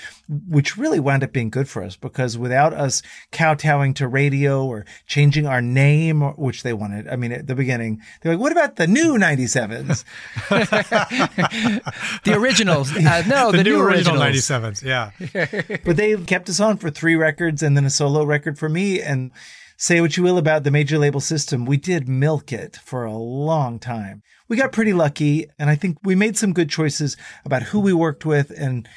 which 0.48 0.76
really 0.76 1.00
wound 1.00 1.24
up 1.24 1.32
being 1.32 1.50
good 1.50 1.68
for 1.68 1.82
us 1.82 1.96
because 1.96 2.38
without 2.38 2.72
us 2.72 3.02
kowtowing 3.32 3.92
to 3.94 4.06
radio 4.06 4.64
or 4.64 4.84
changing 5.06 5.46
our 5.46 5.60
name, 5.60 6.22
or- 6.22 6.32
which 6.32 6.62
they 6.62 6.72
wanted. 6.72 7.08
I 7.08 7.16
mean, 7.16 7.32
at 7.32 7.46
the 7.46 7.54
beginning, 7.54 8.00
they're 8.22 8.32
like, 8.32 8.40
what 8.40 8.52
about 8.52 8.76
the 8.76 8.86
new 8.86 9.16
97s? 9.18 10.04
The 12.24 12.34
originals. 12.34 12.94
Uh, 12.94 13.22
no, 13.28 13.50
the, 13.50 13.58
the, 13.58 13.64
new, 13.64 13.80
original 13.80 14.22
originals. 14.22 14.80
97s. 14.80 14.82
Yeah. 14.82 15.78
but 15.84 15.96
they 15.96 16.16
kept 16.16 16.48
us 16.48 16.60
on 16.60 16.76
for 16.78 16.90
three 16.90 17.16
records 17.16 17.62
and 17.62 17.76
then 17.76 17.84
a 17.84 17.90
solo 17.90 18.24
record 18.24 18.58
for 18.58 18.68
me. 18.68 19.00
And 19.00 19.30
say 19.76 20.00
what 20.00 20.16
you 20.16 20.22
will 20.22 20.38
about 20.38 20.64
the 20.64 20.70
major 20.70 20.98
label 20.98 21.20
system, 21.20 21.64
we 21.64 21.76
did 21.76 22.08
milk 22.08 22.52
it 22.52 22.76
for 22.76 23.04
a 23.04 23.16
long 23.16 23.78
time. 23.78 24.22
We 24.48 24.56
got 24.56 24.72
pretty 24.72 24.92
lucky, 24.92 25.46
and 25.58 25.70
I 25.70 25.74
think 25.74 25.98
we 26.02 26.14
made 26.14 26.36
some 26.36 26.52
good 26.52 26.70
choices 26.70 27.16
about 27.44 27.62
who 27.62 27.80
we 27.80 27.92
worked 27.92 28.24
with, 28.24 28.50
and 28.50 28.88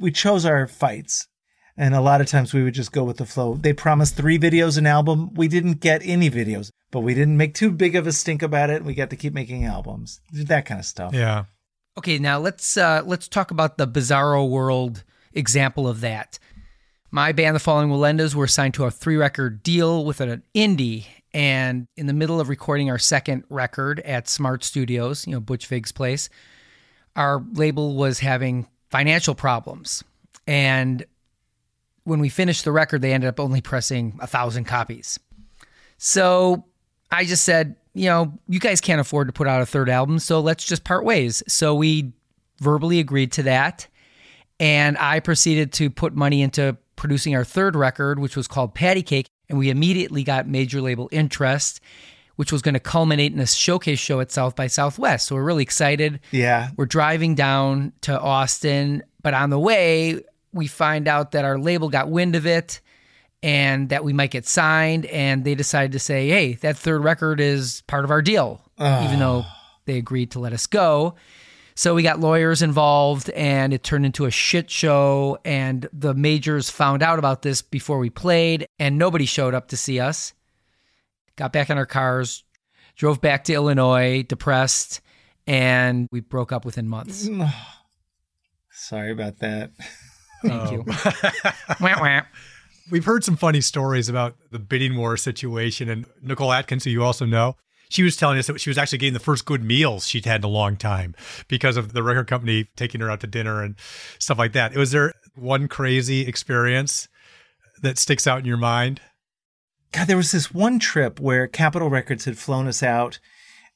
we 0.00 0.10
chose 0.10 0.44
our 0.44 0.66
fights. 0.66 1.28
And 1.76 1.94
a 1.94 2.00
lot 2.00 2.20
of 2.20 2.28
times 2.28 2.54
we 2.54 2.62
would 2.62 2.74
just 2.74 2.92
go 2.92 3.02
with 3.02 3.16
the 3.16 3.26
flow. 3.26 3.54
They 3.54 3.72
promised 3.72 4.16
three 4.16 4.38
videos 4.38 4.78
an 4.78 4.86
album. 4.86 5.34
We 5.34 5.48
didn't 5.48 5.80
get 5.80 6.02
any 6.04 6.30
videos, 6.30 6.70
but 6.92 7.00
we 7.00 7.14
didn't 7.14 7.36
make 7.36 7.54
too 7.54 7.72
big 7.72 7.96
of 7.96 8.06
a 8.06 8.12
stink 8.12 8.42
about 8.42 8.70
it. 8.70 8.84
We 8.84 8.94
got 8.94 9.10
to 9.10 9.16
keep 9.16 9.34
making 9.34 9.64
albums, 9.64 10.20
that 10.32 10.66
kind 10.66 10.78
of 10.78 10.86
stuff. 10.86 11.12
Yeah. 11.12 11.44
Okay, 11.98 12.18
now 12.18 12.38
let's 12.38 12.76
uh, 12.76 13.02
let's 13.04 13.28
talk 13.28 13.50
about 13.50 13.76
the 13.76 13.86
Bizarro 13.86 14.48
World 14.48 15.04
example 15.32 15.88
of 15.88 16.00
that. 16.00 16.38
My 17.14 17.30
band, 17.30 17.54
the 17.54 17.60
Falling 17.60 17.90
Wallendas, 17.90 18.34
were 18.34 18.48
signed 18.48 18.74
to 18.74 18.86
a 18.86 18.90
three 18.90 19.16
record 19.16 19.62
deal 19.62 20.04
with 20.04 20.20
an 20.20 20.42
indie, 20.52 21.06
and 21.32 21.86
in 21.96 22.08
the 22.08 22.12
middle 22.12 22.40
of 22.40 22.48
recording 22.48 22.90
our 22.90 22.98
second 22.98 23.44
record 23.48 24.00
at 24.00 24.26
Smart 24.26 24.64
Studios, 24.64 25.24
you 25.24 25.32
know 25.32 25.38
Butch 25.38 25.68
Vig's 25.68 25.92
place, 25.92 26.28
our 27.14 27.40
label 27.52 27.94
was 27.94 28.18
having 28.18 28.66
financial 28.90 29.36
problems, 29.36 30.02
and 30.48 31.06
when 32.02 32.18
we 32.18 32.28
finished 32.28 32.64
the 32.64 32.72
record, 32.72 33.00
they 33.00 33.12
ended 33.12 33.28
up 33.28 33.38
only 33.38 33.60
pressing 33.60 34.18
a 34.20 34.26
thousand 34.26 34.64
copies. 34.64 35.20
So 35.98 36.64
I 37.12 37.26
just 37.26 37.44
said, 37.44 37.76
you 37.94 38.06
know, 38.06 38.36
you 38.48 38.58
guys 38.58 38.80
can't 38.80 39.00
afford 39.00 39.28
to 39.28 39.32
put 39.32 39.46
out 39.46 39.62
a 39.62 39.66
third 39.66 39.88
album, 39.88 40.18
so 40.18 40.40
let's 40.40 40.64
just 40.64 40.82
part 40.82 41.04
ways. 41.04 41.44
So 41.46 41.76
we 41.76 42.12
verbally 42.60 42.98
agreed 42.98 43.30
to 43.34 43.44
that. 43.44 43.86
And 44.60 44.96
I 44.98 45.18
proceeded 45.18 45.72
to 45.74 45.90
put 45.90 46.14
money 46.14 46.40
into 46.40 46.76
producing 46.96 47.34
our 47.34 47.44
third 47.44 47.76
record, 47.76 48.18
which 48.18 48.36
was 48.36 48.48
called 48.48 48.74
Patty 48.74 49.02
Cake. 49.02 49.26
And 49.48 49.58
we 49.58 49.70
immediately 49.70 50.24
got 50.24 50.48
major 50.48 50.80
label 50.80 51.08
interest, 51.12 51.80
which 52.36 52.50
was 52.50 52.62
going 52.62 52.74
to 52.74 52.80
culminate 52.80 53.32
in 53.32 53.40
a 53.40 53.46
showcase 53.46 53.98
show 53.98 54.20
at 54.20 54.30
South 54.30 54.56
by 54.56 54.66
Southwest. 54.66 55.28
So 55.28 55.34
we're 55.34 55.44
really 55.44 55.62
excited. 55.62 56.20
Yeah. 56.30 56.70
We're 56.76 56.86
driving 56.86 57.34
down 57.34 57.92
to 58.02 58.18
Austin, 58.18 59.02
but 59.22 59.34
on 59.34 59.50
the 59.50 59.58
way, 59.58 60.20
we 60.52 60.66
find 60.66 61.08
out 61.08 61.32
that 61.32 61.44
our 61.44 61.58
label 61.58 61.88
got 61.88 62.08
wind 62.08 62.36
of 62.36 62.46
it 62.46 62.80
and 63.42 63.90
that 63.90 64.04
we 64.04 64.12
might 64.12 64.30
get 64.30 64.46
signed. 64.46 65.04
And 65.06 65.44
they 65.44 65.54
decided 65.54 65.92
to 65.92 65.98
say, 65.98 66.28
hey, 66.28 66.54
that 66.54 66.76
third 66.76 67.04
record 67.04 67.40
is 67.40 67.82
part 67.86 68.04
of 68.04 68.10
our 68.10 68.22
deal, 68.22 68.62
even 68.78 69.18
though 69.18 69.42
ah. 69.44 69.70
they 69.84 69.98
agreed 69.98 70.30
to 70.32 70.38
let 70.38 70.52
us 70.52 70.66
go. 70.66 71.16
So 71.76 71.94
we 71.94 72.02
got 72.04 72.20
lawyers 72.20 72.62
involved 72.62 73.30
and 73.30 73.72
it 73.72 73.82
turned 73.82 74.06
into 74.06 74.26
a 74.26 74.30
shit 74.30 74.70
show. 74.70 75.38
And 75.44 75.88
the 75.92 76.14
majors 76.14 76.70
found 76.70 77.02
out 77.02 77.18
about 77.18 77.42
this 77.42 77.62
before 77.62 77.98
we 77.98 78.10
played, 78.10 78.68
and 78.78 78.96
nobody 78.96 79.26
showed 79.26 79.54
up 79.54 79.68
to 79.68 79.76
see 79.76 79.98
us. 79.98 80.32
Got 81.36 81.52
back 81.52 81.70
in 81.70 81.78
our 81.78 81.86
cars, 81.86 82.44
drove 82.94 83.20
back 83.20 83.44
to 83.44 83.52
Illinois, 83.52 84.22
depressed, 84.22 85.00
and 85.48 86.08
we 86.12 86.20
broke 86.20 86.52
up 86.52 86.64
within 86.64 86.88
months. 86.88 87.28
Sorry 88.70 89.10
about 89.10 89.40
that. 89.40 89.72
Thank 90.42 90.72
you. 90.72 90.84
Oh. 90.86 91.52
Wah, 91.80 92.00
wah. 92.00 92.20
We've 92.90 93.04
heard 93.04 93.24
some 93.24 93.36
funny 93.36 93.62
stories 93.62 94.10
about 94.10 94.36
the 94.50 94.58
bidding 94.58 94.94
war 94.94 95.16
situation. 95.16 95.88
And 95.88 96.04
Nicole 96.20 96.52
Atkins, 96.52 96.84
who 96.84 96.90
you 96.90 97.02
also 97.02 97.24
know, 97.24 97.56
she 97.94 98.02
was 98.02 98.16
telling 98.16 98.38
us 98.38 98.48
that 98.48 98.60
she 98.60 98.70
was 98.70 98.76
actually 98.76 98.98
getting 98.98 99.14
the 99.14 99.20
first 99.20 99.44
good 99.44 99.62
meals 99.62 100.04
she'd 100.04 100.26
had 100.26 100.40
in 100.40 100.44
a 100.44 100.48
long 100.48 100.76
time 100.76 101.14
because 101.46 101.76
of 101.76 101.92
the 101.92 102.02
record 102.02 102.26
company 102.26 102.68
taking 102.74 103.00
her 103.00 103.08
out 103.08 103.20
to 103.20 103.28
dinner 103.28 103.62
and 103.62 103.76
stuff 104.18 104.36
like 104.36 104.52
that. 104.52 104.74
Was 104.74 104.90
there 104.90 105.12
one 105.36 105.68
crazy 105.68 106.26
experience 106.26 107.06
that 107.82 107.96
sticks 107.96 108.26
out 108.26 108.40
in 108.40 108.46
your 108.46 108.56
mind? 108.56 109.00
God, 109.92 110.08
there 110.08 110.16
was 110.16 110.32
this 110.32 110.52
one 110.52 110.80
trip 110.80 111.20
where 111.20 111.46
Capitol 111.46 111.88
Records 111.88 112.24
had 112.24 112.36
flown 112.36 112.66
us 112.66 112.82
out, 112.82 113.20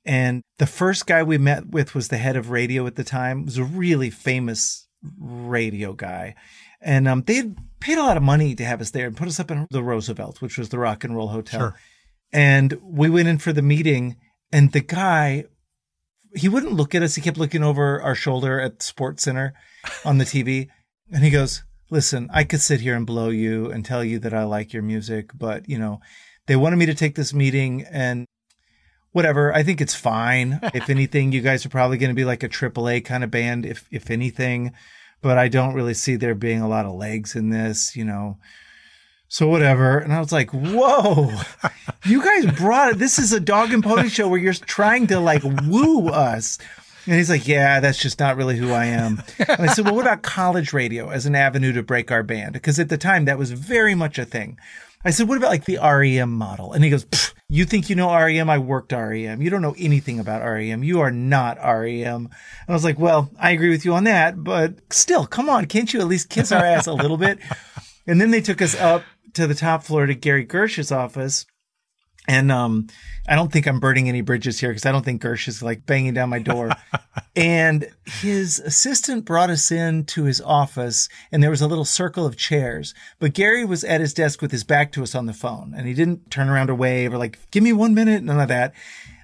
and 0.04 0.42
the 0.58 0.66
first 0.66 1.06
guy 1.06 1.22
we 1.22 1.38
met 1.38 1.68
with 1.68 1.94
was 1.94 2.08
the 2.08 2.18
head 2.18 2.34
of 2.34 2.50
radio 2.50 2.88
at 2.88 2.96
the 2.96 3.04
time. 3.04 3.42
It 3.42 3.44
was 3.44 3.58
a 3.58 3.62
really 3.62 4.10
famous 4.10 4.88
radio 5.16 5.92
guy, 5.92 6.34
and 6.80 7.06
um, 7.06 7.22
they 7.22 7.34
had 7.34 7.56
paid 7.78 7.98
a 7.98 8.02
lot 8.02 8.16
of 8.16 8.24
money 8.24 8.56
to 8.56 8.64
have 8.64 8.80
us 8.80 8.90
there 8.90 9.06
and 9.06 9.16
put 9.16 9.28
us 9.28 9.38
up 9.38 9.52
in 9.52 9.68
the 9.70 9.82
Roosevelt, 9.84 10.42
which 10.42 10.58
was 10.58 10.70
the 10.70 10.78
Rock 10.80 11.04
and 11.04 11.14
Roll 11.14 11.28
Hotel. 11.28 11.60
Sure. 11.60 11.76
And 12.32 12.78
we 12.82 13.08
went 13.08 13.28
in 13.28 13.38
for 13.38 13.52
the 13.52 13.62
meeting, 13.62 14.16
and 14.52 14.72
the 14.72 14.80
guy 14.80 15.44
he 16.34 16.48
wouldn't 16.48 16.74
look 16.74 16.94
at 16.94 17.02
us. 17.02 17.14
He 17.14 17.22
kept 17.22 17.38
looking 17.38 17.64
over 17.64 18.00
our 18.02 18.14
shoulder 18.14 18.60
at 18.60 18.78
the 18.78 18.84
Sports 18.84 19.22
Center 19.24 19.54
on 20.04 20.18
the 20.18 20.24
TV. 20.24 20.68
And 21.10 21.24
he 21.24 21.30
goes, 21.30 21.64
listen, 21.88 22.28
I 22.34 22.44
could 22.44 22.60
sit 22.60 22.82
here 22.82 22.94
and 22.94 23.06
blow 23.06 23.30
you 23.30 23.70
and 23.70 23.82
tell 23.82 24.04
you 24.04 24.18
that 24.18 24.34
I 24.34 24.44
like 24.44 24.74
your 24.74 24.82
music, 24.82 25.30
but 25.34 25.66
you 25.66 25.78
know, 25.78 26.00
they 26.46 26.54
wanted 26.54 26.76
me 26.76 26.84
to 26.84 26.94
take 26.94 27.14
this 27.14 27.32
meeting 27.32 27.86
and 27.90 28.26
whatever. 29.12 29.54
I 29.54 29.62
think 29.62 29.80
it's 29.80 29.94
fine. 29.94 30.60
if 30.74 30.90
anything, 30.90 31.32
you 31.32 31.40
guys 31.40 31.64
are 31.64 31.70
probably 31.70 31.96
going 31.96 32.10
to 32.10 32.14
be 32.14 32.26
like 32.26 32.42
a 32.42 32.48
AAA 32.50 33.06
kind 33.06 33.24
of 33.24 33.30
band, 33.30 33.64
if 33.64 33.88
if 33.90 34.10
anything. 34.10 34.72
But 35.22 35.38
I 35.38 35.48
don't 35.48 35.72
really 35.72 35.94
see 35.94 36.16
there 36.16 36.34
being 36.34 36.60
a 36.60 36.68
lot 36.68 36.84
of 36.84 36.92
legs 36.92 37.34
in 37.34 37.48
this, 37.48 37.96
you 37.96 38.04
know. 38.04 38.36
So 39.28 39.46
whatever. 39.48 39.98
And 39.98 40.12
I 40.12 40.20
was 40.20 40.32
like, 40.32 40.50
whoa, 40.50 41.30
you 42.04 42.24
guys 42.24 42.46
brought 42.58 42.92
it. 42.92 42.98
This 42.98 43.18
is 43.18 43.32
a 43.32 43.40
dog 43.40 43.72
and 43.72 43.84
pony 43.84 44.08
show 44.08 44.26
where 44.28 44.40
you're 44.40 44.54
trying 44.54 45.06
to 45.08 45.20
like 45.20 45.42
woo 45.44 46.08
us. 46.08 46.58
And 47.06 47.14
he's 47.14 47.30
like, 47.30 47.46
yeah, 47.46 47.80
that's 47.80 47.98
just 47.98 48.18
not 48.18 48.36
really 48.36 48.56
who 48.56 48.72
I 48.72 48.86
am. 48.86 49.22
And 49.38 49.62
I 49.62 49.72
said, 49.72 49.84
well, 49.84 49.94
what 49.94 50.06
about 50.06 50.22
college 50.22 50.72
radio 50.72 51.10
as 51.10 51.26
an 51.26 51.34
avenue 51.34 51.72
to 51.72 51.82
break 51.82 52.10
our 52.10 52.22
band? 52.22 52.54
Because 52.54 52.78
at 52.78 52.88
the 52.88 52.98
time 52.98 53.26
that 53.26 53.38
was 53.38 53.50
very 53.50 53.94
much 53.94 54.18
a 54.18 54.24
thing. 54.24 54.58
I 55.04 55.10
said, 55.10 55.28
what 55.28 55.38
about 55.38 55.50
like 55.50 55.64
the 55.64 55.78
REM 55.78 56.32
model? 56.32 56.72
And 56.72 56.82
he 56.82 56.90
goes, 56.90 57.06
you 57.48 57.64
think 57.64 57.88
you 57.88 57.96
know 57.96 58.12
REM? 58.12 58.50
I 58.50 58.58
worked 58.58 58.92
REM. 58.92 59.40
You 59.40 59.48
don't 59.48 59.62
know 59.62 59.76
anything 59.78 60.18
about 60.20 60.42
REM. 60.42 60.82
You 60.82 61.00
are 61.00 61.10
not 61.10 61.56
REM. 61.58 62.26
And 62.26 62.30
I 62.68 62.72
was 62.72 62.84
like, 62.84 62.98
well, 62.98 63.30
I 63.38 63.52
agree 63.52 63.70
with 63.70 63.84
you 63.84 63.94
on 63.94 64.04
that, 64.04 64.42
but 64.42 64.74
still, 64.92 65.26
come 65.26 65.48
on. 65.48 65.66
Can't 65.66 65.92
you 65.92 66.00
at 66.00 66.08
least 66.08 66.30
kiss 66.30 66.50
our 66.50 66.64
ass 66.64 66.86
a 66.86 66.92
little 66.92 67.16
bit? 67.16 67.38
And 68.06 68.20
then 68.20 68.30
they 68.30 68.40
took 68.40 68.60
us 68.60 68.74
up 68.74 69.02
to 69.34 69.46
the 69.46 69.54
top 69.54 69.82
floor 69.82 70.06
to 70.06 70.14
Gary 70.14 70.44
Gersh's 70.44 70.92
office. 70.92 71.46
And 72.28 72.52
um, 72.52 72.88
I 73.26 73.36
don't 73.36 73.50
think 73.50 73.66
I'm 73.66 73.80
burning 73.80 74.08
any 74.08 74.20
bridges 74.20 74.60
here 74.60 74.68
because 74.68 74.84
I 74.84 74.92
don't 74.92 75.04
think 75.04 75.22
Gersh 75.22 75.48
is 75.48 75.62
like 75.62 75.86
banging 75.86 76.12
down 76.12 76.28
my 76.28 76.38
door. 76.38 76.70
and 77.36 77.88
his 78.04 78.58
assistant 78.58 79.24
brought 79.24 79.48
us 79.48 79.72
in 79.72 80.04
to 80.06 80.24
his 80.24 80.42
office, 80.42 81.08
and 81.32 81.42
there 81.42 81.50
was 81.50 81.62
a 81.62 81.66
little 81.66 81.86
circle 81.86 82.26
of 82.26 82.36
chairs. 82.36 82.92
But 83.18 83.32
Gary 83.32 83.64
was 83.64 83.82
at 83.82 84.02
his 84.02 84.12
desk 84.12 84.42
with 84.42 84.50
his 84.50 84.62
back 84.62 84.92
to 84.92 85.02
us 85.02 85.14
on 85.14 85.24
the 85.24 85.32
phone, 85.32 85.72
and 85.74 85.88
he 85.88 85.94
didn't 85.94 86.30
turn 86.30 86.50
around 86.50 86.68
or 86.68 86.74
wave 86.74 87.14
or 87.14 87.18
like, 87.18 87.38
"Give 87.50 87.62
me 87.62 87.72
one 87.72 87.94
minute," 87.94 88.22
none 88.22 88.40
of 88.40 88.48
that. 88.48 88.74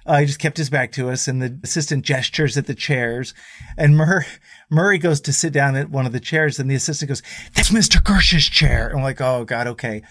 Uh, 0.05 0.19
he 0.19 0.25
just 0.25 0.39
kept 0.39 0.57
his 0.57 0.69
back 0.69 0.91
to 0.93 1.09
us, 1.09 1.27
and 1.27 1.41
the 1.41 1.59
assistant 1.63 2.05
gestures 2.05 2.57
at 2.57 2.67
the 2.67 2.75
chairs. 2.75 3.33
And 3.77 3.97
Mur- 3.97 4.25
Murry 4.69 4.97
goes 4.97 5.19
to 5.21 5.33
sit 5.33 5.51
down 5.53 5.75
at 5.75 5.89
one 5.89 6.05
of 6.05 6.11
the 6.11 6.19
chairs, 6.19 6.59
and 6.59 6.69
the 6.69 6.75
assistant 6.75 7.09
goes, 7.09 7.23
"That's 7.53 7.71
Mr. 7.71 8.03
Gersh's 8.03 8.45
chair." 8.45 8.87
And 8.87 8.97
we're 8.97 9.03
like, 9.03 9.21
"Oh 9.21 9.45
God, 9.45 9.67
okay." 9.67 10.03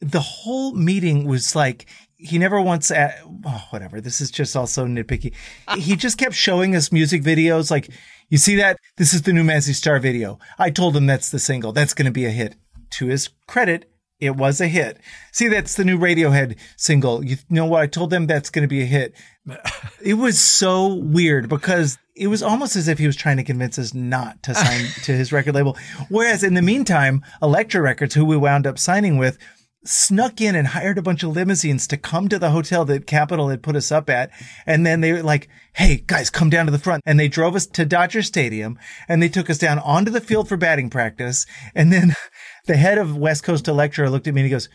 The 0.00 0.20
whole 0.20 0.74
meeting 0.74 1.24
was 1.24 1.56
like 1.56 1.86
he 2.18 2.36
never 2.36 2.60
once 2.60 2.90
at 2.90 3.20
oh, 3.24 3.64
whatever. 3.70 4.00
This 4.00 4.20
is 4.20 4.30
just 4.30 4.56
also 4.56 4.86
nitpicky. 4.86 5.32
He 5.76 5.96
just 5.96 6.18
kept 6.18 6.34
showing 6.34 6.74
us 6.74 6.92
music 6.92 7.22
videos. 7.22 7.70
Like, 7.70 7.90
you 8.28 8.38
see 8.38 8.56
that? 8.56 8.78
This 8.96 9.14
is 9.14 9.22
the 9.22 9.32
new 9.32 9.44
Mazzy 9.44 9.74
Star 9.74 9.98
video. 10.00 10.38
I 10.58 10.70
told 10.70 10.96
him 10.96 11.06
that's 11.06 11.30
the 11.30 11.38
single. 11.38 11.72
That's 11.72 11.94
going 11.94 12.06
to 12.06 12.12
be 12.12 12.26
a 12.26 12.30
hit. 12.30 12.56
To 12.92 13.06
his 13.06 13.28
credit, 13.46 13.90
it 14.20 14.36
was 14.36 14.60
a 14.60 14.66
hit. 14.66 14.98
See, 15.32 15.48
that's 15.48 15.76
the 15.76 15.84
new 15.84 15.98
Radiohead 15.98 16.58
single. 16.76 17.24
You 17.24 17.36
know 17.48 17.66
what? 17.66 17.82
I 17.82 17.86
told 17.86 18.10
them 18.10 18.26
that's 18.26 18.50
going 18.50 18.62
to 18.62 18.68
be 18.68 18.82
a 18.82 18.86
hit. 18.86 19.14
It 20.00 20.14
was 20.14 20.38
so 20.38 20.94
weird 20.94 21.48
because 21.48 21.98
it 22.14 22.28
was 22.28 22.40
almost 22.40 22.76
as 22.76 22.86
if 22.86 22.98
he 22.98 23.06
was 23.06 23.16
trying 23.16 23.36
to 23.38 23.42
convince 23.42 23.80
us 23.80 23.92
not 23.92 24.40
to 24.44 24.54
sign 24.54 24.84
to 25.04 25.12
his 25.12 25.32
record 25.32 25.56
label. 25.56 25.76
Whereas 26.08 26.44
in 26.44 26.54
the 26.54 26.62
meantime, 26.62 27.24
Elektra 27.42 27.82
Records, 27.82 28.14
who 28.14 28.24
we 28.24 28.36
wound 28.36 28.64
up 28.64 28.78
signing 28.78 29.18
with, 29.18 29.38
snuck 29.84 30.40
in 30.40 30.54
and 30.54 30.68
hired 30.68 30.98
a 30.98 31.02
bunch 31.02 31.22
of 31.22 31.30
limousines 31.30 31.86
to 31.86 31.96
come 31.96 32.28
to 32.28 32.38
the 32.38 32.50
hotel 32.50 32.84
that 32.84 33.06
Capitol 33.06 33.48
had 33.48 33.62
put 33.62 33.76
us 33.76 33.92
up 33.92 34.10
at. 34.10 34.30
And 34.66 34.84
then 34.84 35.00
they 35.00 35.12
were 35.12 35.22
like, 35.22 35.48
Hey 35.74 36.02
guys, 36.06 36.30
come 36.30 36.50
down 36.50 36.66
to 36.66 36.72
the 36.72 36.78
front. 36.78 37.02
And 37.06 37.18
they 37.18 37.28
drove 37.28 37.54
us 37.54 37.66
to 37.66 37.84
Dodger 37.84 38.22
Stadium 38.22 38.78
and 39.08 39.22
they 39.22 39.28
took 39.28 39.48
us 39.48 39.58
down 39.58 39.78
onto 39.78 40.10
the 40.10 40.20
field 40.20 40.48
for 40.48 40.56
batting 40.56 40.90
practice. 40.90 41.46
And 41.74 41.92
then 41.92 42.14
the 42.66 42.76
head 42.76 42.98
of 42.98 43.16
West 43.16 43.44
Coast 43.44 43.68
Elektra 43.68 44.10
looked 44.10 44.26
at 44.26 44.34
me 44.34 44.42
and 44.42 44.46
he 44.46 44.50
goes, 44.50 44.68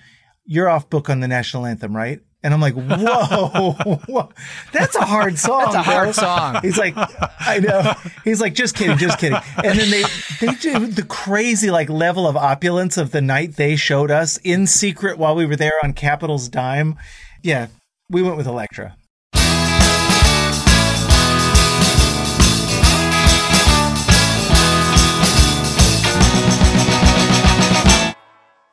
you're 0.45 0.70
off 0.70 0.89
book 0.89 1.10
on 1.10 1.20
the 1.20 1.28
national 1.28 1.66
anthem, 1.66 1.95
right? 1.95 2.20
And 2.44 2.54
I'm 2.54 2.60
like, 2.60 2.74
whoa, 2.74 3.72
whoa. 4.08 4.30
that's 4.74 4.96
a 4.98 5.06
hard 5.06 5.39
song. 5.39 5.62
That's 5.64 5.76
a 5.76 5.84
bro." 5.84 5.94
hard 5.94 6.16
song. 6.16 6.60
He's 6.62 6.78
like, 6.78 6.94
I 6.98 7.60
know. 7.60 7.94
He's 8.26 8.41
like, 8.41 8.54
just 8.54 8.76
kidding, 8.76 8.98
just 8.98 9.18
kidding. 9.18 9.39
And 9.64 9.80
then 9.80 9.89
they, 9.89 10.04
they 10.41 10.54
do 10.56 10.88
the 10.88 11.04
crazy 11.04 11.72
like 11.72 11.89
level 11.89 12.28
of 12.28 12.36
opulence 12.36 12.98
of 12.98 13.12
the 13.12 13.22
night 13.22 13.56
they 13.56 13.78
showed 13.78 14.12
us 14.12 14.38
in 14.44 14.68
secret 14.68 15.18
while 15.18 15.36
we 15.36 15.46
were 15.46 15.56
there 15.56 15.72
on 15.84 15.94
Capitol's 15.94 16.50
dime. 16.50 16.96
Yeah, 17.41 17.68
we 18.10 18.22
went 18.22 18.36
with 18.36 18.48
Elektra. 18.48 18.98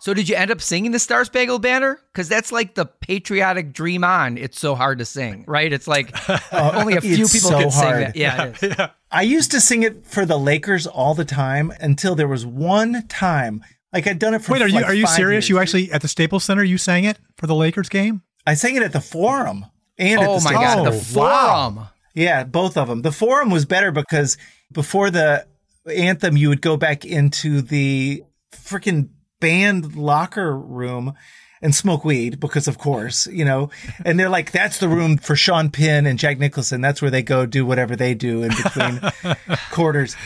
So 0.00 0.14
did 0.14 0.28
you 0.30 0.34
end 0.36 0.50
up 0.50 0.62
singing 0.62 0.92
the 0.92 0.98
Star 0.98 1.24
Spangled 1.26 1.60
Banner? 1.60 2.00
Because 2.12 2.28
that's 2.28 2.50
like 2.50 2.74
the 2.74 2.86
patriotic 2.86 3.72
dream 3.74 4.02
on. 4.02 4.38
It's 4.38 4.58
so 4.58 4.74
hard 4.74 4.98
to 4.98 5.04
sing, 5.04 5.44
right? 5.46 5.70
It's 5.72 5.86
like 5.86 6.10
oh, 6.28 6.70
only 6.74 6.96
a 6.96 7.00
few 7.02 7.16
people 7.26 7.50
so 7.50 7.58
can 7.60 7.70
sing 7.70 7.82
hard. 7.82 8.02
that. 8.06 8.16
Yeah, 8.16 8.46
it 8.46 8.62
is. 8.62 8.76
I 9.10 9.22
used 9.22 9.50
to 9.50 9.60
sing 9.60 9.82
it 9.82 10.06
for 10.06 10.24
the 10.24 10.38
Lakers 10.38 10.86
all 10.86 11.14
the 11.14 11.24
time 11.26 11.70
until 11.80 12.14
there 12.14 12.28
was 12.28 12.46
one 12.46 13.06
time. 13.08 13.62
Like 13.92 14.06
I'd 14.06 14.18
done 14.18 14.34
it 14.34 14.42
for 14.42 14.52
Wait, 14.54 14.62
are 14.62 14.68
you 14.68 14.74
like 14.76 14.84
are 14.86 14.94
you 14.94 15.06
serious? 15.06 15.44
years. 15.44 15.48
You 15.50 15.58
actually 15.58 15.92
at 15.92 16.00
the 16.00 16.08
Staples 16.08 16.44
Center 16.44 16.64
you 16.64 16.78
sang 16.78 17.04
it 17.04 17.18
for 17.36 17.46
the 17.46 17.54
Lakers 17.54 17.88
game? 17.88 18.22
I 18.46 18.54
sang 18.54 18.76
it 18.76 18.82
at 18.82 18.92
the 18.92 19.00
Forum 19.02 19.66
and 19.98 20.20
at 20.20 20.26
Oh 20.28 20.38
the 20.38 20.44
my 20.44 20.50
Staples 20.52 20.64
god, 20.74 20.86
the 20.86 20.92
Center. 20.98 21.20
forum. 21.20 21.86
Yeah, 22.14 22.44
both 22.44 22.76
of 22.78 22.88
them. 22.88 23.02
The 23.02 23.12
Forum 23.12 23.50
was 23.50 23.66
better 23.66 23.90
because 23.92 24.38
before 24.72 25.10
the 25.10 25.46
anthem, 25.86 26.36
you 26.38 26.48
would 26.48 26.62
go 26.62 26.76
back 26.78 27.04
into 27.04 27.60
the 27.60 28.22
freaking 28.52 29.10
band 29.40 29.96
locker 29.96 30.56
room 30.56 31.14
and 31.62 31.74
smoke 31.74 32.04
weed 32.04 32.40
because 32.40 32.68
of 32.68 32.78
course, 32.78 33.26
you 33.26 33.44
know, 33.44 33.70
and 34.04 34.18
they're 34.18 34.28
like, 34.28 34.50
that's 34.50 34.78
the 34.78 34.88
room 34.88 35.18
for 35.18 35.36
Sean 35.36 35.70
Penn 35.70 36.06
and 36.06 36.18
Jack 36.18 36.38
Nicholson. 36.38 36.80
That's 36.80 37.02
where 37.02 37.10
they 37.10 37.22
go 37.22 37.46
do 37.46 37.66
whatever 37.66 37.96
they 37.96 38.14
do 38.14 38.42
in 38.42 38.50
between 38.50 39.00
quarters. 39.70 40.16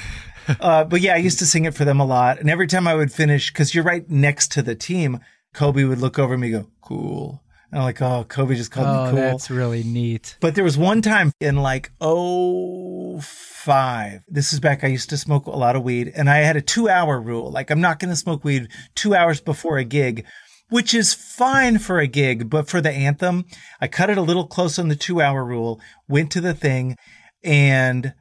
Uh, 0.61 0.85
but 0.85 1.01
yeah, 1.01 1.15
I 1.15 1.19
used 1.19 1.39
to 1.39 1.47
sing 1.47 1.65
it 1.65 1.75
for 1.75 1.85
them 1.85 2.01
a 2.01 2.05
lot. 2.05 2.39
And 2.39 2.51
every 2.51 2.67
time 2.67 2.87
I 2.87 2.95
would 2.95 3.13
finish, 3.13 3.51
cause 3.51 3.75
you're 3.75 3.85
right 3.85 4.09
next 4.09 4.53
to 4.53 4.63
the 4.63 4.75
team, 4.75 5.21
Kobe 5.55 5.85
would 5.85 5.99
look 5.99 6.19
over 6.19 6.37
me 6.37 6.53
and 6.53 6.65
go, 6.65 6.71
cool. 6.81 7.44
And 7.75 7.81
I'm 7.81 7.87
like, 7.87 8.01
oh, 8.03 8.25
Kobe 8.29 8.55
just 8.55 8.71
called 8.71 8.87
Oh, 8.87 9.05
me 9.07 9.11
cool. 9.11 9.21
that's 9.21 9.51
really 9.51 9.83
neat. 9.83 10.37
But 10.41 10.55
there 10.55 10.63
was 10.63 10.79
one 10.79 11.03
time 11.03 11.33
in 11.41 11.57
like 11.57 11.91
oh 12.01 13.19
five. 13.21 14.23
This 14.29 14.53
is 14.53 14.61
back. 14.61 14.85
I 14.85 14.87
used 14.87 15.11
to 15.11 15.17
smoke 15.17 15.47
a 15.47 15.51
lot 15.51 15.75
of 15.75 15.83
weed, 15.83 16.13
and 16.15 16.31
I 16.31 16.37
had 16.37 16.55
a 16.57 16.61
two 16.61 16.89
hour 16.89 17.21
rule. 17.21 17.51
Like 17.51 17.73
I'm 17.73 17.81
not 17.81 17.99
going 17.99 18.11
to 18.11 18.17
smoke 18.17 18.45
weed 18.45 18.69
two 18.95 19.17
hours 19.17 19.41
before 19.41 19.77
a 19.79 19.83
gig, 19.85 20.25
which 20.69 20.95
is 20.95 21.15
fine 21.15 21.79
for 21.81 21.99
a 21.99 22.07
gig, 22.07 22.49
but 22.49 22.69
for 22.69 22.81
the 22.81 22.93
anthem, 22.93 23.45
I 23.81 23.89
cut 23.89 24.09
it 24.09 24.19
a 24.19 24.23
little 24.23 24.47
close 24.47 24.79
on 24.79 24.87
the 24.87 24.95
two 24.95 25.21
hour 25.21 25.45
rule. 25.45 25.81
Went 26.07 26.31
to 26.31 26.41
the 26.41 26.55
thing, 26.55 26.95
and 27.43 28.15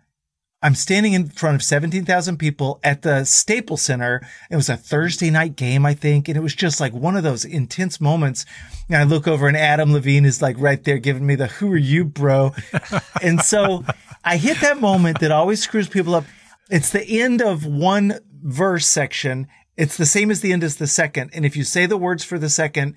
I'm 0.64 0.76
standing 0.76 1.12
in 1.12 1.28
front 1.28 1.56
of 1.56 1.62
17,000 1.62 2.38
people 2.38 2.80
at 2.86 3.02
the 3.02 3.26
Staples 3.26 3.82
Center. 3.82 4.26
It 4.50 4.56
was 4.56 4.70
a 4.70 4.78
Thursday 4.78 5.30
night 5.30 5.58
game, 5.58 5.86
I 5.86 5.94
think. 5.94 6.30
And 6.30 6.38
it 6.38 6.40
was 6.40 6.56
just 6.56 6.80
like 6.80 6.94
one 6.94 7.18
of 7.18 7.24
those 7.24 7.44
intense 7.44 8.00
moments. 8.00 8.46
And 8.88 8.96
I 8.96 9.04
look 9.04 9.28
over 9.28 9.50
and 9.50 9.58
Adam 9.58 9.92
Levine 9.92 10.24
is 10.24 10.42
like 10.42 10.56
right 10.58 10.82
there 10.82 11.00
giving 11.00 11.26
me 11.26 11.36
the, 11.36 11.48
who 11.48 11.70
are 11.74 11.78
you, 11.78 12.06
bro? 12.06 12.56
and 13.22 13.42
so 13.42 13.84
I 14.24 14.38
hit 14.38 14.62
that 14.62 14.80
moment 14.80 15.20
that 15.20 15.34
always 15.34 15.62
screws 15.62 15.90
people 15.90 16.16
up. 16.16 16.24
It's 16.70 16.92
the 16.92 17.22
end 17.22 17.42
of 17.42 17.66
one 17.66 18.20
verse 18.42 18.88
section. 18.88 19.48
It's 19.76 19.98
the 19.98 20.06
same 20.06 20.32
as 20.32 20.40
the 20.40 20.54
end 20.54 20.64
as 20.64 20.78
the 20.78 20.88
second. 20.88 21.32
And 21.34 21.46
if 21.46 21.58
you 21.58 21.66
say 21.66 21.88
the 21.88 21.98
words 21.98 22.24
for 22.24 22.40
the 22.40 22.50
second, 22.50 22.96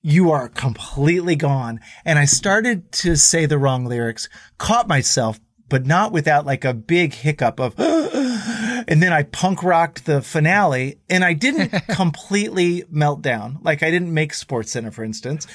you 0.00 0.30
are 0.30 0.48
completely 0.48 1.34
gone. 1.34 1.80
And 2.04 2.20
I 2.20 2.24
started 2.24 2.92
to 2.92 3.16
say 3.16 3.46
the 3.46 3.58
wrong 3.58 3.84
lyrics, 3.84 4.28
caught 4.58 4.86
myself, 4.86 5.40
but 5.70 5.86
not 5.86 6.12
without 6.12 6.44
like 6.44 6.66
a 6.66 6.74
big 6.74 7.14
hiccup 7.14 7.58
of, 7.58 7.74
and 7.78 9.02
then 9.02 9.12
I 9.12 9.22
punk 9.22 9.62
rocked 9.62 10.04
the 10.04 10.20
finale 10.20 11.00
and 11.08 11.24
I 11.24 11.32
didn't 11.32 11.70
completely 11.88 12.84
melt 12.90 13.22
down. 13.22 13.58
Like 13.62 13.82
I 13.82 13.90
didn't 13.90 14.12
make 14.12 14.34
Sports 14.34 14.72
Center, 14.72 14.90
for 14.90 15.04
instance, 15.04 15.46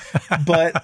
but 0.48 0.84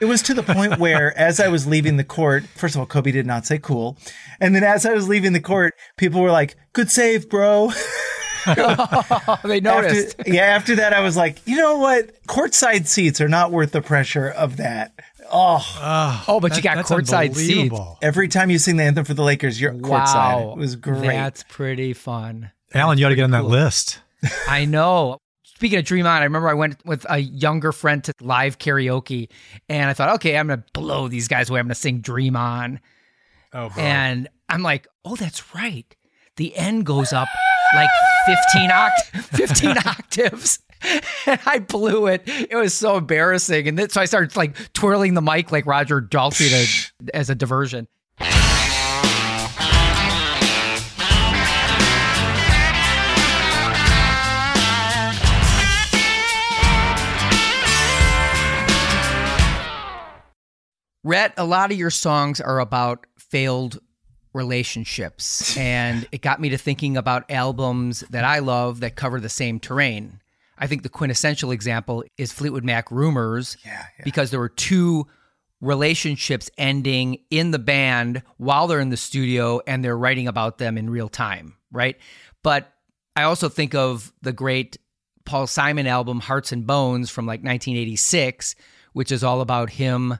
it 0.00 0.04
was 0.04 0.20
to 0.22 0.34
the 0.34 0.42
point 0.42 0.78
where 0.78 1.16
as 1.16 1.40
I 1.40 1.48
was 1.48 1.66
leaving 1.66 1.96
the 1.96 2.04
court, 2.04 2.44
first 2.56 2.74
of 2.74 2.80
all, 2.80 2.86
Kobe 2.86 3.12
did 3.12 3.26
not 3.26 3.46
say 3.46 3.58
cool. 3.58 3.96
And 4.40 4.54
then 4.54 4.64
as 4.64 4.84
I 4.84 4.92
was 4.92 5.08
leaving 5.08 5.32
the 5.32 5.40
court, 5.40 5.74
people 5.96 6.20
were 6.20 6.32
like, 6.32 6.56
good 6.72 6.90
save, 6.90 7.30
bro. 7.30 7.70
Oh, 8.46 9.38
they 9.44 9.60
noticed. 9.60 10.18
After, 10.18 10.32
yeah, 10.32 10.42
after 10.42 10.76
that, 10.76 10.92
I 10.92 11.00
was 11.00 11.16
like, 11.16 11.46
you 11.46 11.56
know 11.56 11.78
what? 11.78 12.24
Courtside 12.26 12.86
seats 12.86 13.20
are 13.20 13.28
not 13.28 13.50
worth 13.50 13.72
the 13.72 13.82
pressure 13.82 14.28
of 14.28 14.56
that. 14.58 14.92
Oh, 15.32 15.58
ah, 15.60 16.24
oh, 16.28 16.38
but 16.38 16.56
you 16.56 16.62
got 16.62 16.76
That's 16.76 16.90
courtside 16.90 17.34
seats. 17.34 17.74
every 18.02 18.28
time 18.28 18.50
you 18.50 18.58
sing 18.58 18.76
the 18.76 18.84
anthem 18.84 19.04
for 19.04 19.14
the 19.14 19.22
Lakers, 19.22 19.60
you're 19.60 19.72
courtside. 19.72 20.52
It 20.52 20.58
was 20.58 20.76
great. 20.76 21.06
That's 21.06 21.42
pretty 21.44 21.92
fun. 21.92 22.50
Allen, 22.74 22.98
you 22.98 23.06
ought 23.06 23.10
to 23.10 23.14
get 23.14 23.24
on 23.24 23.30
that 23.30 23.44
list. 23.44 24.00
I 24.48 24.64
know. 24.64 25.18
Speaking 25.42 25.78
of 25.78 25.84
Dream 25.84 26.06
On, 26.06 26.20
I 26.20 26.24
remember 26.24 26.48
I 26.48 26.54
went 26.54 26.84
with 26.84 27.06
a 27.08 27.18
younger 27.18 27.72
friend 27.72 28.02
to 28.04 28.12
live 28.20 28.58
karaoke, 28.58 29.28
and 29.68 29.88
I 29.88 29.94
thought, 29.94 30.16
okay, 30.16 30.36
I'm 30.36 30.48
gonna 30.48 30.64
blow 30.72 31.08
these 31.08 31.28
guys 31.28 31.48
away. 31.48 31.60
I'm 31.60 31.66
gonna 31.66 31.74
sing 31.74 32.00
Dream 32.00 32.36
On, 32.36 32.80
Oh, 33.54 33.68
bro. 33.68 33.82
And 33.82 34.28
I'm 34.48 34.62
like, 34.62 34.88
oh, 35.04 35.14
that's 35.14 35.54
right. 35.54 35.86
The 36.36 36.56
end 36.56 36.84
goes 36.84 37.12
up 37.12 37.28
like 37.74 37.90
15 38.26 38.70
oct- 38.70 39.00
15 39.36 39.78
octaves. 39.78 40.58
And 41.26 41.40
I 41.46 41.60
blew 41.60 42.06
it. 42.08 42.22
It 42.26 42.56
was 42.56 42.74
so 42.74 42.96
embarrassing. 42.98 43.66
And 43.68 43.78
then, 43.78 43.88
so 43.88 44.00
I 44.00 44.04
started 44.04 44.36
like 44.36 44.72
twirling 44.74 45.14
the 45.14 45.22
mic 45.22 45.50
like 45.50 45.64
Roger 45.66 46.00
Daltrey 46.02 46.88
to, 47.06 47.16
as 47.16 47.30
a 47.30 47.34
diversion. 47.34 47.88
Rhett, 61.02 61.34
a 61.36 61.44
lot 61.44 61.70
of 61.70 61.76
your 61.76 61.90
songs 61.90 62.40
are 62.40 62.60
about 62.60 63.06
failed 63.18 63.78
relationships. 64.34 65.56
And 65.64 66.06
it 66.12 66.20
got 66.20 66.40
me 66.40 66.50
to 66.50 66.58
thinking 66.58 66.96
about 66.96 67.30
albums 67.30 68.00
that 68.10 68.24
I 68.24 68.40
love 68.40 68.80
that 68.80 68.96
cover 68.96 69.20
the 69.20 69.28
same 69.28 69.58
terrain. 69.60 70.20
I 70.58 70.66
think 70.66 70.82
the 70.82 70.88
quintessential 70.88 71.50
example 71.50 72.04
is 72.18 72.32
Fleetwood 72.32 72.64
Mac 72.64 72.90
Rumors 72.90 73.56
Yeah, 73.64 73.84
yeah. 73.98 74.04
because 74.04 74.30
there 74.30 74.40
were 74.40 74.48
two 74.48 75.06
relationships 75.60 76.50
ending 76.58 77.18
in 77.30 77.50
the 77.50 77.58
band 77.58 78.22
while 78.36 78.66
they're 78.66 78.80
in 78.80 78.90
the 78.90 78.96
studio 78.96 79.60
and 79.66 79.82
they're 79.84 79.96
writing 79.96 80.28
about 80.28 80.58
them 80.58 80.76
in 80.76 80.90
real 80.90 81.08
time, 81.08 81.56
right? 81.72 81.96
But 82.42 82.70
I 83.16 83.22
also 83.22 83.48
think 83.48 83.74
of 83.74 84.12
the 84.22 84.32
great 84.32 84.76
Paul 85.24 85.46
Simon 85.46 85.86
album 85.86 86.20
Hearts 86.20 86.52
and 86.52 86.66
Bones 86.66 87.08
from 87.10 87.24
like 87.26 87.40
1986, 87.40 88.54
which 88.92 89.10
is 89.10 89.24
all 89.24 89.40
about 89.40 89.70
him 89.70 90.18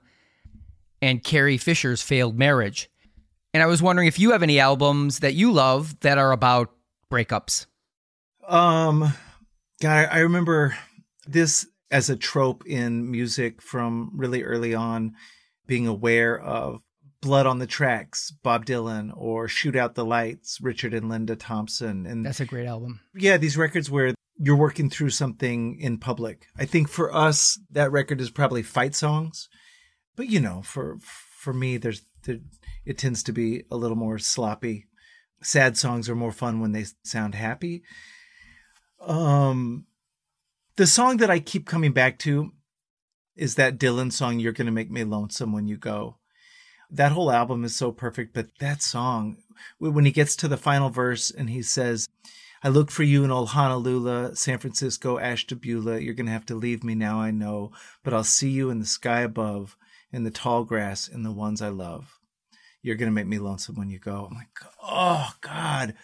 and 1.03 1.23
Carrie 1.23 1.59
Fisher's 1.59 2.01
failed 2.03 2.39
marriage. 2.39 2.89
And 3.55 3.63
I 3.63 3.67
was 3.67 3.81
wondering 3.81 4.09
if 4.09 4.19
you 4.19 4.33
have 4.33 4.43
any 4.43 4.59
albums 4.59 5.21
that 5.21 5.35
you 5.35 5.53
love 5.53 5.99
that 6.01 6.19
are 6.19 6.33
about 6.33 6.73
breakups. 7.09 7.67
Um, 8.49 9.13
God, 9.81 10.09
I 10.11 10.19
remember 10.19 10.77
this 11.25 11.65
as 11.89 12.11
a 12.11 12.17
trope 12.17 12.67
in 12.67 13.13
music 13.13 13.63
from 13.63 14.11
really 14.17 14.43
early 14.43 14.75
on, 14.75 15.15
being 15.69 15.87
aware 15.87 16.39
of 16.39 16.81
Blood 17.23 17.47
on 17.47 17.61
the 17.61 17.67
Tracks, 17.69 18.33
Bob 18.43 18.67
Dylan, 18.67 19.13
or 19.17 19.47
Shoot 19.47 19.77
Out 19.77 19.95
the 19.95 20.05
Lights, 20.05 20.61
Richard 20.61 20.93
and 20.93 21.09
Linda 21.09 21.37
Thompson. 21.37 22.07
And 22.07 22.27
That's 22.27 22.41
a 22.41 22.45
great 22.45 22.67
album. 22.67 23.01
yeah, 23.15 23.37
these 23.37 23.57
records 23.57 23.89
where 23.89 24.15
you're 24.37 24.57
working 24.57 24.91
through 24.91 25.11
something 25.11 25.79
in 25.79 25.99
public. 25.99 26.49
I 26.59 26.65
think 26.65 26.89
for 26.89 27.15
us, 27.15 27.57
that 27.71 27.93
record 27.93 28.21
is 28.21 28.31
probably 28.31 28.65
fight 28.65 28.97
songs. 28.97 29.49
But 30.17 30.29
you 30.29 30.41
know, 30.41 30.63
for 30.63 30.99
for 31.45 31.53
me, 31.53 31.77
there's 31.77 32.05
there, 32.25 32.39
it 32.85 32.99
tends 32.99 33.23
to 33.25 33.33
be 33.33 33.65
a 33.71 33.77
little 33.77 33.97
more 33.97 34.19
sloppy. 34.19 34.87
Sad 35.43 35.77
songs 35.77 36.09
are 36.09 36.17
more 36.17 36.33
fun 36.33 36.61
when 36.61 36.73
they 36.73 36.87
sound 37.05 37.35
happy. 37.35 37.83
Um, 39.01 39.87
the 40.77 40.87
song 40.87 41.19
that 41.19 41.31
I 41.31 41.39
keep 41.39 41.67
coming 41.67 41.93
back 41.93 42.19
to 42.21 42.53
is 43.37 43.57
that 43.57 43.79
Dylan 43.79 44.11
song, 44.11 44.41
You're 44.41 44.53
Gonna 44.53 44.73
Make 44.73 44.91
Me 44.91 45.05
Lonesome 45.05 45.53
When 45.53 45.69
You 45.69 45.77
Go. 45.77 46.17
That 46.91 47.13
whole 47.13 47.31
album 47.31 47.65
is 47.65 47.77
so 47.77 47.93
perfect, 47.93 48.33
but 48.33 48.59
that 48.61 48.83
song, 48.83 49.37
when 49.79 50.05
he 50.05 50.13
gets 50.13 50.35
to 50.37 50.49
the 50.49 50.57
final 50.57 50.89
verse 50.89 51.31
and 51.31 51.51
he 51.51 51.63
says, 51.63 52.09
I 52.63 52.69
looked 52.69 52.93
for 52.93 53.03
you 53.03 53.25
in 53.25 53.31
old 53.31 53.51
Honolulu, 53.51 54.35
San 54.37 54.59
Francisco, 54.59 55.19
Ashtabula. 55.19 55.99
You're 55.99 56.15
going 56.15 56.27
to 56.27 56.33
have 56.33 56.47
to 56.47 56.55
leave 56.55 56.83
me 56.83 56.95
now, 56.95 57.21
I 57.21 57.31
know, 57.31 57.73
but 58.03 58.15
I'll 58.15 58.25
see 58.25 58.49
you 58.49 58.71
in 58.71 58.79
the 58.79 58.87
sky 58.87 59.21
above, 59.21 59.77
in 60.15 60.25
the 60.25 60.31
tall 60.31 60.65
grass, 60.65 61.09
in 61.09 61.25
the 61.25 61.33
ones 61.33 61.61
I 61.61 61.69
love. 61.69 62.19
You're 62.83 62.97
going 62.97 63.11
to 63.11 63.15
make 63.15 63.27
me 63.27 63.39
lonesome 63.39 63.75
when 63.75 63.91
you 63.91 63.99
go. 63.99 64.29
I'm 64.31 64.37
like, 64.37 64.49
oh, 64.83 65.33
God. 65.41 65.95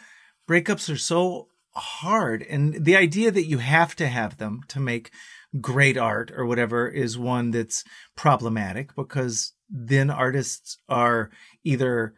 Breakups 0.49 0.93
are 0.93 0.99
so 0.99 1.49
hard. 1.75 2.43
And 2.43 2.85
the 2.85 2.97
idea 2.97 3.31
that 3.31 3.47
you 3.47 3.59
have 3.59 3.95
to 3.97 4.09
have 4.09 4.39
them 4.39 4.63
to 4.69 4.81
make 4.81 5.13
great 5.61 5.97
art 5.97 6.33
or 6.35 6.45
whatever 6.45 6.89
is 6.89 7.17
one 7.19 7.53
that's 7.53 7.85
problematic 8.17 8.95
because 8.97 9.53
then 9.69 10.11
artists 10.11 10.79
are 10.89 11.31
either 11.63 12.15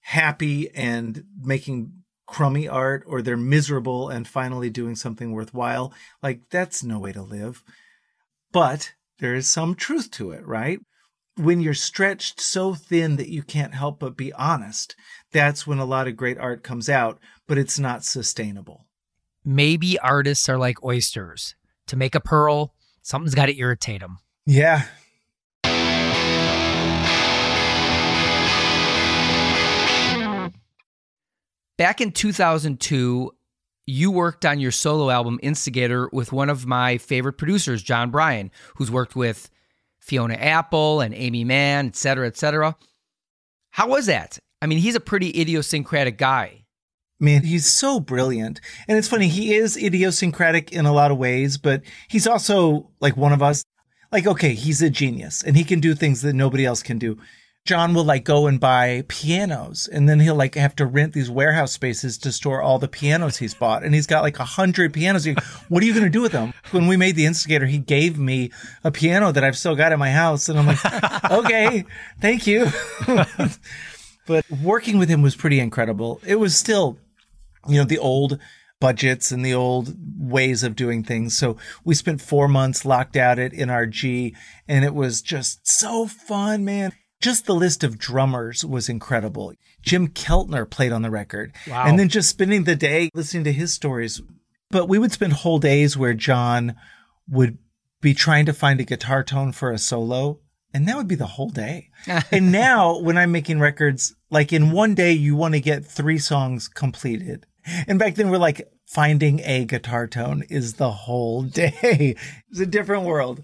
happy 0.00 0.70
and 0.74 1.24
making 1.40 1.92
crummy 2.26 2.66
art 2.66 3.04
or 3.06 3.22
they're 3.22 3.36
miserable 3.36 4.08
and 4.08 4.26
finally 4.26 4.70
doing 4.70 4.96
something 4.96 5.32
worthwhile. 5.32 5.92
Like 6.22 6.40
that's 6.50 6.82
no 6.82 6.98
way 6.98 7.12
to 7.12 7.22
live. 7.22 7.62
But 8.50 8.94
there 9.18 9.34
is 9.34 9.48
some 9.48 9.74
truth 9.74 10.10
to 10.12 10.32
it, 10.32 10.44
right? 10.46 10.80
When 11.40 11.62
you're 11.62 11.72
stretched 11.72 12.38
so 12.38 12.74
thin 12.74 13.16
that 13.16 13.30
you 13.30 13.42
can't 13.42 13.72
help 13.72 14.00
but 14.00 14.14
be 14.14 14.30
honest, 14.34 14.94
that's 15.32 15.66
when 15.66 15.78
a 15.78 15.86
lot 15.86 16.06
of 16.06 16.14
great 16.14 16.36
art 16.36 16.62
comes 16.62 16.90
out, 16.90 17.18
but 17.48 17.56
it's 17.56 17.78
not 17.78 18.04
sustainable. 18.04 18.84
Maybe 19.42 19.98
artists 20.00 20.50
are 20.50 20.58
like 20.58 20.84
oysters. 20.84 21.54
To 21.86 21.96
make 21.96 22.14
a 22.14 22.20
pearl, 22.20 22.74
something's 23.00 23.34
got 23.34 23.46
to 23.46 23.58
irritate 23.58 24.02
them. 24.02 24.18
Yeah. 24.44 24.82
Back 31.78 32.02
in 32.02 32.12
2002, 32.12 33.32
you 33.86 34.10
worked 34.10 34.44
on 34.44 34.60
your 34.60 34.72
solo 34.72 35.08
album 35.08 35.40
Instigator 35.42 36.10
with 36.12 36.34
one 36.34 36.50
of 36.50 36.66
my 36.66 36.98
favorite 36.98 37.38
producers, 37.38 37.82
Jon 37.82 38.10
Brion, 38.10 38.50
who's 38.76 38.90
worked 38.90 39.16
with 39.16 39.48
Fiona 40.00 40.34
Apple 40.34 41.00
and 41.00 41.14
Aimee 41.14 41.44
Mann, 41.44 41.86
et 41.86 41.96
cetera, 41.96 42.26
et 42.26 42.36
cetera. 42.36 42.76
How 43.70 43.88
was 43.88 44.06
that? 44.06 44.38
I 44.60 44.66
mean, 44.66 44.78
he's 44.78 44.96
a 44.96 45.00
pretty 45.00 45.40
idiosyncratic 45.40 46.18
guy. 46.18 46.64
Man, 47.20 47.44
he's 47.44 47.70
so 47.70 48.00
brilliant. 48.00 48.60
And 48.88 48.98
it's 48.98 49.08
funny, 49.08 49.28
he 49.28 49.54
is 49.54 49.76
idiosyncratic 49.76 50.72
in 50.72 50.86
a 50.86 50.92
lot 50.92 51.10
of 51.10 51.18
ways, 51.18 51.58
but 51.58 51.82
he's 52.08 52.26
also 52.26 52.90
like 53.00 53.16
one 53.16 53.32
of 53.32 53.42
us. 53.42 53.62
Like, 54.10 54.26
okay, 54.26 54.54
he's 54.54 54.82
a 54.82 54.90
genius 54.90 55.44
and 55.44 55.56
he 55.56 55.62
can 55.62 55.78
do 55.78 55.94
things 55.94 56.22
that 56.22 56.32
nobody 56.32 56.66
else 56.66 56.82
can 56.82 56.98
do. 56.98 57.16
Jon 57.66 57.94
will 57.94 58.04
like 58.04 58.24
go 58.24 58.46
and 58.46 58.58
buy 58.58 59.04
pianos 59.06 59.86
and 59.86 60.08
then 60.08 60.18
he'll 60.18 60.34
like 60.34 60.56
have 60.56 60.74
to 60.76 60.86
rent 60.86 61.12
these 61.12 61.30
warehouse 61.30 61.72
spaces 61.72 62.18
to 62.18 62.32
store 62.32 62.60
all 62.60 62.78
the 62.78 62.88
pianos 62.88 63.36
he's 63.36 63.54
bought. 63.54 63.84
And 63.84 63.94
he's 63.94 64.08
got 64.08 64.22
like 64.22 64.40
a 64.40 64.44
hundred 64.44 64.92
pianos. 64.94 65.28
What 65.68 65.82
are 65.82 65.86
you 65.86 65.92
going 65.92 66.06
to 66.06 66.10
do 66.10 66.22
with 66.22 66.32
them? 66.32 66.54
When 66.72 66.86
we 66.86 66.96
made 66.96 67.16
the 67.16 67.26
instigator, 67.26 67.66
he 67.66 67.78
gave 67.78 68.18
me 68.18 68.50
a 68.84 68.90
piano 68.90 69.32
that 69.32 69.44
I've 69.44 69.56
still 69.56 69.76
got 69.76 69.92
in 69.92 69.98
my 69.98 70.10
house. 70.10 70.48
And 70.48 70.58
I'm 70.58 70.66
like, 70.66 71.30
okay, 71.30 71.84
thank 72.20 72.46
you. 72.46 72.68
but 74.26 74.44
working 74.50 74.98
with 74.98 75.08
him 75.08 75.22
was 75.22 75.36
pretty 75.36 75.60
incredible. 75.60 76.20
It 76.26 76.36
was 76.36 76.56
still, 76.56 76.98
you 77.68 77.78
know, 77.78 77.84
the 77.84 77.98
old 77.98 78.38
budgets 78.80 79.30
and 79.30 79.44
the 79.44 79.54
old 79.54 79.94
ways 80.18 80.62
of 80.62 80.74
doing 80.74 81.04
things. 81.04 81.36
So 81.36 81.56
we 81.84 81.94
spent 81.94 82.20
four 82.20 82.48
months 82.48 82.84
locked 82.84 83.16
out 83.16 83.38
at 83.38 83.52
NRG 83.52 84.34
and 84.66 84.84
it 84.84 84.94
was 84.94 85.22
just 85.22 85.68
so 85.68 86.06
fun, 86.06 86.64
man. 86.64 86.92
Just 87.20 87.44
the 87.44 87.54
list 87.54 87.84
of 87.84 87.98
drummers 87.98 88.64
was 88.64 88.88
incredible. 88.88 89.52
Jim 89.82 90.08
Keltner 90.08 90.68
played 90.68 90.92
on 90.92 91.02
the 91.02 91.10
record. 91.10 91.54
Wow. 91.68 91.84
And 91.86 91.98
then 91.98 92.08
just 92.08 92.30
spending 92.30 92.64
the 92.64 92.76
day 92.76 93.10
listening 93.14 93.44
to 93.44 93.52
his 93.52 93.74
stories. 93.74 94.22
But 94.70 94.88
we 94.88 94.98
would 94.98 95.12
spend 95.12 95.32
whole 95.32 95.58
days 95.58 95.96
where 95.96 96.14
Jon 96.14 96.76
would 97.28 97.58
be 98.00 98.14
trying 98.14 98.46
to 98.46 98.52
find 98.52 98.80
a 98.80 98.84
guitar 98.84 99.22
tone 99.22 99.52
for 99.52 99.70
a 99.70 99.78
solo. 99.78 100.40
And 100.72 100.86
that 100.86 100.96
would 100.96 101.08
be 101.08 101.16
the 101.16 101.26
whole 101.26 101.50
day. 101.50 101.90
and 102.30 102.52
now 102.52 102.98
when 103.00 103.18
I'm 103.18 103.32
making 103.32 103.58
records, 103.58 104.14
like 104.30 104.52
in 104.52 104.70
one 104.70 104.94
day, 104.94 105.12
you 105.12 105.34
want 105.34 105.54
to 105.54 105.60
get 105.60 105.84
three 105.84 106.18
songs 106.18 106.68
completed. 106.68 107.46
And 107.88 107.98
back 107.98 108.14
then 108.14 108.30
we're 108.30 108.38
like 108.38 108.70
finding 108.86 109.40
a 109.40 109.64
guitar 109.64 110.06
tone 110.06 110.44
is 110.48 110.74
the 110.74 110.90
whole 110.92 111.42
day. 111.62 112.14
It's 112.50 112.60
a 112.60 112.66
different 112.66 113.02
world. 113.02 113.42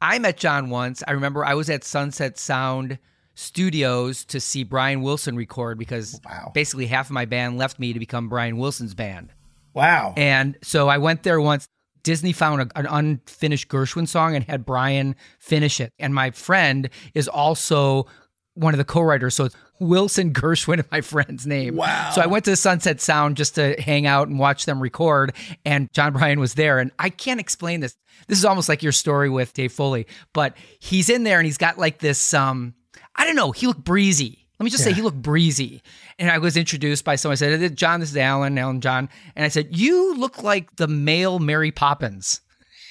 I 0.00 0.18
met 0.18 0.38
Jon 0.38 0.70
once. 0.70 1.02
I 1.06 1.12
remember 1.12 1.44
I 1.44 1.54
was 1.54 1.68
at 1.68 1.84
Sunset 1.84 2.38
Sound 2.38 2.98
Studios 3.34 4.24
to 4.26 4.40
see 4.40 4.64
Brian 4.64 5.02
Wilson 5.02 5.36
record 5.36 5.78
because 5.78 6.20
Wow. 6.24 6.50
basically 6.54 6.86
half 6.86 7.06
of 7.06 7.12
my 7.12 7.24
band 7.24 7.58
left 7.58 7.78
me 7.78 7.92
to 7.92 7.98
become 7.98 8.28
Brian 8.28 8.56
Wilson's 8.56 8.94
band. 8.94 9.32
Wow. 9.78 10.14
And 10.16 10.58
so 10.62 10.88
I 10.88 10.98
went 10.98 11.22
there 11.22 11.40
once. 11.40 11.68
Disney 12.02 12.32
found 12.32 12.62
a, 12.62 12.78
an 12.78 12.86
unfinished 12.86 13.68
Gershwin 13.68 14.08
song 14.08 14.34
and 14.34 14.44
had 14.44 14.66
Brian 14.66 15.14
finish 15.38 15.80
it. 15.80 15.92
And 15.98 16.12
my 16.12 16.32
friend 16.32 16.88
is 17.14 17.28
also 17.28 18.06
one 18.54 18.74
of 18.74 18.78
the 18.78 18.84
co-writers. 18.84 19.36
So 19.36 19.44
it's 19.44 19.56
Wilson 19.78 20.32
Gershwin, 20.34 20.84
my 20.90 21.00
friend's 21.00 21.46
name. 21.46 21.76
Wow. 21.76 22.10
So 22.12 22.20
I 22.20 22.26
went 22.26 22.44
to 22.46 22.56
Sunset 22.56 23.00
Sound 23.00 23.36
just 23.36 23.54
to 23.54 23.80
hang 23.80 24.06
out 24.06 24.26
and 24.26 24.38
watch 24.38 24.64
them 24.64 24.80
record. 24.80 25.32
And 25.64 25.92
Jon 25.92 26.12
Brion 26.12 26.40
was 26.40 26.54
there. 26.54 26.80
And 26.80 26.90
I 26.98 27.10
can't 27.10 27.38
explain 27.38 27.80
this. 27.80 27.96
This 28.26 28.38
is 28.38 28.44
almost 28.44 28.68
like 28.68 28.82
your 28.82 28.92
story 28.92 29.30
with 29.30 29.52
Dave 29.52 29.72
Foley, 29.72 30.08
but 30.32 30.56
he's 30.80 31.08
in 31.08 31.22
there 31.22 31.38
and 31.38 31.46
he's 31.46 31.58
got 31.58 31.78
like 31.78 31.98
this, 31.98 32.34
um, 32.34 32.74
I 33.14 33.24
don't 33.26 33.36
know, 33.36 33.52
he 33.52 33.68
looked 33.68 33.84
breezy. 33.84 34.48
Let 34.58 34.64
me 34.64 34.70
just 34.70 34.82
say 34.82 34.92
he 34.92 35.02
looked 35.02 35.22
breezy. 35.22 35.82
And 36.18 36.30
I 36.30 36.38
was 36.38 36.56
introduced 36.56 37.04
by 37.04 37.16
someone. 37.16 37.34
I 37.34 37.36
said, 37.36 37.76
Jon, 37.76 38.00
this 38.00 38.10
is 38.10 38.16
Allen, 38.16 38.58
Allen 38.58 38.80
Jon. 38.80 39.08
And 39.36 39.44
I 39.44 39.48
said, 39.48 39.76
You 39.76 40.16
look 40.16 40.42
like 40.42 40.76
the 40.76 40.88
male 40.88 41.38
Mary 41.38 41.70
Poppins. 41.70 42.40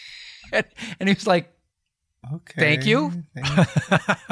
and, 0.54 0.66
and 1.00 1.10
he 1.10 1.16
was 1.16 1.28
like, 1.28 1.52
Okay. 2.34 2.60
Thank 2.60 2.86
you. 2.86 3.24
Thank- 3.36 4.30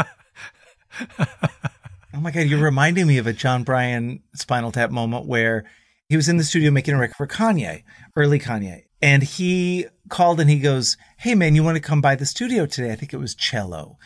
oh 2.13 2.19
my 2.21 2.31
God, 2.31 2.41
you're 2.41 2.59
reminding 2.63 3.07
me 3.07 3.17
of 3.17 3.27
a 3.27 3.33
Jon 3.33 3.63
Brion 3.63 4.21
Spinal 4.33 4.71
Tap 4.71 4.91
moment 4.91 5.25
where 5.25 5.65
he 6.07 6.15
was 6.15 6.29
in 6.29 6.37
the 6.37 6.43
studio 6.43 6.71
making 6.71 6.93
a 6.93 6.99
record 6.99 7.15
for 7.15 7.27
Kanye, 7.27 7.83
early 8.15 8.39
Kanye. 8.39 8.83
And 9.01 9.23
he 9.23 9.87
called 10.09 10.39
and 10.39 10.49
he 10.49 10.59
goes, 10.59 10.97
Hey 11.17 11.35
man, 11.35 11.55
you 11.55 11.63
want 11.63 11.75
to 11.75 11.81
come 11.81 12.01
by 12.01 12.15
the 12.15 12.25
studio 12.25 12.65
today? 12.65 12.91
I 12.91 12.95
think 12.95 13.13
it 13.13 13.17
was 13.19 13.35
Cello. 13.35 13.97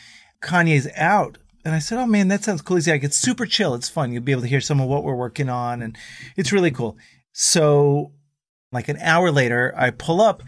Kanye's 0.41 0.87
out. 0.95 1.37
And 1.65 1.75
I 1.75 1.79
said, 1.79 1.97
Oh 1.97 2.05
man, 2.05 2.27
that 2.29 2.43
sounds 2.43 2.61
cool. 2.61 2.77
He's 2.77 2.87
like, 2.87 3.03
It's 3.03 3.17
super 3.17 3.45
chill. 3.45 3.73
It's 3.73 3.89
fun. 3.89 4.11
You'll 4.11 4.23
be 4.23 4.31
able 4.31 4.43
to 4.43 4.47
hear 4.47 4.61
some 4.61 4.79
of 4.79 4.87
what 4.87 5.03
we're 5.03 5.15
working 5.15 5.49
on. 5.49 5.81
And 5.81 5.97
it's 6.35 6.51
really 6.51 6.71
cool. 6.71 6.97
So, 7.31 8.13
like 8.71 8.87
an 8.87 8.97
hour 8.97 9.31
later, 9.31 9.73
I 9.75 9.91
pull 9.91 10.21
up 10.21 10.43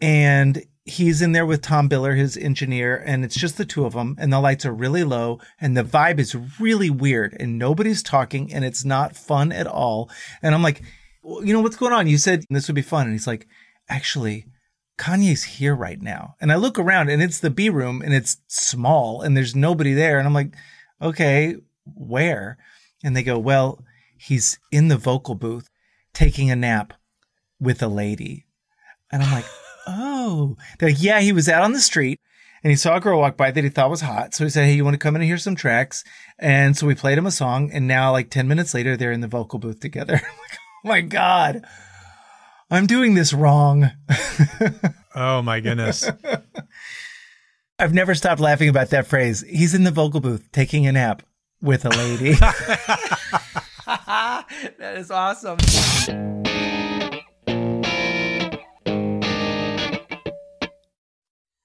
and 0.00 0.62
he's 0.84 1.22
in 1.22 1.32
there 1.32 1.46
with 1.46 1.62
Tom 1.62 1.88
Biller, 1.88 2.16
his 2.16 2.36
engineer, 2.36 3.02
and 3.06 3.24
it's 3.24 3.34
just 3.34 3.56
the 3.56 3.64
two 3.64 3.84
of 3.84 3.94
them. 3.94 4.16
And 4.18 4.32
the 4.32 4.40
lights 4.40 4.66
are 4.66 4.72
really 4.72 5.02
low 5.02 5.40
and 5.60 5.76
the 5.76 5.84
vibe 5.84 6.18
is 6.18 6.36
really 6.60 6.90
weird 6.90 7.36
and 7.40 7.58
nobody's 7.58 8.02
talking 8.02 8.52
and 8.52 8.64
it's 8.64 8.84
not 8.84 9.16
fun 9.16 9.50
at 9.50 9.66
all. 9.66 10.10
And 10.42 10.54
I'm 10.54 10.62
like, 10.62 10.82
well, 11.22 11.44
you 11.44 11.52
know, 11.52 11.60
what's 11.60 11.76
going 11.76 11.92
on? 11.92 12.06
You 12.06 12.18
said 12.18 12.44
this 12.50 12.68
would 12.68 12.74
be 12.74 12.82
fun. 12.82 13.06
And 13.06 13.12
he's 13.12 13.26
like, 13.26 13.46
actually, 13.88 14.44
Kanye's 14.98 15.44
here 15.44 15.74
right 15.74 16.00
now. 16.00 16.36
And 16.40 16.52
I 16.52 16.56
look 16.56 16.78
around 16.78 17.10
and 17.10 17.22
it's 17.22 17.40
the 17.40 17.50
B 17.50 17.68
room 17.68 18.02
and 18.02 18.14
it's 18.14 18.38
small 18.48 19.22
and 19.22 19.36
there's 19.36 19.54
nobody 19.54 19.92
there. 19.92 20.18
And 20.18 20.26
I'm 20.26 20.34
like, 20.34 20.54
okay, 21.02 21.56
where? 21.84 22.58
And 23.02 23.16
they 23.16 23.22
go, 23.22 23.38
well, 23.38 23.84
he's 24.16 24.58
in 24.70 24.88
the 24.88 24.96
vocal 24.96 25.34
booth 25.34 25.68
taking 26.12 26.50
a 26.50 26.56
nap 26.56 26.94
with 27.60 27.82
a 27.82 27.88
lady. 27.88 28.46
And 29.10 29.22
I'm 29.22 29.32
like, 29.32 29.46
oh, 29.86 30.56
They're 30.78 30.90
like, 30.90 31.02
yeah, 31.02 31.20
he 31.20 31.32
was 31.32 31.48
out 31.48 31.62
on 31.62 31.72
the 31.72 31.80
street 31.80 32.20
and 32.64 32.70
he 32.70 32.76
saw 32.76 32.96
a 32.96 33.00
girl 33.00 33.20
walk 33.20 33.36
by 33.36 33.50
that 33.50 33.62
he 33.62 33.68
thought 33.68 33.90
was 33.90 34.00
hot. 34.00 34.34
So 34.34 34.44
he 34.44 34.50
said, 34.50 34.64
hey, 34.64 34.72
you 34.72 34.84
want 34.84 34.94
to 34.94 34.98
come 34.98 35.14
in 35.14 35.22
and 35.22 35.28
hear 35.28 35.36
some 35.36 35.54
tracks? 35.54 36.02
And 36.38 36.76
so 36.76 36.86
we 36.86 36.94
played 36.94 37.18
him 37.18 37.26
a 37.26 37.30
song. 37.30 37.70
And 37.70 37.86
now, 37.86 38.10
like 38.10 38.30
10 38.30 38.48
minutes 38.48 38.72
later, 38.72 38.96
they're 38.96 39.12
in 39.12 39.20
the 39.20 39.28
vocal 39.28 39.58
booth 39.58 39.80
together. 39.80 40.14
I'm 40.24 40.38
like, 40.38 40.58
oh 40.84 40.88
my 40.88 41.00
God, 41.02 41.66
I'm 42.70 42.86
doing 42.86 43.14
this 43.14 43.32
wrong. 43.32 43.90
Oh 45.16 45.42
my 45.42 45.60
goodness. 45.60 46.10
I've 47.78 47.94
never 47.94 48.16
stopped 48.16 48.40
laughing 48.40 48.68
about 48.68 48.90
that 48.90 49.06
phrase. 49.06 49.44
He's 49.48 49.72
in 49.72 49.84
the 49.84 49.92
vocal 49.92 50.18
booth 50.20 50.50
taking 50.50 50.88
a 50.88 50.92
nap 50.92 51.22
with 51.62 51.84
a 51.84 51.90
lady. 51.90 52.32
that 53.86 54.46
is 54.96 55.12
awesome. 55.12 55.58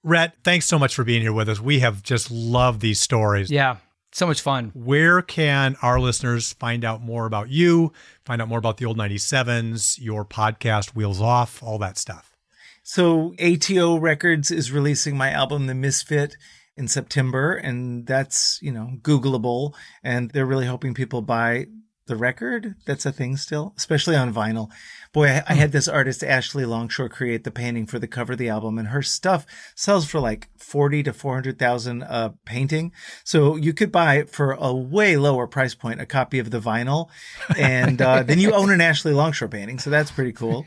Rhett, 0.04 0.34
thanks 0.44 0.66
so 0.66 0.78
much 0.78 0.94
for 0.94 1.02
being 1.02 1.22
here 1.22 1.32
with 1.32 1.48
us. 1.48 1.58
We 1.60 1.80
have 1.80 2.04
just 2.04 2.30
loved 2.30 2.80
these 2.80 3.00
stories. 3.00 3.50
Yeah, 3.50 3.78
so 4.12 4.26
much 4.26 4.40
fun. 4.40 4.70
Where 4.74 5.22
can 5.22 5.76
our 5.82 6.00
listeners 6.00 6.52
find 6.54 6.84
out 6.84 7.02
more 7.02 7.26
about 7.26 7.48
you, 7.48 7.92
find 8.24 8.42
out 8.42 8.48
more 8.48 8.58
about 8.58 8.78
the 8.78 8.86
old 8.86 8.98
97s, 8.98 9.98
your 10.00 10.24
podcast, 10.24 10.94
Wheels 10.94 11.20
Off, 11.20 11.62
all 11.62 11.78
that 11.78 11.98
stuff? 11.98 12.36
So 12.82 13.34
ATO 13.38 13.98
Records 13.98 14.50
is 14.50 14.72
releasing 14.72 15.16
my 15.16 15.30
album 15.30 15.66
The 15.66 15.74
Misfit 15.74 16.36
in 16.76 16.88
September 16.88 17.54
and 17.54 18.06
that's, 18.06 18.58
you 18.62 18.72
know, 18.72 18.92
googleable 19.02 19.74
and 20.02 20.30
they're 20.30 20.46
really 20.46 20.66
hoping 20.66 20.94
people 20.94 21.22
buy 21.22 21.66
the 22.06 22.16
record. 22.16 22.74
That's 22.86 23.06
a 23.06 23.12
thing 23.12 23.36
still, 23.36 23.74
especially 23.76 24.16
on 24.16 24.34
vinyl. 24.34 24.70
Boy, 25.12 25.28
I, 25.28 25.42
I 25.48 25.54
had 25.54 25.72
this 25.72 25.88
artist 25.88 26.22
Ashley 26.22 26.64
Longshore 26.64 27.08
create 27.08 27.44
the 27.44 27.50
painting 27.50 27.86
for 27.86 27.98
the 27.98 28.06
cover 28.06 28.32
of 28.32 28.38
the 28.38 28.48
album 28.48 28.78
and 28.78 28.88
her 28.88 29.02
stuff 29.02 29.44
sells 29.74 30.06
for 30.06 30.20
like 30.20 30.48
40 30.56 31.02
to 31.04 31.12
400,000 31.12 32.02
a 32.02 32.34
painting. 32.44 32.92
So 33.24 33.56
you 33.56 33.72
could 33.72 33.90
buy 33.90 34.24
for 34.24 34.52
a 34.52 34.72
way 34.72 35.16
lower 35.16 35.46
price 35.46 35.74
point 35.74 36.00
a 36.00 36.06
copy 36.06 36.38
of 36.38 36.50
the 36.50 36.60
vinyl 36.60 37.08
and 37.58 38.00
uh, 38.00 38.22
then 38.22 38.38
you 38.38 38.52
own 38.52 38.70
an 38.70 38.80
Ashley 38.80 39.12
Longshore 39.12 39.48
painting. 39.48 39.78
So 39.78 39.90
that's 39.90 40.10
pretty 40.10 40.32
cool. 40.32 40.64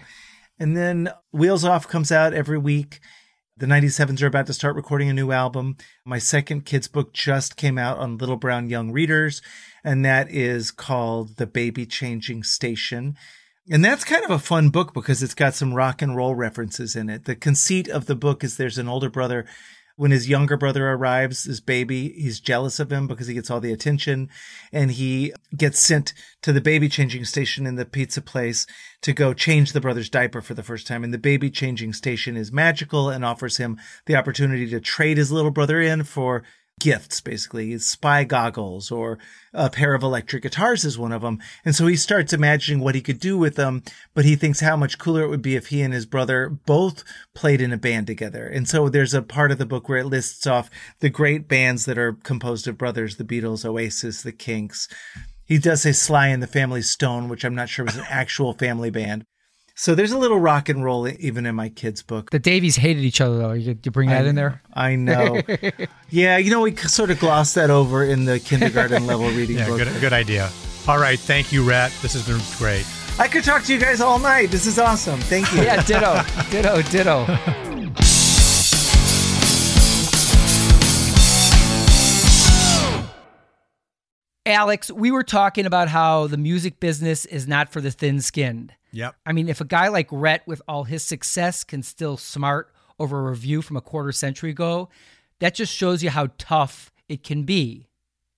And 0.60 0.78
then 0.78 1.10
Wheels 1.32 1.66
Off 1.66 1.88
comes 1.88 2.12
out 2.12 2.34
every 2.34 2.58
week. 2.58 3.00
The 3.56 3.66
97s 3.68 4.22
are 4.22 4.28
about 4.28 4.48
to 4.48 4.54
start 4.54 4.76
recording 4.76 5.10
a 5.10 5.14
new 5.14 5.32
album. 5.32 5.78
My 6.06 6.18
second 6.18 6.66
kids 6.66 6.88
book 6.88 7.14
just 7.14 7.56
came 7.56 7.78
out 7.78 8.00
on 8.00 8.18
Little 8.18 8.36
Brown 8.36 8.68
Young 8.68 8.92
Readers, 8.92 9.44
and 9.84 10.04
that 10.04 10.30
is 10.32 10.72
called 10.72 11.38
The 11.38 11.46
Baby 11.46 11.86
Changing 11.86 12.42
Station. 12.42 13.16
And 13.70 13.84
that's 13.84 14.04
kind 14.04 14.26
of 14.26 14.32
a 14.32 14.40
fun 14.40 14.70
book 14.70 14.94
because 14.94 15.24
it's 15.24 15.34
got 15.34 15.54
some 15.54 15.74
rock 15.74 16.02
and 16.02 16.16
roll 16.16 16.36
references 16.36 16.96
in 16.96 17.10
it. 17.10 17.26
The 17.26 17.36
conceit 17.36 17.88
of 17.88 18.08
the 18.08 18.16
book 18.16 18.44
is 18.44 18.58
there's 18.58 18.78
an 18.78 18.90
older 18.90 19.10
brother 19.10 19.46
when 19.96 20.12
his 20.12 20.28
younger 20.28 20.58
brother 20.58 20.90
arrives, 20.90 21.44
his 21.44 21.62
baby, 21.62 22.10
he's 22.10 22.40
jealous 22.40 22.80
of 22.80 22.92
him 22.92 23.08
because 23.08 23.28
he 23.28 23.36
gets 23.36 23.52
all 23.52 23.60
the 23.60 23.72
attention 23.72 24.28
and 24.72 24.92
he 24.92 25.32
gets 25.56 25.80
sent 25.80 26.14
to 26.42 26.52
the 26.52 26.62
baby 26.62 26.90
changing 26.90 27.24
station 27.26 27.68
in 27.68 27.76
the 27.76 27.86
pizza 27.86 28.22
place 28.22 28.66
to 29.02 29.14
go 29.14 29.34
change 29.34 29.72
the 29.72 29.82
brother's 29.82 30.10
diaper 30.10 30.42
for 30.42 30.56
the 30.56 30.64
first 30.64 30.88
time. 30.88 31.04
And 31.04 31.14
the 31.14 31.20
baby 31.20 31.52
changing 31.52 31.94
station 31.94 32.36
is 32.36 32.52
magical 32.52 33.10
and 33.10 33.24
offers 33.24 33.58
him 33.58 33.80
the 34.06 34.16
opportunity 34.16 34.68
to 34.72 34.80
trade 34.80 35.18
his 35.18 35.32
little 35.32 35.52
brother 35.52 35.80
in 35.80 36.04
for 36.04 36.44
gifts, 36.80 37.22
basically. 37.22 37.78
Spy 37.78 38.24
goggles 38.24 38.92
or 38.92 39.18
a 39.54 39.70
pair 39.70 39.94
of 39.94 40.04
electric 40.04 40.44
guitars 40.44 40.84
is 40.84 40.98
one 40.98 41.12
of 41.12 41.22
them. 41.22 41.40
And 41.64 41.76
so 41.76 41.88
he 41.88 41.96
starts 41.96 42.34
imagining 42.34 42.84
what 42.84 42.96
he 42.96 43.02
could 43.02 43.20
do 43.20 43.38
with 43.38 43.56
them, 43.56 43.84
but 44.14 44.26
he 44.26 44.36
thinks 44.36 44.60
how 44.60 44.76
much 44.76 45.00
cooler 45.00 45.24
it 45.24 45.30
would 45.30 45.42
be 45.42 45.56
if 45.56 45.68
he 45.68 45.82
and 45.82 45.94
his 45.94 46.06
brother 46.06 46.50
both 46.50 47.04
played 47.34 47.62
in 47.62 47.72
a 47.72 47.78
band 47.78 48.08
together. 48.08 48.46
And 48.46 48.68
so 48.68 48.90
there's 48.90 49.14
a 49.14 49.22
part 49.22 49.52
of 49.52 49.58
the 49.58 49.66
book 49.66 49.88
where 49.88 50.00
it 50.00 50.06
lists 50.06 50.46
off 50.46 50.70
the 51.00 51.10
great 51.10 51.48
bands 51.48 51.86
that 51.86 51.98
are 51.98 52.14
composed 52.14 52.68
of 52.68 52.78
brothers, 52.78 53.16
the 53.16 53.24
Beatles, 53.24 53.66
Oasis, 53.66 54.22
the 54.22 54.32
Kinks. 54.32 54.88
He 55.46 55.58
does 55.58 55.84
say 55.84 55.92
Sly 55.92 56.28
and 56.28 56.44
the 56.44 56.48
Family 56.48 56.82
Stone, 56.82 57.30
which 57.30 57.46
I'm 57.46 57.56
not 57.56 57.70
sure 57.70 57.86
was 57.86 57.98
an 57.98 58.06
actual 58.10 58.54
family 58.54 58.90
band. 58.90 59.24
So 59.76 59.96
there's 59.96 60.12
a 60.12 60.18
little 60.20 60.40
rock 60.40 60.70
and 60.70 60.84
roll 60.84 61.08
even 61.08 61.48
in 61.48 61.56
my 61.56 61.70
kids' 61.70 62.04
book. 62.04 62.30
The 62.30 62.38
Davies 62.38 62.76
hated 62.76 63.04
each 63.04 63.20
other, 63.20 63.38
though. 63.40 63.54
You, 63.54 63.76
you 63.84 63.92
bring 63.92 64.10
that 64.10 64.26
I- 64.26 64.30
in 64.30 64.36
there? 64.36 64.62
I 64.74 64.96
know. 64.96 65.42
yeah, 66.10 66.38
you 66.38 66.52
know, 66.52 66.62
we 66.62 66.76
sort 66.76 67.10
of 67.10 67.20
glossed 67.20 67.56
that 67.56 67.70
over 67.72 68.04
in 68.04 68.26
the 68.26 68.40
kindergarten 68.40 69.08
level 69.08 69.28
reading 69.30 69.58
Yeah, 69.58 69.68
book. 69.68 69.80
good, 69.80 70.02
good 70.02 70.14
idea. 70.14 70.52
All 70.88 71.00
right. 71.00 71.20
Thank 71.20 71.52
you, 71.52 71.68
Rhett. 71.68 71.92
This 72.02 72.14
has 72.14 72.28
been 72.28 72.42
great. 72.60 72.86
I 73.18 73.28
could 73.28 73.44
talk 73.44 73.64
to 73.64 73.74
you 73.74 73.80
guys 73.80 74.00
all 74.02 74.20
night. 74.20 74.52
This 74.52 74.68
is 74.68 74.78
awesome. 74.78 75.20
Thank 75.22 75.52
you. 75.54 75.62
Yeah, 75.64 75.82
ditto, 75.84 76.22
ditto, 76.52 76.82
ditto. 76.90 77.26
Alex, 84.46 84.92
we 84.92 85.10
were 85.12 85.24
talking 85.24 85.66
about 85.66 85.88
how 85.88 86.28
the 86.28 86.38
music 86.38 86.80
business 86.80 87.26
is 87.26 87.48
not 87.48 87.70
for 87.72 87.80
the 87.80 87.92
thin 87.92 88.20
skinned. 88.20 88.74
Yep. 88.94 89.16
I 89.26 89.34
mean, 89.34 89.50
if 89.50 89.60
a 89.60 89.66
guy 89.66 89.88
like 89.90 90.08
Rhett, 90.12 90.48
with 90.48 90.62
all 90.68 90.86
his 90.86 91.04
success, 91.04 91.64
can 91.64 91.82
still 91.84 92.16
smart 92.16 92.72
over 93.00 93.20
a 93.20 93.30
review 93.32 93.62
from 93.62 93.76
a 93.76 93.82
quarter 93.82 94.12
century 94.12 94.52
ago, 94.52 94.90
that 95.40 95.56
just 95.56 95.74
shows 95.74 96.04
you 96.04 96.12
how 96.12 96.30
tough 96.38 96.92
it 97.10 97.24
can 97.24 97.44
be. 97.44 97.88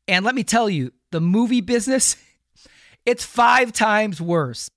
And 0.08 0.24
let 0.24 0.34
me 0.34 0.44
tell 0.44 0.70
you, 0.70 0.94
the 1.12 1.20
movie 1.20 1.62
business, 1.62 2.16
it's 3.06 3.26
five 3.26 3.74
times 3.74 4.22
worse. 4.22 4.70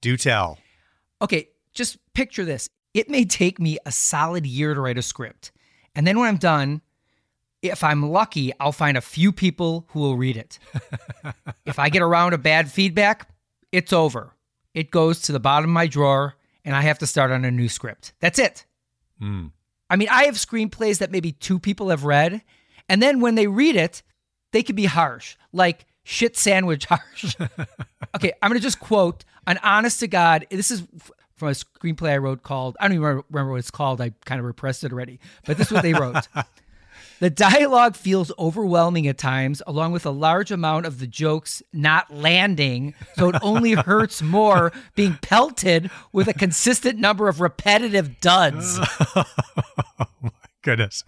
Do 0.00 0.16
tell. 0.16 0.58
Okay, 1.20 1.48
just 1.74 1.98
picture 2.14 2.44
this. 2.44 2.68
It 2.94 3.10
may 3.10 3.26
take 3.26 3.60
me 3.60 3.78
a 3.84 3.92
solid 3.92 4.46
year 4.46 4.74
to 4.74 4.80
write 4.80 4.98
a 4.98 5.02
script. 5.02 5.52
And 5.94 6.06
then 6.06 6.18
when 6.18 6.28
I'm 6.28 6.38
done, 6.38 6.80
if 7.60 7.84
I'm 7.84 8.10
lucky, 8.10 8.52
I'll 8.58 8.72
find 8.72 8.96
a 8.96 9.02
few 9.02 9.32
people 9.32 9.86
who 9.90 10.00
will 10.00 10.16
read 10.16 10.36
it. 10.36 10.58
if 11.66 11.78
I 11.78 11.90
get 11.90 12.00
around 12.00 12.32
a 12.32 12.38
bad 12.38 12.70
feedback, 12.70 13.28
it's 13.70 13.92
over. 13.92 14.35
It 14.76 14.90
goes 14.90 15.22
to 15.22 15.32
the 15.32 15.40
bottom 15.40 15.70
of 15.70 15.72
my 15.74 15.86
drawer 15.86 16.34
and 16.62 16.76
I 16.76 16.82
have 16.82 16.98
to 16.98 17.06
start 17.06 17.30
on 17.30 17.46
a 17.46 17.50
new 17.50 17.70
script. 17.70 18.12
That's 18.20 18.38
it. 18.38 18.66
Mm. 19.22 19.52
I 19.88 19.96
mean, 19.96 20.08
I 20.10 20.24
have 20.24 20.34
screenplays 20.34 20.98
that 20.98 21.10
maybe 21.10 21.32
two 21.32 21.58
people 21.58 21.88
have 21.88 22.04
read, 22.04 22.42
and 22.86 23.02
then 23.02 23.20
when 23.20 23.36
they 23.36 23.46
read 23.46 23.74
it, 23.74 24.02
they 24.52 24.62
can 24.62 24.76
be 24.76 24.84
harsh, 24.84 25.36
like 25.50 25.86
shit 26.02 26.36
sandwich 26.36 26.84
harsh. 26.90 27.36
okay, 28.14 28.32
I'm 28.42 28.50
gonna 28.50 28.60
just 28.60 28.78
quote 28.78 29.24
an 29.46 29.58
honest 29.62 30.00
to 30.00 30.08
God. 30.08 30.46
This 30.50 30.70
is 30.70 30.82
from 31.36 31.48
a 31.48 31.52
screenplay 31.52 32.10
I 32.10 32.18
wrote 32.18 32.42
called 32.42 32.76
I 32.78 32.88
don't 32.88 32.96
even 32.96 33.02
remember, 33.02 33.26
remember 33.30 33.52
what 33.52 33.60
it's 33.60 33.70
called. 33.70 34.02
I 34.02 34.12
kind 34.26 34.38
of 34.38 34.44
repressed 34.44 34.84
it 34.84 34.92
already, 34.92 35.20
but 35.46 35.56
this 35.56 35.68
is 35.68 35.72
what 35.72 35.84
they 35.84 35.94
wrote. 35.94 36.28
The 37.18 37.30
dialogue 37.30 37.96
feels 37.96 38.30
overwhelming 38.38 39.06
at 39.06 39.16
times, 39.16 39.62
along 39.66 39.92
with 39.92 40.04
a 40.04 40.10
large 40.10 40.50
amount 40.50 40.84
of 40.86 40.98
the 40.98 41.06
jokes 41.06 41.62
not 41.72 42.12
landing, 42.12 42.94
so 43.14 43.30
it 43.30 43.36
only 43.42 43.72
hurts 43.72 44.20
more 44.20 44.72
being 44.94 45.18
pelted 45.22 45.90
with 46.12 46.28
a 46.28 46.34
consistent 46.34 46.98
number 46.98 47.28
of 47.28 47.40
repetitive 47.40 48.20
duds. 48.20 48.78
Oh 49.98 50.06
my 50.20 50.30
goodness. 50.62 51.02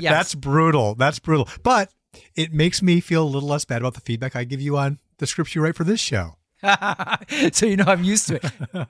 Yes. 0.00 0.12
That's 0.12 0.34
brutal. 0.34 0.94
That's 0.96 1.18
brutal. 1.20 1.48
But 1.62 1.92
it 2.34 2.52
makes 2.52 2.82
me 2.82 3.00
feel 3.00 3.22
a 3.22 3.28
little 3.28 3.48
less 3.48 3.64
bad 3.64 3.82
about 3.82 3.94
the 3.94 4.00
feedback 4.00 4.34
I 4.34 4.44
give 4.44 4.60
you 4.60 4.76
on 4.76 4.98
the 5.18 5.26
scripts 5.26 5.54
you 5.54 5.62
write 5.62 5.76
for 5.76 5.84
this 5.84 6.00
show. 6.00 6.36
so 7.52 7.66
you 7.66 7.76
know 7.76 7.84
I'm 7.86 8.02
used 8.04 8.28
to 8.28 8.36
it. 8.36 8.88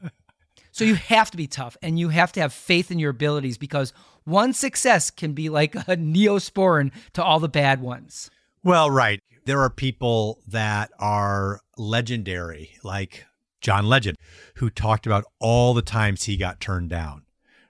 so 0.71 0.85
you 0.85 0.95
have 0.95 1.31
to 1.33 1.37
be 1.37 1.47
tough 1.47 1.77
and 1.83 1.99
you 1.99 2.09
have 2.11 2.33
to 2.33 2.41
have 2.41 2.53
faith 2.53 2.91
in 2.91 2.99
your 2.99 3.11
abilities 3.11 3.59
because 3.59 3.93
one 4.25 4.53
success 4.53 5.11
can 5.11 5.33
be 5.33 5.49
like 5.49 5.75
a 5.75 5.97
neosporin 5.97 6.93
to 7.15 7.23
all 7.23 7.41
the 7.41 7.49
bad 7.49 7.81
ones. 7.81 8.31
Well, 8.65 8.91
right. 8.91 9.21
There 9.45 9.61
are 9.61 9.71
people 9.71 10.39
that 10.47 10.91
are 11.01 11.61
legendary, 11.77 12.71
like 12.85 13.27
John 13.61 13.87
Legend, 13.87 14.17
who 14.57 14.71
talked 14.71 15.07
about 15.07 15.25
all 15.41 15.75
the 15.75 15.83
times 15.83 16.25
he 16.25 16.37
got 16.37 16.61
turned 16.61 16.91
down 16.91 17.23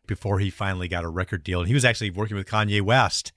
before 0.07 0.39
he 0.39 0.51
finally 0.51 0.89
got 0.89 1.05
a 1.05 1.09
record 1.09 1.45
deal. 1.45 1.61
And 1.61 1.69
he 1.69 1.75
was 1.75 1.85
actually 1.85 2.11
working 2.11 2.37
with 2.37 2.47
Kanye 2.47 2.83
West 2.83 3.33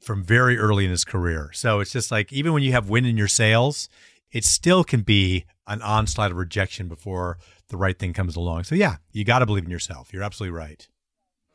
from 0.00 0.24
very 0.24 0.58
early 0.58 0.84
in 0.84 0.90
his 0.90 1.04
career. 1.04 1.50
So 1.52 1.80
it's 1.80 1.92
just 1.92 2.10
like 2.10 2.32
even 2.32 2.52
when 2.52 2.62
you 2.62 2.72
have 2.72 2.90
wind 2.90 3.06
in 3.06 3.16
your 3.16 3.28
sails, 3.28 3.88
it 4.30 4.44
still 4.44 4.84
can 4.84 5.02
be 5.02 5.44
an 5.66 5.82
onslaught 5.82 6.30
of 6.30 6.36
rejection 6.36 6.88
before 6.88 7.38
the 7.68 7.76
right 7.76 7.98
thing 7.98 8.12
comes 8.12 8.36
along. 8.36 8.64
So 8.64 8.74
yeah, 8.74 8.96
you 9.12 9.24
got 9.24 9.38
to 9.38 9.46
believe 9.46 9.64
in 9.64 9.70
yourself. 9.70 10.12
You're 10.12 10.22
absolutely 10.22 10.56
right. 10.56 10.88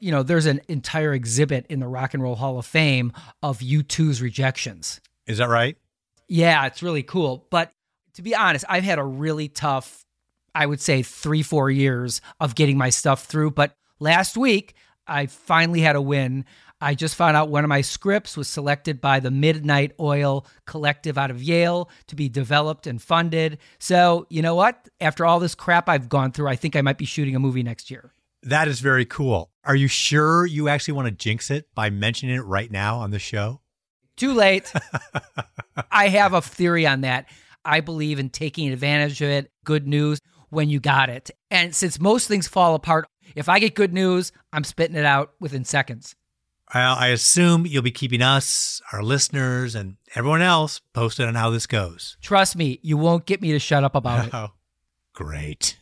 You 0.05 0.11
know, 0.11 0.21
there's 0.21 0.45
an 0.45 0.61
entire 0.67 1.15
exhibit 1.15 1.65
in 1.67 1.79
the 1.79 1.87
Rock 1.87 2.13
and 2.13 2.21
Roll 2.21 2.35
Hall 2.35 2.59
of 2.59 2.65
Fame 2.67 3.11
of 3.41 3.57
U2's 3.57 4.21
rejections. 4.21 5.01
Is 5.25 5.39
that 5.39 5.49
right? 5.49 5.77
Yeah, 6.27 6.67
it's 6.67 6.83
really 6.83 7.01
cool. 7.01 7.47
But 7.49 7.71
to 8.13 8.21
be 8.21 8.35
honest, 8.35 8.65
I've 8.69 8.83
had 8.83 8.99
a 8.99 9.03
really 9.03 9.47
tough, 9.47 10.05
I 10.53 10.67
would 10.67 10.79
say, 10.79 11.01
three, 11.01 11.41
four 11.41 11.71
years 11.71 12.21
of 12.39 12.53
getting 12.53 12.77
my 12.77 12.91
stuff 12.91 13.25
through. 13.25 13.49
But 13.49 13.75
last 13.99 14.37
week, 14.37 14.75
I 15.07 15.25
finally 15.25 15.81
had 15.81 15.95
a 15.95 16.01
win. 16.01 16.45
I 16.79 16.93
just 16.93 17.15
found 17.15 17.35
out 17.35 17.49
one 17.49 17.63
of 17.63 17.69
my 17.69 17.81
scripts 17.81 18.37
was 18.37 18.47
selected 18.47 19.01
by 19.01 19.19
the 19.19 19.31
Midnight 19.31 19.93
Oil 19.99 20.45
Collective 20.67 21.17
out 21.17 21.31
of 21.31 21.41
Yale 21.41 21.89
to 22.05 22.15
be 22.15 22.29
developed 22.29 22.85
and 22.85 23.01
funded. 23.01 23.57
So, 23.79 24.27
you 24.29 24.43
know 24.43 24.53
what? 24.53 24.87
After 25.01 25.25
all 25.25 25.39
this 25.39 25.55
crap 25.55 25.89
I've 25.89 26.09
gone 26.09 26.31
through, 26.31 26.47
I 26.47 26.57
think 26.57 26.75
I 26.75 26.81
might 26.81 26.99
be 26.99 27.05
shooting 27.05 27.35
a 27.35 27.39
movie 27.39 27.63
next 27.63 27.89
year. 27.89 28.11
That 28.45 28.67
is 28.67 28.79
very 28.79 29.05
cool. 29.05 29.51
Are 29.63 29.75
you 29.75 29.87
sure 29.87 30.45
you 30.45 30.69
actually 30.69 30.93
want 30.93 31.07
to 31.07 31.11
jinx 31.11 31.49
it 31.49 31.67
by 31.73 31.89
mentioning 31.89 32.35
it 32.35 32.41
right 32.45 32.71
now 32.71 32.99
on 32.99 33.09
the 33.11 33.19
show? 33.19 33.61
Too 34.15 34.33
late. 34.33 34.71
I 35.91 36.07
have 36.09 36.33
a 36.33 36.41
theory 36.41 36.85
on 36.85 37.01
that. 37.01 37.25
I 37.65 37.81
believe 37.81 38.19
in 38.19 38.29
taking 38.29 38.71
advantage 38.71 39.21
of 39.21 39.29
it. 39.29 39.51
Good 39.63 39.87
news 39.87 40.19
when 40.49 40.69
you 40.69 40.79
got 40.79 41.09
it. 41.09 41.31
And 41.49 41.75
since 41.75 41.99
most 41.99 42.27
things 42.27 42.47
fall 42.47 42.75
apart, 42.75 43.07
if 43.35 43.49
I 43.49 43.57
get 43.59 43.73
good 43.73 43.93
news, 43.93 44.31
I'm 44.53 44.63
spitting 44.63 44.95
it 44.95 45.05
out 45.05 45.33
within 45.39 45.65
seconds. 45.65 46.15
I 46.67 47.07
assume 47.07 47.65
you'll 47.65 47.83
be 47.83 47.91
keeping 47.91 48.21
us, 48.21 48.81
our 48.91 49.01
listeners, 49.01 49.75
and 49.75 49.97
everyone 50.13 50.41
else 50.41 50.81
posted 50.93 51.27
on 51.27 51.35
how 51.35 51.49
this 51.49 51.67
goes. 51.67 52.17
Trust 52.21 52.55
me, 52.55 52.79
you 52.81 52.97
won't 52.97 53.25
get 53.25 53.41
me 53.41 53.51
to 53.51 53.59
shut 53.59 53.83
up 53.83 53.95
about 53.95 54.27
it. 54.27 54.33
Oh, 54.33 54.49
great. 55.13 55.77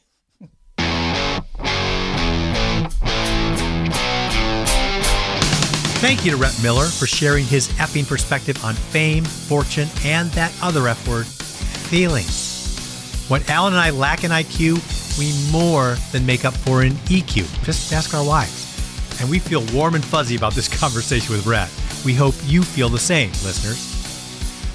Thank 6.04 6.26
you 6.26 6.32
to 6.32 6.38
Rhett 6.38 6.62
Miller 6.62 6.88
for 6.88 7.08
sharing 7.08 7.46
his 7.46 7.70
effing 7.80 8.06
perspective 8.06 8.62
on 8.66 8.74
fame, 8.74 9.24
fortune, 9.24 9.88
and 10.04 10.30
that 10.32 10.54
other 10.62 10.90
F 10.90 11.08
word, 11.08 11.26
feelings. 11.26 13.26
When 13.30 13.42
Allen 13.48 13.72
and 13.72 13.80
I 13.80 13.92
lack 13.92 14.26
in 14.26 14.32
IQ, 14.32 14.84
we 15.18 15.32
more 15.50 15.96
than 16.12 16.26
make 16.26 16.44
up 16.44 16.56
for 16.56 16.84
in 16.84 16.92
EQ. 17.08 17.64
Just 17.64 17.94
ask 17.94 18.14
our 18.14 18.28
wives. 18.28 19.22
And 19.22 19.30
we 19.30 19.40
feel 19.40 19.64
warm 19.74 19.96
and 19.96 20.04
fuzzy 20.04 20.36
about 20.36 20.52
this 20.52 20.68
conversation 20.82 21.34
with 21.34 21.46
Rhett. 21.46 21.70
We 22.04 22.14
hope 22.14 22.36
you 22.44 22.64
feel 22.64 22.90
the 22.90 23.00
same, 23.00 23.30
listeners. 23.30 23.78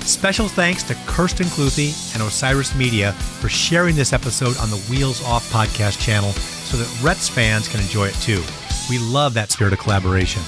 Special 0.08 0.48
thanks 0.48 0.82
to 0.84 0.94
Kirsten 1.06 1.48
Cluthe 1.48 1.94
and 2.14 2.22
Osiris 2.22 2.74
Media 2.74 3.12
for 3.12 3.50
sharing 3.50 3.96
this 3.96 4.14
episode 4.14 4.56
on 4.56 4.70
the 4.70 4.82
Wheels 4.88 5.22
Off 5.24 5.52
podcast 5.52 6.00
channel 6.00 6.32
so 6.32 6.78
that 6.78 7.02
Rhett's 7.02 7.28
fans 7.28 7.68
can 7.68 7.80
enjoy 7.80 8.06
it 8.06 8.14
too. 8.14 8.42
We 8.88 8.98
love 8.98 9.34
that 9.34 9.50
spirit 9.50 9.74
of 9.74 9.78
collaboration. 9.78 10.40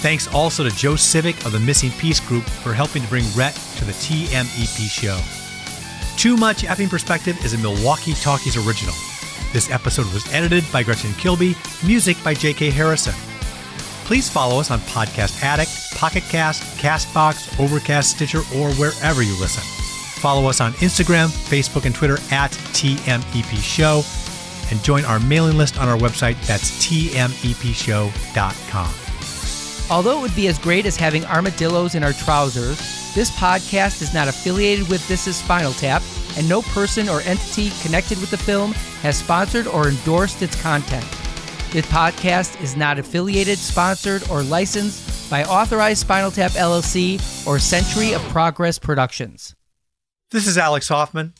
Thanks 0.00 0.32
also 0.32 0.64
to 0.64 0.70
Joe 0.70 0.96
Civic 0.96 1.44
of 1.44 1.52
the 1.52 1.60
Missing 1.60 1.90
Piece 1.92 2.20
Group 2.20 2.44
for 2.44 2.72
helping 2.72 3.02
to 3.02 3.08
bring 3.08 3.24
Rhett 3.36 3.54
to 3.76 3.84
the 3.84 3.92
TMEP 3.92 4.88
show. 4.88 5.20
Too 6.16 6.38
Much 6.38 6.62
Effing 6.62 6.88
Perspective 6.88 7.36
is 7.44 7.52
a 7.52 7.58
Milwaukee 7.58 8.14
Talkies 8.14 8.56
original. 8.56 8.94
This 9.52 9.70
episode 9.70 10.06
was 10.14 10.26
edited 10.32 10.64
by 10.72 10.82
Gretchen 10.82 11.12
Kilby, 11.14 11.54
music 11.84 12.16
by 12.24 12.32
J.K. 12.32 12.70
Harrison. 12.70 13.12
Please 14.04 14.30
follow 14.30 14.58
us 14.58 14.70
on 14.70 14.78
Podcast 14.80 15.42
Addict, 15.42 15.70
Pocket 15.96 16.22
Cast, 16.24 16.62
Castbox, 16.78 17.60
Overcast, 17.62 18.10
Stitcher, 18.10 18.40
or 18.56 18.72
wherever 18.74 19.22
you 19.22 19.38
listen. 19.38 19.62
Follow 20.20 20.48
us 20.48 20.62
on 20.62 20.72
Instagram, 20.74 21.28
Facebook, 21.28 21.84
and 21.84 21.94
Twitter 21.94 22.18
at 22.30 22.52
TMEP 22.72 23.56
Show, 23.62 24.02
and 24.70 24.82
join 24.82 25.04
our 25.04 25.20
mailing 25.20 25.58
list 25.58 25.78
on 25.78 25.88
our 25.88 25.98
website. 25.98 26.40
That's 26.46 26.70
tmepshow.com. 26.86 28.10
Although 29.90 30.18
it 30.18 30.22
would 30.22 30.36
be 30.36 30.46
as 30.46 30.56
great 30.56 30.86
as 30.86 30.96
having 30.96 31.24
armadillos 31.24 31.96
in 31.96 32.04
our 32.04 32.12
trousers, 32.12 32.78
this 33.12 33.32
podcast 33.32 34.00
is 34.02 34.14
not 34.14 34.28
affiliated 34.28 34.88
with 34.88 35.06
This 35.08 35.26
Is 35.26 35.34
Spinal 35.36 35.72
Tap, 35.72 36.00
and 36.36 36.48
no 36.48 36.62
person 36.62 37.08
or 37.08 37.22
entity 37.22 37.70
connected 37.82 38.20
with 38.20 38.30
the 38.30 38.36
film 38.36 38.70
has 39.02 39.18
sponsored 39.18 39.66
or 39.66 39.88
endorsed 39.88 40.42
its 40.42 40.60
content. 40.62 41.04
This 41.72 41.86
podcast 41.86 42.62
is 42.62 42.76
not 42.76 43.00
affiliated, 43.00 43.58
sponsored, 43.58 44.22
or 44.30 44.44
licensed 44.44 45.28
by 45.28 45.42
Authorized 45.42 46.02
Spinal 46.02 46.30
Tap 46.30 46.52
LLC 46.52 47.18
or 47.44 47.58
Century 47.58 48.12
of 48.12 48.22
Progress 48.28 48.78
Productions. 48.78 49.56
This 50.30 50.46
is 50.46 50.56
Alex 50.56 50.86
Hofmann. 50.86 51.34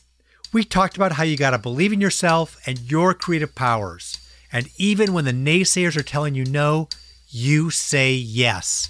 We 0.51 0.65
talked 0.65 0.97
about 0.97 1.13
how 1.13 1.23
you 1.23 1.37
got 1.37 1.51
to 1.51 1.57
believe 1.57 1.93
in 1.93 2.01
yourself 2.01 2.57
and 2.65 2.79
your 2.79 3.13
creative 3.13 3.55
powers. 3.55 4.19
And 4.51 4.67
even 4.75 5.13
when 5.13 5.23
the 5.23 5.31
naysayers 5.31 5.95
are 5.95 6.03
telling 6.03 6.35
you 6.35 6.43
no, 6.43 6.89
you 7.31 7.69
say 7.69 8.13
yes. 8.13 8.89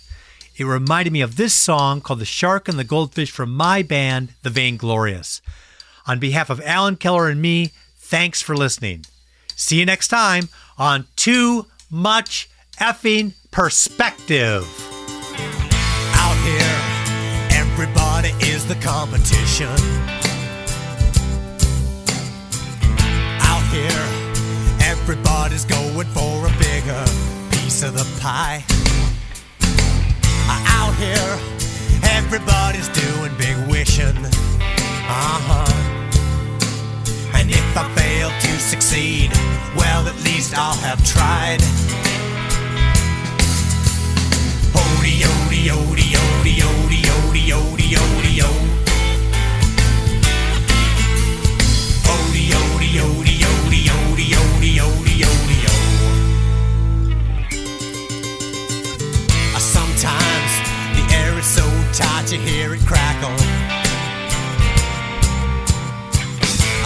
It 0.58 0.66
reminded 0.66 1.14
me 1.14 1.22
of 1.22 1.38
this 1.38 1.54
song 1.54 2.02
called 2.02 2.20
The 2.20 2.26
Shark 2.26 2.68
and 2.68 2.78
the 2.78 2.84
Goldfish 2.84 3.32
from 3.32 3.56
my 3.56 3.82
band, 3.82 4.34
The 4.44 4.50
Vainglorious. 4.50 5.42
On 6.06 6.20
behalf 6.20 6.50
of 6.50 6.62
Allen 6.66 6.98
Keller 6.98 7.30
and 7.30 7.42
me, 7.42 7.72
thanks 7.98 8.42
for 8.42 8.56
listening. 8.56 9.06
See 9.56 9.80
you 9.80 9.86
next 9.86 10.10
time 10.10 10.50
on 10.78 11.06
Too 11.16 11.68
Much 11.90 12.50
Effing 12.78 13.34
Perspective. 13.52 14.68
Out 16.14 16.38
here, 16.44 17.60
everybody 17.60 18.30
is 18.46 18.68
the 18.68 18.76
competition. 18.76 19.68
Out 23.42 23.64
here, 23.72 24.88
everybody's 24.90 25.66
going 25.66 26.08
for 26.08 26.48
a 26.48 26.52
bigger 26.60 27.41
piece 27.72 27.84
of 27.84 27.94
the 27.94 28.22
pie. 28.22 28.62
Out 30.78 30.94
here, 30.96 31.40
everybody's 32.18 32.90
doing 32.90 33.32
big 33.38 33.56
wishing. 33.70 34.18
Uh 35.08 35.40
huh. 35.48 35.72
And 37.34 37.50
if 37.50 37.78
I 37.78 37.88
fail 37.96 38.30
to 38.30 38.60
succeed, 38.60 39.32
well, 39.78 40.06
at 40.06 40.18
least 40.26 40.54
I'll 40.58 40.76
have 40.88 41.00
tried. 41.06 41.62
Odie, 44.76 45.24
odie, 45.32 45.70
odie, 45.72 46.11
you 62.32 62.40
hear 62.40 62.74
it 62.74 62.80
crackle. 62.88 63.36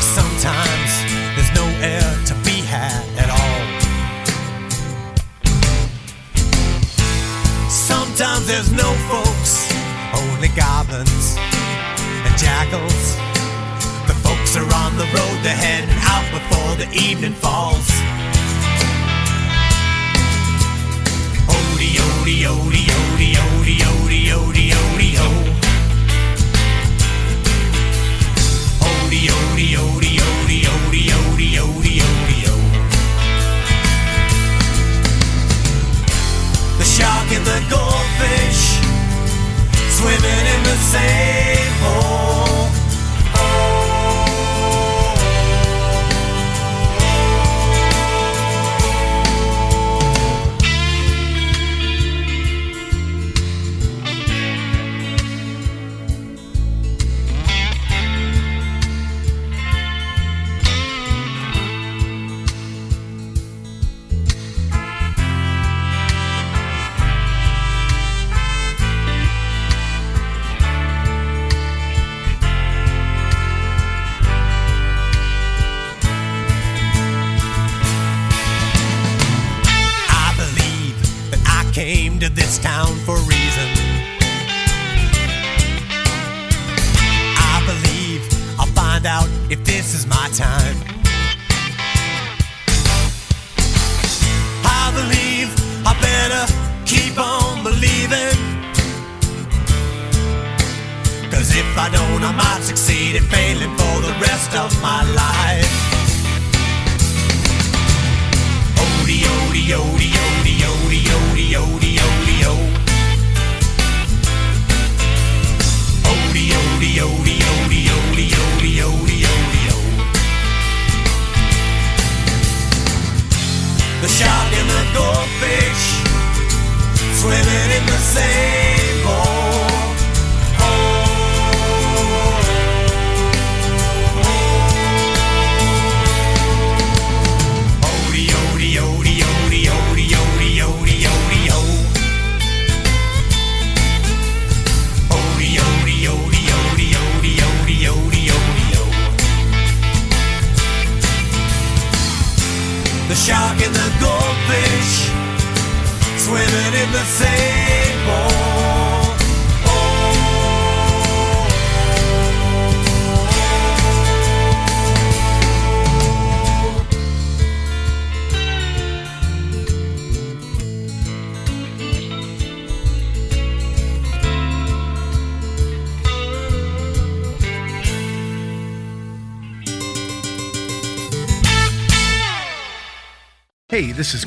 Sometimes 0.02 0.92
there's 1.36 1.54
no 1.54 1.66
air 1.86 2.02
to 2.26 2.34
be 2.44 2.62
had 2.66 3.06
at 3.22 3.30
all. 3.30 3.62
Sometimes 7.70 8.48
there's 8.48 8.72
no 8.72 8.92
folks, 9.06 9.70
only 10.18 10.48
goblins 10.56 11.36
and 11.38 12.36
jackals. 12.40 13.16
The 14.08 14.16
folks 14.26 14.58
are 14.58 14.74
on 14.82 14.98
the 14.98 15.06
road, 15.14 15.38
they're 15.44 15.54
heading 15.54 15.94
out 16.10 16.26
before 16.34 16.76
the 16.82 16.90
evening 16.92 17.34
falls. 17.34 17.88
Odie, 21.46 22.00
odie, 22.02 22.46
odie, 22.50 22.90
odie, 22.90 23.05
goldfish 37.70 38.80
swimming 39.98 40.46
in 40.54 40.64
the 40.64 40.78
same 40.94 41.65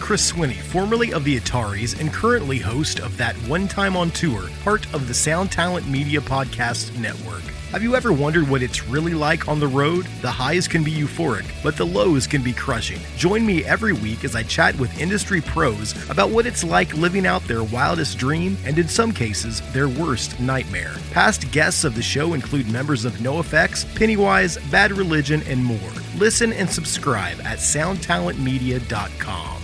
Chris 0.09 0.33
Swinney, 0.33 0.57
formerly 0.57 1.13
of 1.13 1.23
the 1.23 1.39
Ataris 1.39 2.01
and 2.01 2.11
currently 2.11 2.57
host 2.57 2.99
of 2.99 3.15
That 3.19 3.37
One 3.47 3.69
Time 3.69 3.95
on 3.95 4.11
Tour, 4.11 4.49
part 4.65 4.87
of 4.95 5.07
the 5.07 5.13
Sound 5.13 5.53
Talent 5.53 5.87
Media 5.87 6.19
Podcast 6.19 6.99
Network. 6.99 7.43
Have 7.73 7.83
you 7.83 7.95
ever 7.95 8.11
wondered 8.11 8.49
what 8.49 8.63
it's 8.63 8.89
really 8.89 9.13
like 9.13 9.49
on 9.49 9.61
the 9.61 9.69
road? 9.69 10.07
The 10.23 10.31
highs 10.31 10.67
can 10.67 10.83
be 10.83 10.95
euphoric, 10.95 11.45
but 11.63 11.77
the 11.77 11.85
lows 11.85 12.27
can 12.27 12.43
be 12.43 12.55
crushing. 12.55 12.99
Join 13.19 13.45
me 13.45 13.67
every 13.67 13.93
week 13.93 14.25
as 14.25 14.35
I 14.35 14.45
chat 14.45 14.75
with 14.79 14.99
industry 14.99 15.43
pros 15.43 15.93
about 16.09 16.31
what 16.31 16.47
it's 16.47 16.65
like 16.65 16.95
living 16.95 17.27
out 17.27 17.45
their 17.45 17.63
wildest 17.63 18.17
dream 18.17 18.57
and, 18.65 18.79
in 18.79 18.89
some 18.89 19.13
cases, 19.13 19.61
their 19.75 19.91
worst 19.91 20.41
nightmare. 20.41 20.95
Past 21.11 21.51
guests 21.51 21.85
of 21.85 21.95
the 21.95 22.01
show 22.01 22.33
include 22.33 22.73
members 22.73 23.05
of 23.05 23.13
NoFX, 23.17 23.85
Pennywise, 23.95 24.57
Bad 24.71 24.93
Religion, 24.93 25.43
and 25.47 25.63
more. 25.63 25.93
Listen 26.17 26.55
and 26.55 26.71
subscribe 26.71 27.39
at 27.43 27.59
soundtalentmedia.com. 27.59 29.58